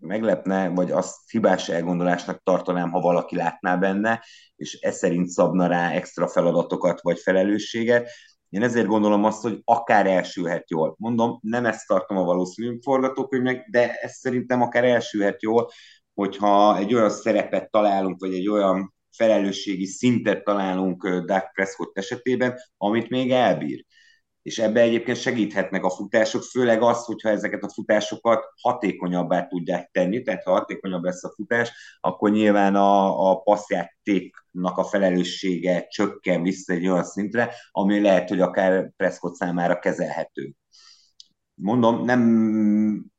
meglepne, 0.00 0.68
vagy 0.68 0.90
azt 0.90 1.30
hibás 1.30 1.68
elgondolásnak 1.68 2.42
tartanám, 2.42 2.90
ha 2.90 3.00
valaki 3.00 3.36
látná 3.36 3.76
benne, 3.76 4.24
és 4.56 4.78
ez 4.80 4.96
szerint 4.96 5.28
szabna 5.28 5.66
rá 5.66 5.90
extra 5.90 6.28
feladatokat 6.28 7.00
vagy 7.02 7.18
felelősséget. 7.18 8.10
Én 8.48 8.62
ezért 8.62 8.86
gondolom 8.86 9.24
azt, 9.24 9.42
hogy 9.42 9.60
akár 9.64 10.06
elsülhet 10.06 10.70
jól. 10.70 10.94
Mondom, 10.98 11.38
nem 11.42 11.66
ezt 11.66 11.86
tartom 11.86 12.16
a 12.16 12.24
valószínű 12.24 12.78
forgatókönyvnek, 12.82 13.68
de 13.70 13.92
ez 13.92 14.12
szerintem 14.12 14.62
akár 14.62 14.84
elsülhet 14.84 15.42
jól, 15.42 15.70
hogyha 16.14 16.78
egy 16.78 16.94
olyan 16.94 17.10
szerepet 17.10 17.70
találunk, 17.70 18.20
vagy 18.20 18.34
egy 18.34 18.48
olyan 18.48 18.94
felelősségi 19.10 19.86
szintet 19.86 20.44
találunk 20.44 21.08
Doug 21.08 21.52
Prescott 21.52 21.98
esetében, 21.98 22.58
amit 22.76 23.08
még 23.08 23.30
elbír 23.30 23.84
és 24.42 24.58
ebbe 24.58 24.80
egyébként 24.80 25.18
segíthetnek 25.18 25.84
a 25.84 25.90
futások, 25.90 26.42
főleg 26.42 26.82
az, 26.82 27.04
hogyha 27.04 27.28
ezeket 27.28 27.62
a 27.62 27.72
futásokat 27.72 28.44
hatékonyabbá 28.60 29.46
tudják 29.46 29.90
tenni, 29.92 30.22
tehát 30.22 30.42
ha 30.42 30.50
hatékonyabb 30.50 31.02
lesz 31.02 31.24
a 31.24 31.32
futás, 31.34 31.72
akkor 32.00 32.30
nyilván 32.30 32.74
a, 32.74 33.30
a 33.30 33.36
passzjátéknak 33.36 34.78
a 34.78 34.84
felelőssége 34.84 35.86
csökken 35.86 36.42
vissza 36.42 36.72
egy 36.72 36.88
olyan 36.88 37.04
szintre, 37.04 37.54
ami 37.70 38.00
lehet, 38.00 38.28
hogy 38.28 38.40
akár 38.40 38.92
Prescott 38.96 39.34
számára 39.34 39.78
kezelhető. 39.78 40.52
Mondom, 41.54 42.04
nem, 42.04 43.11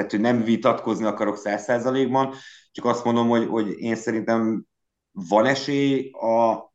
tehát, 0.00 0.14
hogy 0.14 0.34
nem 0.34 0.44
vitatkozni 0.44 1.04
akarok 1.04 1.36
száz 1.36 1.62
százalékban, 1.62 2.34
csak 2.72 2.84
azt 2.84 3.04
mondom, 3.04 3.28
hogy, 3.28 3.46
hogy 3.46 3.78
én 3.78 3.96
szerintem 3.96 4.64
van 5.10 5.46
esély 5.46 6.10
a, 6.10 6.72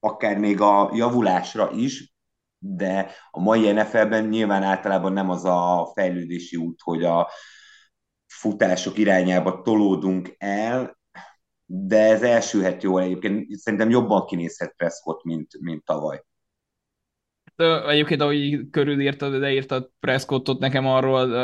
akár 0.00 0.38
még 0.38 0.60
a 0.60 0.90
javulásra 0.94 1.70
is, 1.70 2.14
de 2.58 3.10
a 3.30 3.40
mai 3.40 3.72
NFL-ben 3.72 4.28
nyilván 4.28 4.62
általában 4.62 5.12
nem 5.12 5.30
az 5.30 5.44
a 5.44 5.90
fejlődési 5.94 6.56
út, 6.56 6.80
hogy 6.82 7.04
a 7.04 7.30
futások 8.26 8.98
irányába 8.98 9.62
tolódunk 9.62 10.34
el, 10.38 10.98
de 11.64 11.98
ez 11.98 12.22
elsülhet 12.22 12.82
jól 12.82 13.02
egyébként. 13.02 13.50
Szerintem 13.50 13.90
jobban 13.90 14.26
kinézhet 14.26 14.74
Prescott, 14.76 15.24
mint, 15.24 15.60
mint 15.60 15.84
tavaly. 15.84 16.24
De 17.56 17.88
egyébként, 17.88 18.20
ahogy 18.20 18.70
körülírtad, 18.70 19.38
leírtad 19.38 19.90
Prescottot 20.00 20.58
nekem 20.58 20.86
arról, 20.86 21.34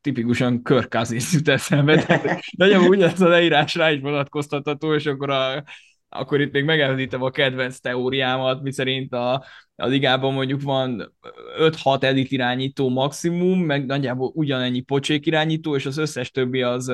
tipikusan 0.00 0.62
Kirk 0.62 0.88
Cousins 0.88 1.32
jut 1.32 1.48
eszembe. 1.48 2.20
Nagyon 2.56 2.86
úgy 2.86 3.02
ez 3.02 3.20
a 3.20 3.28
leírás 3.28 3.74
rá 3.74 3.90
is 3.90 4.00
vonatkoztatható, 4.00 4.94
és 4.94 5.06
akkor 5.06 5.30
a 5.30 5.64
akkor 6.08 6.40
itt 6.40 6.52
még 6.52 6.64
megemlítem 6.64 7.22
a 7.22 7.30
kedvenc 7.30 7.78
teóriámat, 7.78 8.62
miszerint 8.62 9.12
a, 9.12 9.44
a 9.76 9.86
ligában 9.86 10.32
mondjuk 10.32 10.62
van 10.62 11.14
5-6 11.58 12.02
elit 12.02 12.30
irányító 12.30 12.88
maximum, 12.88 13.60
meg 13.60 13.86
nagyjából 13.86 14.30
ugyanennyi 14.34 14.80
pocsék 14.80 15.26
irányító, 15.26 15.74
és 15.74 15.86
az 15.86 15.96
összes 15.96 16.30
többi 16.30 16.62
az 16.62 16.92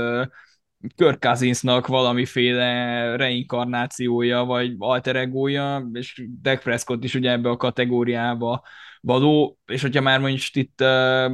Kirk 0.97 1.19
Cousinsnak 1.19 1.87
valamiféle 1.87 3.17
reinkarnációja, 3.17 4.45
vagy 4.45 4.75
alter 4.79 5.17
egója, 5.17 5.89
és 5.93 6.25
Dak 6.41 6.61
Prescott 6.63 7.05
is 7.05 7.15
ugye 7.15 7.31
ebbe 7.31 7.49
a 7.49 7.57
kategóriába 7.57 8.63
való, 9.05 9.59
és 9.67 9.83
hogyha 9.83 10.01
már 10.03 10.21
mondjuk 10.21 10.43
itt 10.53 10.81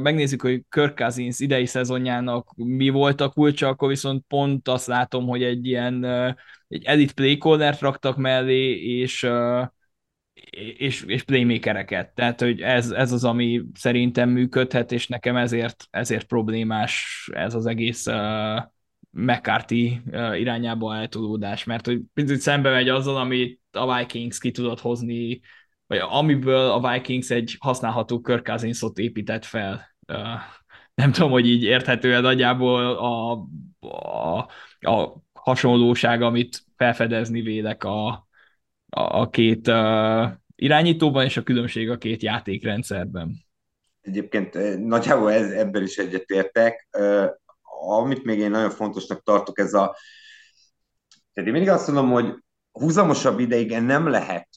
megnézzük, 0.01 0.41
hogy 0.41 0.63
Kirk 0.69 0.95
Cousins 0.95 1.39
idei 1.39 1.65
szezonjának 1.65 2.53
mi 2.55 2.89
volt 2.89 3.21
a 3.21 3.29
kulcsa, 3.29 3.67
akkor 3.67 3.87
viszont 3.87 4.23
pont 4.27 4.67
azt 4.67 4.87
látom, 4.87 5.27
hogy 5.27 5.43
egy 5.43 5.65
ilyen 5.65 6.05
egy 6.67 6.83
elite 6.83 7.13
playcaller 7.13 7.77
raktak 7.79 8.17
mellé, 8.17 8.71
és 8.75 9.27
és, 10.77 11.03
és 11.07 11.23
playmakereket. 11.23 12.09
Tehát, 12.15 12.39
hogy 12.39 12.61
ez, 12.61 12.91
ez 12.91 13.11
az, 13.11 13.23
ami 13.23 13.61
szerintem 13.73 14.29
működhet, 14.29 14.91
és 14.91 15.07
nekem 15.07 15.35
ezért, 15.35 15.87
ezért 15.89 16.27
problémás 16.27 17.29
ez 17.33 17.55
az 17.55 17.65
egész 17.65 18.07
uh, 18.07 18.61
McCarthy 19.09 20.01
uh, 20.05 20.39
irányába 20.39 20.95
eltolódás, 20.95 21.63
mert 21.63 21.85
hogy 21.85 22.01
picit 22.13 22.39
szembe 22.39 22.71
megy 22.71 22.89
azzal, 22.89 23.17
amit 23.17 23.61
a 23.71 23.97
Vikings 23.97 24.39
ki 24.39 24.51
tudott 24.51 24.79
hozni, 24.79 25.39
vagy 25.91 25.99
amiből 26.09 26.69
a 26.69 26.91
Vikings 26.91 27.29
egy 27.29 27.55
használható 27.59 28.21
Kirk 28.21 28.45
Cousinsot 28.45 28.97
épített 28.97 29.45
fel. 29.45 29.95
Nem 30.93 31.11
tudom, 31.11 31.31
hogy 31.31 31.47
így 31.47 31.63
érthető 31.63 32.19
nagyjából 32.19 32.85
a, 32.85 33.31
a, 33.79 34.37
a 34.79 35.15
hasonlóság, 35.33 36.21
amit 36.21 36.63
felfedezni 36.75 37.41
vélek 37.41 37.83
a, 37.83 38.07
a, 38.89 39.01
a 39.19 39.29
két 39.29 39.67
uh, 39.67 40.29
irányítóban, 40.55 41.25
és 41.25 41.37
a 41.37 41.43
különbség 41.43 41.89
a 41.89 41.97
két 41.97 42.21
játékrendszerben. 42.21 43.45
Egyébként 44.01 44.77
nagyjából 44.85 45.31
ez, 45.31 45.51
ebben 45.51 45.83
is 45.83 45.97
egyetértek. 45.97 46.87
Uh, 46.97 47.29
amit 47.97 48.23
még 48.23 48.39
én 48.39 48.51
nagyon 48.51 48.69
fontosnak 48.69 49.23
tartok, 49.23 49.59
ez 49.59 49.73
a... 49.73 49.95
Tehát 51.33 51.49
én 51.49 51.55
mindig 51.55 51.69
azt 51.69 51.87
mondom, 51.87 52.11
hogy 52.11 52.35
húzamosabb 52.71 53.39
ideig 53.39 53.71
nem 53.71 54.07
lehet 54.07 54.47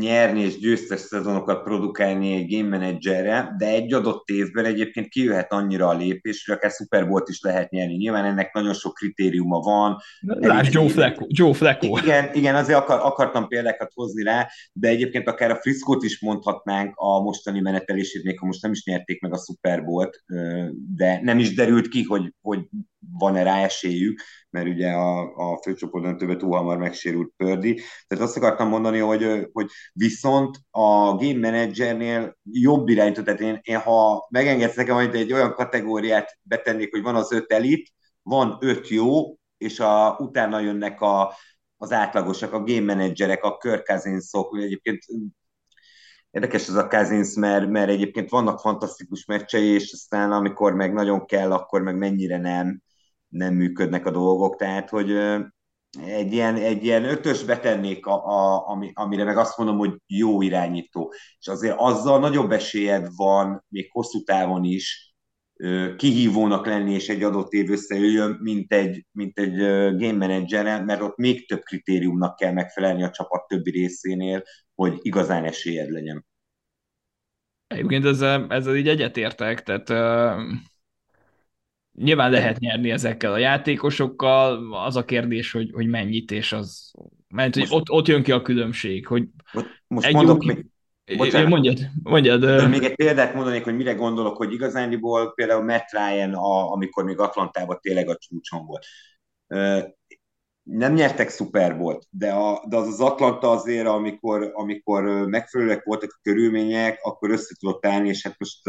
nyerni 0.00 0.40
és 0.40 0.58
győztes 0.58 1.00
szezonokat 1.00 1.62
produkálni 1.62 2.34
egy 2.34 2.56
game 2.56 2.78
managerre, 2.78 3.54
de 3.58 3.66
egy 3.66 3.92
adott 3.92 4.28
évben 4.28 4.64
egyébként 4.64 5.08
kijöhet 5.08 5.52
annyira 5.52 5.88
a 5.88 5.96
lépés, 5.96 6.46
hogy 6.46 6.56
akár 6.56 6.70
Super 6.70 7.08
Bowl-t 7.08 7.28
is 7.28 7.40
lehet 7.40 7.70
nyerni. 7.70 7.94
Nyilván 7.94 8.24
ennek 8.24 8.52
nagyon 8.52 8.74
sok 8.74 8.94
kritériuma 8.94 9.58
van. 9.58 9.96
Lásd 10.20 10.74
Joe 10.74 10.88
Flacco. 10.88 11.24
Joe 11.28 11.52
Flacco. 11.52 11.98
Igen, 11.98 12.30
igen, 12.32 12.54
azért 12.54 12.78
akar, 12.78 13.00
akartam 13.02 13.48
példákat 13.48 13.90
hozni 13.94 14.22
rá, 14.22 14.48
de 14.72 14.88
egyébként 14.88 15.28
akár 15.28 15.50
a 15.50 15.56
Frisco-t 15.56 16.02
is 16.02 16.20
mondhatnánk 16.20 16.92
a 16.96 17.22
mostani 17.22 17.60
menetelését, 17.60 18.24
még 18.24 18.38
ha 18.38 18.46
most 18.46 18.62
nem 18.62 18.72
is 18.72 18.84
nyerték 18.84 19.20
meg 19.20 19.32
a 19.32 19.38
Super 19.38 19.84
Bowl-t, 19.84 20.24
de 20.96 21.20
nem 21.22 21.38
is 21.38 21.54
derült 21.54 21.88
ki, 21.88 22.02
hogy, 22.02 22.34
hogy 22.40 22.68
van-e 23.20 23.42
rá 23.42 23.62
esélyük, 23.62 24.20
mert 24.50 24.66
ugye 24.66 24.90
a, 24.90 25.20
a 25.20 25.60
főcsoport 25.62 26.16
többet 26.16 26.38
túl 26.38 26.56
hamar 26.56 26.78
megsérült 26.78 27.32
Pördi. 27.36 27.80
Tehát 28.06 28.24
azt 28.24 28.36
akartam 28.36 28.68
mondani, 28.68 28.98
hogy, 28.98 29.48
hogy 29.52 29.70
viszont 29.92 30.56
a 30.70 31.14
game 31.14 31.50
managernél 31.50 32.38
jobb 32.44 32.88
irányító, 32.88 33.22
tehát 33.22 33.40
én, 33.40 33.58
én 33.62 33.78
ha 33.78 34.26
megengedsz 34.30 34.76
nekem, 34.76 34.94
hogy 34.94 35.14
egy 35.14 35.32
olyan 35.32 35.52
kategóriát 35.54 36.38
betennék, 36.42 36.90
hogy 36.90 37.02
van 37.02 37.14
az 37.14 37.32
öt 37.32 37.52
elit, 37.52 37.92
van 38.22 38.58
öt 38.60 38.88
jó, 38.88 39.36
és 39.58 39.80
a, 39.80 40.16
utána 40.18 40.60
jönnek 40.60 41.00
a, 41.00 41.34
az 41.76 41.92
átlagosak, 41.92 42.52
a 42.52 42.62
game 42.62 42.94
managerek, 42.94 43.44
a 43.44 43.56
Kirk 43.56 43.86
Cousinsok, 43.86 44.58
egyébként 44.58 45.04
Érdekes 46.30 46.68
ez 46.68 46.74
a 46.74 46.86
Cousins, 46.86 47.34
mert, 47.34 47.68
mert 47.68 47.90
egyébként 47.90 48.30
vannak 48.30 48.60
fantasztikus 48.60 49.24
meccsei, 49.24 49.66
és 49.66 49.92
aztán 49.92 50.32
amikor 50.32 50.74
meg 50.74 50.92
nagyon 50.92 51.26
kell, 51.26 51.52
akkor 51.52 51.82
meg 51.82 51.96
mennyire 51.96 52.38
nem 52.38 52.82
nem 53.30 53.54
működnek 53.54 54.06
a 54.06 54.10
dolgok, 54.10 54.56
tehát 54.56 54.88
hogy 54.88 55.10
egy 56.04 56.32
ilyen, 56.32 56.56
egy 56.56 56.84
ilyen 56.84 57.04
ötös 57.04 57.44
betennék, 57.44 58.06
a, 58.06 58.26
a, 58.26 58.68
ami, 58.68 58.90
amire 58.94 59.24
meg 59.24 59.36
azt 59.36 59.58
mondom, 59.58 59.78
hogy 59.78 59.96
jó 60.06 60.42
irányító. 60.42 61.12
És 61.38 61.48
azért 61.48 61.76
azzal 61.78 62.18
nagyobb 62.18 62.50
esélyed 62.50 63.08
van, 63.16 63.64
még 63.68 63.90
hosszú 63.90 64.22
távon 64.22 64.64
is, 64.64 65.14
kihívónak 65.96 66.66
lenni, 66.66 66.94
és 66.94 67.08
egy 67.08 67.22
adott 67.22 67.52
év 67.52 67.70
összejöjjön, 67.70 68.38
mint 68.40 68.72
egy, 68.72 69.06
mint 69.12 69.38
egy 69.38 69.56
game 69.96 70.26
manager 70.26 70.84
mert 70.84 71.00
ott 71.00 71.16
még 71.16 71.48
több 71.48 71.60
kritériumnak 71.60 72.36
kell 72.36 72.52
megfelelni 72.52 73.02
a 73.02 73.10
csapat 73.10 73.46
többi 73.46 73.70
részénél, 73.70 74.42
hogy 74.74 74.98
igazán 75.02 75.44
esélyed 75.44 75.90
legyen. 75.90 76.26
Egyébként 77.66 78.04
ezzel, 78.04 78.46
ezzel 78.48 78.76
így 78.76 78.88
egyetértek, 78.88 79.62
tehát 79.62 79.90
uh 79.90 80.68
Nyilván 81.92 82.30
lehet 82.30 82.58
nyerni 82.58 82.90
ezekkel 82.90 83.32
a 83.32 83.38
játékosokkal, 83.38 84.74
az 84.84 84.96
a 84.96 85.04
kérdés, 85.04 85.52
hogy, 85.52 85.70
hogy 85.72 85.86
mennyit, 85.86 86.30
és 86.30 86.52
az, 86.52 86.92
mert 87.28 87.54
hogy 87.54 87.66
ott, 87.70 87.90
ott 87.90 88.06
jön 88.06 88.22
ki 88.22 88.32
a 88.32 88.42
különbség, 88.42 89.06
hogy 89.06 89.24
most 89.86 90.06
egy 90.06 90.14
mondok 90.14 90.44
jó... 90.44 90.54
még, 90.54 90.66
Bocsánat. 91.16 91.48
Mondjad, 91.48 91.78
mondjad. 92.02 92.40
De 92.40 92.66
még 92.66 92.82
egy 92.82 92.94
példát 92.94 93.34
mondanék, 93.34 93.64
hogy 93.64 93.76
mire 93.76 93.92
gondolok, 93.92 94.36
hogy 94.36 94.52
igazániból 94.52 95.32
például 95.34 95.64
Matt 95.64 95.90
Ryan, 95.90 96.34
a, 96.34 96.72
amikor 96.72 97.04
még 97.04 97.18
Atlantában 97.18 97.78
tényleg 97.80 98.08
a 98.08 98.16
csúcson 98.16 98.66
volt. 98.66 98.86
Nem 100.62 100.92
nyertek 100.92 101.30
Super 101.30 101.76
volt, 101.76 102.06
de, 102.10 102.30
a, 102.30 102.64
de 102.68 102.76
az 102.76 102.86
az 102.86 103.00
Atlanta 103.00 103.50
azért, 103.50 103.86
amikor, 103.86 104.50
amikor 104.54 105.02
megfelelőek 105.26 105.84
voltak 105.84 106.10
a 106.12 106.20
körülmények, 106.22 106.98
akkor 107.02 107.30
össze 107.30 107.54
tudott 107.58 107.86
állni, 107.86 108.08
és 108.08 108.22
hát 108.22 108.38
most 108.38 108.68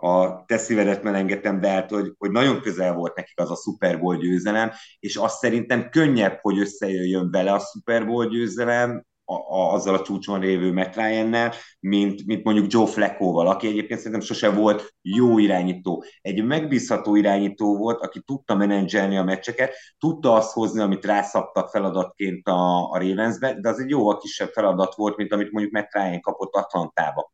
a 0.00 0.44
te 0.46 0.56
szívedet 0.58 1.02
melengedtem, 1.02 1.60
de 1.60 1.68
hát, 1.68 1.90
hogy, 1.90 2.14
hogy 2.18 2.30
nagyon 2.30 2.60
közel 2.60 2.94
volt 2.94 3.16
nekik 3.16 3.40
az 3.40 3.50
a 3.50 3.56
Super 3.56 4.00
Bowl 4.00 4.16
győzelem, 4.16 4.70
és 4.98 5.16
azt 5.16 5.38
szerintem 5.38 5.88
könnyebb, 5.90 6.38
hogy 6.40 6.58
összejöjjön 6.58 7.30
vele 7.30 7.52
a 7.52 7.58
Super 7.58 8.06
Bowl 8.06 8.26
győzelem, 8.26 9.04
a, 9.30 9.34
a, 9.34 9.72
azzal 9.72 9.94
a 9.94 10.02
csúcson 10.02 10.40
lévő 10.40 10.72
Matt 10.72 10.94
Ryan-nel, 10.94 11.52
mint, 11.80 12.26
mint 12.26 12.44
mondjuk 12.44 12.72
Joe 12.72 12.86
Flacco-val, 12.86 13.46
aki 13.46 13.66
egyébként 13.66 13.98
szerintem 13.98 14.26
sose 14.26 14.50
volt 14.50 14.94
jó 15.02 15.38
irányító. 15.38 16.04
Egy 16.20 16.44
megbízható 16.44 17.16
irányító 17.16 17.76
volt, 17.76 18.00
aki 18.00 18.20
tudta 18.20 18.54
menedzselni 18.54 19.16
a 19.16 19.24
meccseket, 19.24 19.74
tudta 19.98 20.34
azt 20.34 20.52
hozni, 20.52 20.80
amit 20.80 21.04
rászabtak 21.04 21.68
feladatként 21.68 22.48
a, 22.48 22.90
a 22.90 22.98
Ravensbe, 22.98 23.60
de 23.60 23.68
az 23.68 23.80
egy 23.80 23.90
jóval 23.90 24.18
kisebb 24.18 24.48
feladat 24.48 24.94
volt, 24.94 25.16
mint 25.16 25.32
amit 25.32 25.52
mondjuk 25.52 25.74
Matt 25.74 25.92
Ryan 25.92 26.20
kapott 26.20 26.54
Atlantába. 26.54 27.32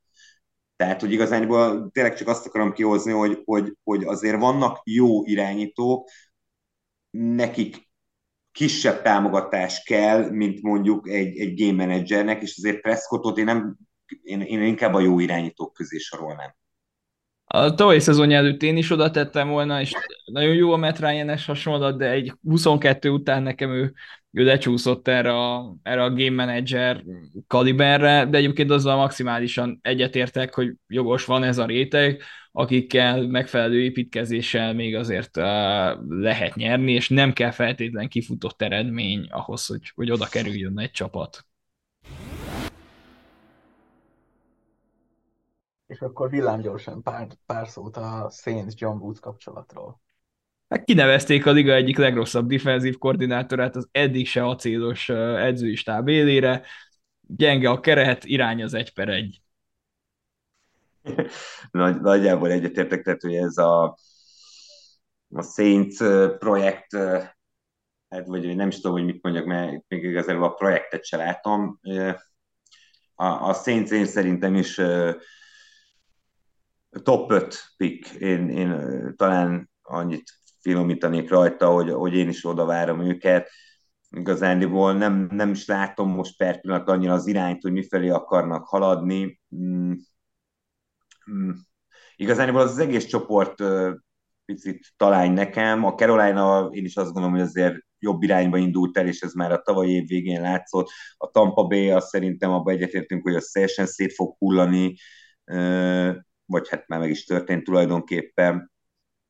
Tehát, 0.77 1.01
hogy 1.01 1.13
igazán 1.13 1.49
tényleg 1.93 2.15
csak 2.15 2.29
azt 2.29 2.47
akarom 2.47 2.73
kihozni, 2.73 3.13
hogy, 3.13 3.43
hogy, 3.45 3.77
hogy 3.85 4.05
azért 4.05 4.41
vannak 4.41 4.81
jó 4.85 5.25
irányítók, 5.25 6.09
nekik 7.11 7.91
kisebb 8.53 9.03
támogatás 9.03 9.83
kell, 9.83 10.31
mint 10.31 10.63
mondjuk 10.63 11.09
egy, 11.09 11.39
egy 11.39 11.61
game 11.61 11.87
managernek, 11.87 12.43
és 12.43 12.57
azért 12.57 12.81
Prescottot 12.81 13.39
én, 13.39 13.45
nem, 13.45 13.77
én, 14.23 14.41
én 14.41 14.63
inkább 14.63 14.95
a 14.95 15.01
jó 15.01 15.19
irányítók 15.19 15.73
közé 15.73 15.99
sorolnám. 15.99 16.55
A 17.57 17.75
tavalyi 17.75 18.01
szezon 18.01 18.33
előtt 18.33 18.63
én 18.63 18.77
is 18.77 18.91
oda 18.91 19.11
tettem 19.11 19.49
volna, 19.49 19.81
és 19.81 19.93
nagyon 20.25 20.55
jó 20.55 20.73
a 20.73 20.77
Matt 20.77 20.99
ryan 20.99 21.39
hasonlat, 21.39 21.99
de 21.99 22.11
egy 22.11 22.33
22 22.43 23.11
után 23.11 23.43
nekem 23.43 23.71
ő, 23.71 23.93
ő 24.31 24.45
lecsúszott 24.45 25.09
erre 25.09 25.33
a, 25.33 25.75
erre 25.83 26.03
a 26.03 26.11
game 26.11 26.45
manager 26.45 27.05
kaliberre, 27.47 28.27
de 28.27 28.37
egyébként 28.37 28.71
azzal 28.71 28.97
maximálisan 28.97 29.79
egyetértek, 29.83 30.55
hogy 30.55 30.75
jogos 30.87 31.25
van 31.25 31.43
ez 31.43 31.59
a 31.59 31.67
réteg, 31.67 32.23
akikkel 32.53 33.27
megfelelő 33.27 33.83
építkezéssel 33.83 34.75
még 34.75 34.97
azért 34.97 35.37
uh, 35.37 35.45
lehet 36.09 36.55
nyerni, 36.55 36.93
és 36.93 37.09
nem 37.09 37.33
kell 37.33 37.51
feltétlen 37.51 38.09
kifutott 38.09 38.63
eredmény 38.63 39.27
ahhoz, 39.31 39.67
hogy, 39.67 39.93
hogy 39.95 40.11
oda 40.11 40.27
kerüljön 40.27 40.79
egy 40.79 40.91
csapat. 40.91 41.47
És 45.87 46.01
akkor 46.01 46.31
villámgyorsan 46.31 47.03
pár, 47.03 47.29
pár 47.47 47.69
szót 47.69 47.97
a 47.97 48.31
Saints 48.31 48.81
John 48.81 48.99
Woods 48.99 49.21
kapcsolatról. 49.21 50.01
Hát 50.69 50.85
kinevezték 50.85 51.47
a 51.47 51.51
liga 51.51 51.73
egyik 51.73 51.97
legrosszabb 51.97 52.49
defenzív 52.49 52.99
koordinátorát 52.99 53.77
az 53.77 53.89
eddig 53.93 54.27
se 54.27 54.45
acélos 54.45 55.09
edzői 55.09 55.75
stáb 55.75 56.09
élére. 56.09 56.63
Gyenge 57.21 57.71
a 57.71 57.81
keret, 57.81 58.25
irány 58.25 58.63
az 58.63 58.75
egy 58.75 58.93
per 58.95 59.09
egy. 59.09 59.41
Nagy, 61.71 62.01
nagyjából 62.01 62.51
egyetértek, 62.51 63.03
tehát 63.03 63.21
hogy 63.21 63.35
ez 63.35 63.57
a, 63.57 63.99
a 65.29 65.43
Saints 65.43 65.97
projekt, 66.39 66.97
hát 68.09 68.27
vagy 68.27 68.57
nem 68.57 68.69
is 68.69 68.77
tudom, 68.77 68.93
hogy 68.93 69.05
mit 69.05 69.23
mondjak, 69.23 69.45
mert 69.45 69.85
még 69.89 70.05
igazából 70.05 70.45
a 70.45 70.55
projektet 70.55 71.05
se 71.05 71.17
látom. 71.17 71.81
A, 73.15 73.25
a 73.25 73.53
Saints 73.53 73.91
én 73.91 74.07
szerintem 74.07 74.55
is 74.55 74.81
top 77.03 77.31
5 77.31 77.65
pick. 77.77 78.09
Én, 78.09 78.49
én 78.49 79.15
talán 79.17 79.71
annyit 79.83 80.33
finomítanék 80.61 81.31
rajta, 81.31 81.71
hogy, 81.71 81.91
hogy 81.91 82.15
én 82.15 82.29
is 82.29 82.45
oda 82.45 82.65
várom 82.65 83.01
őket. 83.01 83.51
Igazándiból 84.11 84.93
nem, 84.93 85.29
nem 85.31 85.51
is 85.51 85.67
látom 85.67 86.11
most 86.11 86.37
per 86.37 86.61
pillanat 86.61 86.89
annyira 86.89 87.13
az 87.13 87.27
irányt, 87.27 87.63
hogy 87.63 87.73
mifelé 87.73 88.09
akarnak 88.09 88.67
haladni. 88.67 89.41
Mm. 89.57 89.93
Mm. 91.31 91.51
Igazániból 92.17 92.61
az, 92.61 92.71
az 92.71 92.79
egész 92.79 93.07
csoport 93.07 93.63
picit 94.45 94.93
találj 94.97 95.29
nekem. 95.29 95.85
A 95.85 95.95
Carolina, 95.95 96.69
én 96.73 96.85
is 96.85 96.97
azt 96.97 97.13
gondolom, 97.13 97.37
hogy 97.37 97.47
azért 97.47 97.77
jobb 97.99 98.23
irányba 98.23 98.57
indult 98.57 98.99
el, 98.99 99.07
és 99.07 99.21
ez 99.21 99.33
már 99.33 99.53
a 99.53 99.63
tavalyi 99.63 99.93
év 99.93 100.07
végén 100.07 100.41
látszott. 100.41 100.89
A 101.17 101.31
Tampa 101.31 101.67
Bay, 101.67 101.91
azt 101.91 102.09
szerintem 102.09 102.51
abban 102.51 102.75
egyetértünk, 102.75 103.23
hogy 103.23 103.35
az 103.35 103.51
teljesen 103.53 103.87
szét 103.87 104.15
fog 104.15 104.37
hullani, 104.39 104.95
vagy 106.47 106.69
hát 106.69 106.89
már 106.89 106.99
meg 107.01 107.11
is 107.11 107.25
történt 107.25 107.65
tulajdonképpen. 107.65 108.73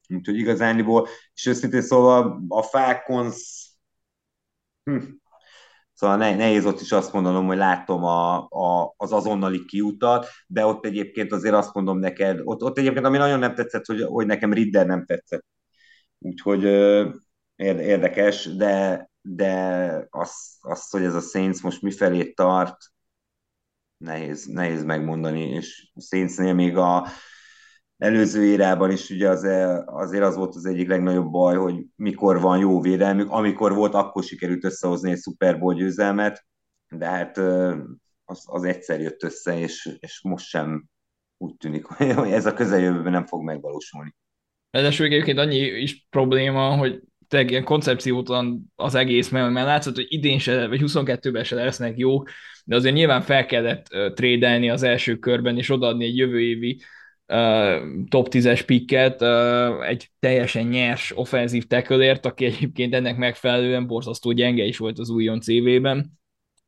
Úgyhogy 0.09 0.39
igazániból, 0.39 1.09
és 1.35 1.47
őszintén 1.47 1.83
szóval 1.83 2.45
a 2.49 2.63
Falcons, 2.63 3.71
hm, 4.85 4.99
Szóval 5.97 6.17
nehéz 6.17 6.67
ott 6.67 6.81
is 6.81 6.93
azt 6.93 7.13
mondanom, 7.13 7.47
hogy 7.47 7.57
látom 7.57 8.05
a, 8.05 8.37
a, 8.49 8.95
az 8.97 9.13
azonnali 9.13 9.65
kiutat, 9.65 10.27
de 10.47 10.67
ott 10.67 10.85
egyébként 10.85 11.33
azért 11.33 11.55
azt 11.55 11.75
mondom 11.75 11.99
neked, 11.99 12.41
ott, 12.45 12.63
ott 12.63 12.79
egyébként 12.79 13.07
ami 13.07 13.17
nagyon 13.17 13.39
nem 13.39 13.55
tetszett, 13.55 13.85
hogy, 13.85 14.03
hogy 14.03 14.27
nekem 14.27 14.53
Ridder 14.53 14.87
nem 14.87 15.05
tetszett. 15.05 15.45
Úgyhogy 16.19 16.63
érdekes, 17.57 18.57
de, 18.57 19.09
de 19.23 20.07
az, 20.11 20.59
az, 20.61 20.91
hogy 20.91 21.03
ez 21.05 21.15
a 21.15 21.21
Saints 21.21 21.63
most 21.63 21.83
mifelé 21.83 22.33
tart, 22.33 22.77
nehéz, 23.97 24.45
nehéz 24.45 24.85
megmondani, 24.85 25.49
és 25.49 25.91
Saintsnél 25.97 26.55
még 26.55 26.77
a, 26.77 27.07
előző 27.99 28.45
érában 28.45 28.91
is 28.91 29.11
ugye 29.11 29.29
az, 29.29 29.45
azért 29.87 30.25
az 30.25 30.37
volt 30.37 30.55
az 30.55 30.67
egyik 30.67 30.89
legnagyobb 30.89 31.31
baj, 31.31 31.57
hogy 31.57 31.85
mikor 31.97 32.41
van 32.41 32.59
jó 32.59 32.81
védelmük, 32.81 33.31
amikor 33.31 33.75
volt, 33.75 33.95
akkor 33.95 34.23
sikerült 34.23 34.65
összehozni 34.65 35.11
egy 35.11 35.21
Super 35.21 35.59
Bowl 35.59 35.75
győzelmet, 35.75 36.47
de 36.89 37.07
hát 37.07 37.39
az, 38.25 38.45
az 38.45 38.65
egyszer 38.65 39.01
jött 39.01 39.23
össze, 39.23 39.59
és, 39.59 39.97
és 40.01 40.21
most 40.23 40.47
sem 40.47 40.85
úgy 41.37 41.57
tűnik, 41.57 41.85
hogy 42.15 42.31
ez 42.31 42.47
a 42.47 42.55
közeljövőben 42.55 43.13
nem 43.13 43.27
fog 43.27 43.43
megvalósulni. 43.43 44.15
Ráadásul 44.71 45.07
egyébként 45.07 45.39
annyi 45.39 45.59
is 45.59 46.07
probléma, 46.11 46.77
hogy 46.77 47.03
tényleg 47.29 47.51
ilyen 47.51 47.65
koncepciótlan 47.65 48.73
az 48.75 48.95
egész, 48.95 49.29
mert 49.29 49.51
már 49.51 49.67
látszott, 49.67 49.95
hogy 49.95 50.07
idén 50.09 50.39
se, 50.39 50.67
vagy 50.69 50.81
22-ben 50.83 51.45
se 51.45 51.55
lesznek 51.55 51.99
jók, 51.99 52.31
de 52.65 52.77
azért 52.77 52.95
nyilván 52.95 53.23
fel 53.23 53.47
kellett 53.47 53.87
uh, 53.93 54.13
trédelni 54.13 54.71
az 54.71 54.83
első 54.83 55.17
körben, 55.17 55.59
és 55.59 55.71
odaadni 55.71 56.05
egy 56.05 56.17
jövő 56.17 56.41
évi 56.41 56.81
top 58.09 58.29
10-es 58.31 58.63
pikket 58.67 59.23
egy 59.83 60.11
teljesen 60.19 60.67
nyers 60.67 61.13
offenzív 61.17 61.67
tekölért, 61.67 62.27
aki 62.27 62.45
egyébként 62.45 62.95
ennek 62.95 63.17
megfelelően 63.17 63.87
borzasztó 63.87 64.33
gyenge 64.33 64.65
is 64.65 64.79
volt 64.79 64.99
az 64.99 65.11
újon 65.11 65.41
CV-ben. 65.41 66.19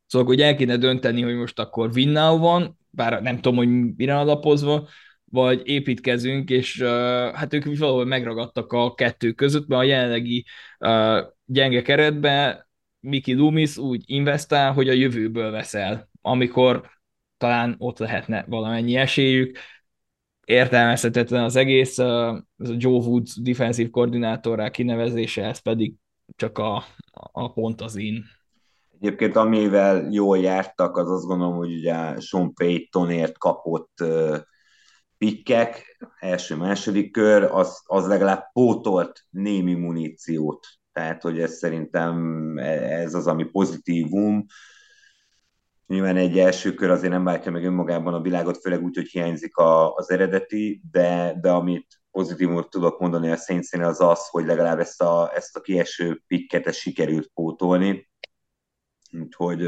Szóval, 0.07 0.27
hogy 0.27 0.41
el 0.41 0.57
kéne 0.57 0.77
dönteni, 0.77 1.23
hogy 1.23 1.35
most 1.35 1.59
akkor 1.59 1.91
Winnau 1.95 2.39
van, 2.39 2.79
bár 2.91 3.23
nem 3.23 3.35
tudom, 3.35 3.57
hogy 3.57 3.69
mire 3.97 4.19
alapozva, 4.19 4.89
vagy 5.31 5.63
építkezünk, 5.65 6.51
és 6.51 6.81
uh, 6.81 6.89
hát 7.35 7.55
ők 7.55 7.79
valahol 7.79 8.05
megragadtak 8.05 8.73
a 8.73 8.95
kettő 8.95 9.33
között, 9.33 9.67
mert 9.67 9.83
a 9.83 9.85
jelenlegi 9.85 10.45
uh, 10.79 11.19
gyenge 11.45 11.83
keretbe 11.83 12.69
Miki 13.01 13.35
Loomis 13.35 13.77
úgy 13.77 14.03
investál, 14.07 14.73
hogy 14.73 14.89
a 14.89 14.93
jövőből 14.93 15.51
veszel, 15.51 16.09
amikor 16.23 16.91
talán 17.37 17.75
ott 17.79 17.99
lehetne 17.99 18.45
valamennyi 18.49 18.97
esélyük 18.97 19.59
értelmezhetetlen 20.45 21.45
az 21.45 21.57
egész, 21.57 21.99
ez 21.99 22.69
a 22.69 22.75
Joe 22.77 22.99
Woods 22.99 23.41
defensív 23.43 23.91
koordinátorrá 23.91 24.71
kinevezése, 24.71 25.45
ez 25.45 25.59
pedig 25.59 25.95
csak 26.37 26.59
a, 26.59 26.85
a 27.33 27.53
pont 27.53 27.81
az 27.81 27.97
én. 27.97 28.25
Egyébként 29.01 29.37
amivel 29.37 30.09
jól 30.11 30.39
jártak, 30.39 30.97
az 30.97 31.11
azt 31.11 31.27
gondolom, 31.27 31.57
hogy 31.57 31.73
ugye 31.73 32.21
Sean 32.21 32.55
Paytonért 32.55 33.39
kapott 33.39 33.93
uh, 34.01 34.37
pikkek, 35.19 35.99
első-második 36.19 37.13
kör, 37.13 37.43
az, 37.43 37.83
az 37.85 38.07
legalább 38.07 38.53
pótolt 38.53 39.25
némi 39.31 39.75
muníciót. 39.75 40.67
Tehát, 40.93 41.23
hogy 41.23 41.41
ez 41.41 41.57
szerintem 41.57 42.53
ez 42.59 43.15
az, 43.15 43.27
ami 43.27 43.45
pozitívum. 43.45 44.45
Nyilván 45.87 46.17
egy 46.17 46.39
első 46.39 46.75
kör 46.75 46.91
azért 46.91 47.13
nem 47.13 47.25
váltja 47.25 47.51
meg 47.51 47.65
önmagában 47.65 48.15
a 48.15 48.21
világot, 48.21 48.59
főleg 48.59 48.83
úgy, 48.83 48.97
hogy 48.97 49.09
hiányzik 49.09 49.57
a, 49.57 49.95
az 49.95 50.11
eredeti, 50.11 50.83
de, 50.91 51.39
de 51.41 51.51
amit 51.51 52.03
pozitívumot 52.11 52.71
tudok 52.71 52.99
mondani 53.01 53.31
a 53.31 53.37
saints 53.37 53.73
az 53.73 54.01
az, 54.01 54.29
hogy 54.29 54.47
legalább 54.47 54.79
ezt 54.79 55.03
a, 55.03 55.31
ezt 55.35 55.57
a 55.57 55.61
kieső 55.61 56.23
pikket 56.27 56.67
ezt 56.67 56.79
sikerült 56.79 57.31
pótolni. 57.35 58.11
Úgyhogy 59.21 59.61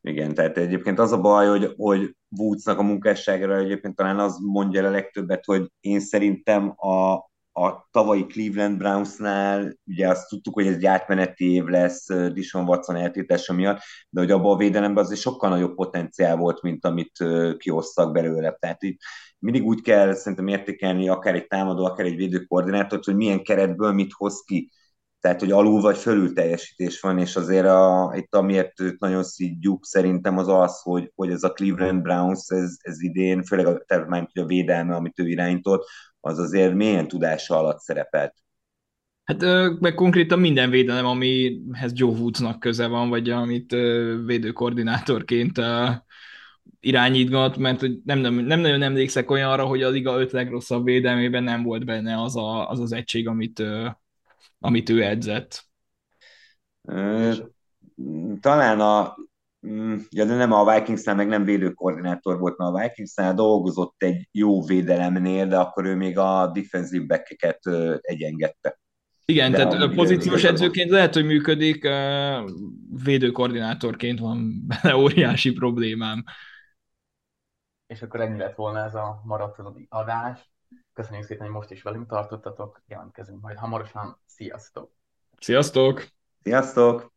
igen, 0.00 0.34
tehát 0.34 0.58
egyébként 0.58 0.98
az 0.98 1.12
a 1.12 1.20
baj, 1.20 1.48
hogy, 1.48 1.74
hogy 1.76 2.16
Woodsnak 2.28 2.78
a 2.78 2.82
munkásságára 2.82 3.56
egyébként 3.56 3.96
talán 3.96 4.18
az 4.18 4.38
mondja 4.42 4.86
a 4.86 4.90
legtöbbet, 4.90 5.44
hogy 5.44 5.72
én 5.80 6.00
szerintem 6.00 6.74
a, 6.76 7.12
a 7.60 7.88
tavalyi 7.90 8.26
Cleveland 8.26 8.78
Brownsnál, 8.78 9.78
ugye 9.84 10.08
azt 10.08 10.28
tudtuk, 10.28 10.54
hogy 10.54 10.66
ez 10.66 10.74
egy 10.74 10.86
átmeneti 10.86 11.52
év 11.52 11.64
lesz 11.64 12.06
Dishon 12.32 12.68
Watson 12.68 12.96
eltétása 12.96 13.52
miatt, 13.52 13.78
de 14.10 14.20
hogy 14.20 14.30
abban 14.30 14.54
a 14.54 14.56
védelemben 14.56 15.04
azért 15.04 15.20
sokkal 15.20 15.50
nagyobb 15.50 15.74
potenciál 15.74 16.36
volt, 16.36 16.62
mint 16.62 16.84
amit 16.84 17.24
kihoztak 17.56 18.12
belőle. 18.12 18.56
Tehát 18.60 18.82
itt 18.82 19.00
mindig 19.38 19.64
úgy 19.64 19.80
kell 19.80 20.14
szerintem 20.14 20.46
értékelni 20.46 21.08
akár 21.08 21.34
egy 21.34 21.46
támadó, 21.46 21.84
akár 21.84 22.06
egy 22.06 22.16
védőkoordinátort, 22.16 23.04
hogy 23.04 23.16
milyen 23.16 23.42
keretből 23.42 23.92
mit 23.92 24.12
hoz 24.12 24.42
ki. 24.46 24.70
Tehát, 25.20 25.40
hogy 25.40 25.50
alul 25.50 25.80
vagy 25.80 25.96
fölül 25.96 26.32
teljesítés 26.32 27.00
van, 27.00 27.18
és 27.18 27.36
azért 27.36 27.66
a, 27.66 28.12
itt 28.16 28.34
amiért 28.34 28.80
őt 28.80 29.00
nagyon 29.00 29.24
szídjuk 29.24 29.84
szerintem 29.84 30.38
az 30.38 30.48
az, 30.48 30.80
hogy, 30.82 31.12
hogy 31.14 31.30
ez 31.30 31.42
a 31.42 31.52
Cleveland 31.52 32.02
Browns 32.02 32.48
ez, 32.48 32.76
ez 32.82 33.02
idén, 33.02 33.42
főleg 33.42 33.66
a, 33.66 33.84
tehát 33.86 34.30
a 34.34 34.44
védelme, 34.44 34.94
amit 34.94 35.18
ő 35.18 35.28
irányított, 35.28 35.86
az 36.20 36.38
azért 36.38 36.74
milyen 36.74 37.08
tudása 37.08 37.58
alatt 37.58 37.80
szerepelt. 37.80 38.34
Hát 39.24 39.42
meg 39.80 39.94
konkrétan 39.94 40.38
minden 40.38 40.70
védelem, 40.70 41.06
amihez 41.06 41.92
Joe 41.94 42.18
Woodsnak 42.18 42.60
köze 42.60 42.86
van, 42.86 43.08
vagy 43.08 43.30
amit 43.30 43.70
védőkoordinátorként 44.24 45.60
irányítgat, 46.80 47.56
mert 47.56 47.80
nem, 48.04 48.18
nem, 48.18 48.34
nem 48.34 48.60
nagyon 48.60 48.82
emlékszek 48.82 49.30
olyanra, 49.30 49.64
hogy 49.64 49.82
a 49.82 49.88
liga 49.88 50.20
öt 50.20 50.32
legrosszabb 50.32 50.84
védelmében 50.84 51.42
nem 51.42 51.62
volt 51.62 51.84
benne 51.84 52.22
az 52.22 52.36
a, 52.36 52.70
az, 52.70 52.80
az 52.80 52.92
egység, 52.92 53.28
amit, 53.28 53.62
amit 54.58 54.88
ő 54.88 55.02
edzett. 55.02 55.66
Talán 58.40 58.80
a 58.80 59.16
Mm, 59.66 59.96
ja, 60.10 60.24
de 60.24 60.34
nem 60.34 60.52
a 60.52 60.74
Vikingsnál 60.74 61.14
meg 61.14 61.28
nem 61.28 61.44
védőkoordinátor 61.44 62.38
volt, 62.38 62.58
mert 62.58 62.70
a 62.70 62.80
Vikingsnál 62.80 63.34
dolgozott 63.34 64.02
egy 64.02 64.28
jó 64.32 64.64
védelemnél, 64.64 65.46
de 65.46 65.58
akkor 65.58 65.84
ő 65.84 65.94
még 65.94 66.18
a 66.18 66.50
defensive 66.52 67.04
back-eket 67.04 67.60
egyengedte. 68.00 68.80
Igen, 69.24 69.50
de 69.50 69.66
tehát 69.66 69.94
pozíciós 69.94 70.44
edzőként 70.44 70.90
lehet, 70.90 71.14
hogy 71.14 71.24
működik, 71.24 71.88
védőkoordinátorként 73.04 74.18
van 74.18 74.64
benne 74.66 74.96
óriási 74.96 75.52
problémám. 75.52 76.24
És 77.86 78.02
akkor 78.02 78.20
ennyi 78.20 78.38
lett 78.38 78.54
volna 78.54 78.84
ez 78.84 78.94
a 78.94 79.20
maraton 79.24 79.86
adás. 79.88 80.52
Köszönjük 80.98 81.24
szépen, 81.24 81.46
hogy 81.46 81.54
most 81.54 81.70
is 81.70 81.82
velünk 81.82 82.08
tartottatok. 82.08 82.82
Jelentkezünk 82.86 83.40
majd 83.40 83.58
hamarosan. 83.58 84.20
Sziasztok! 84.26 84.92
Sziasztok! 85.40 86.04
Sziasztok! 86.42 87.12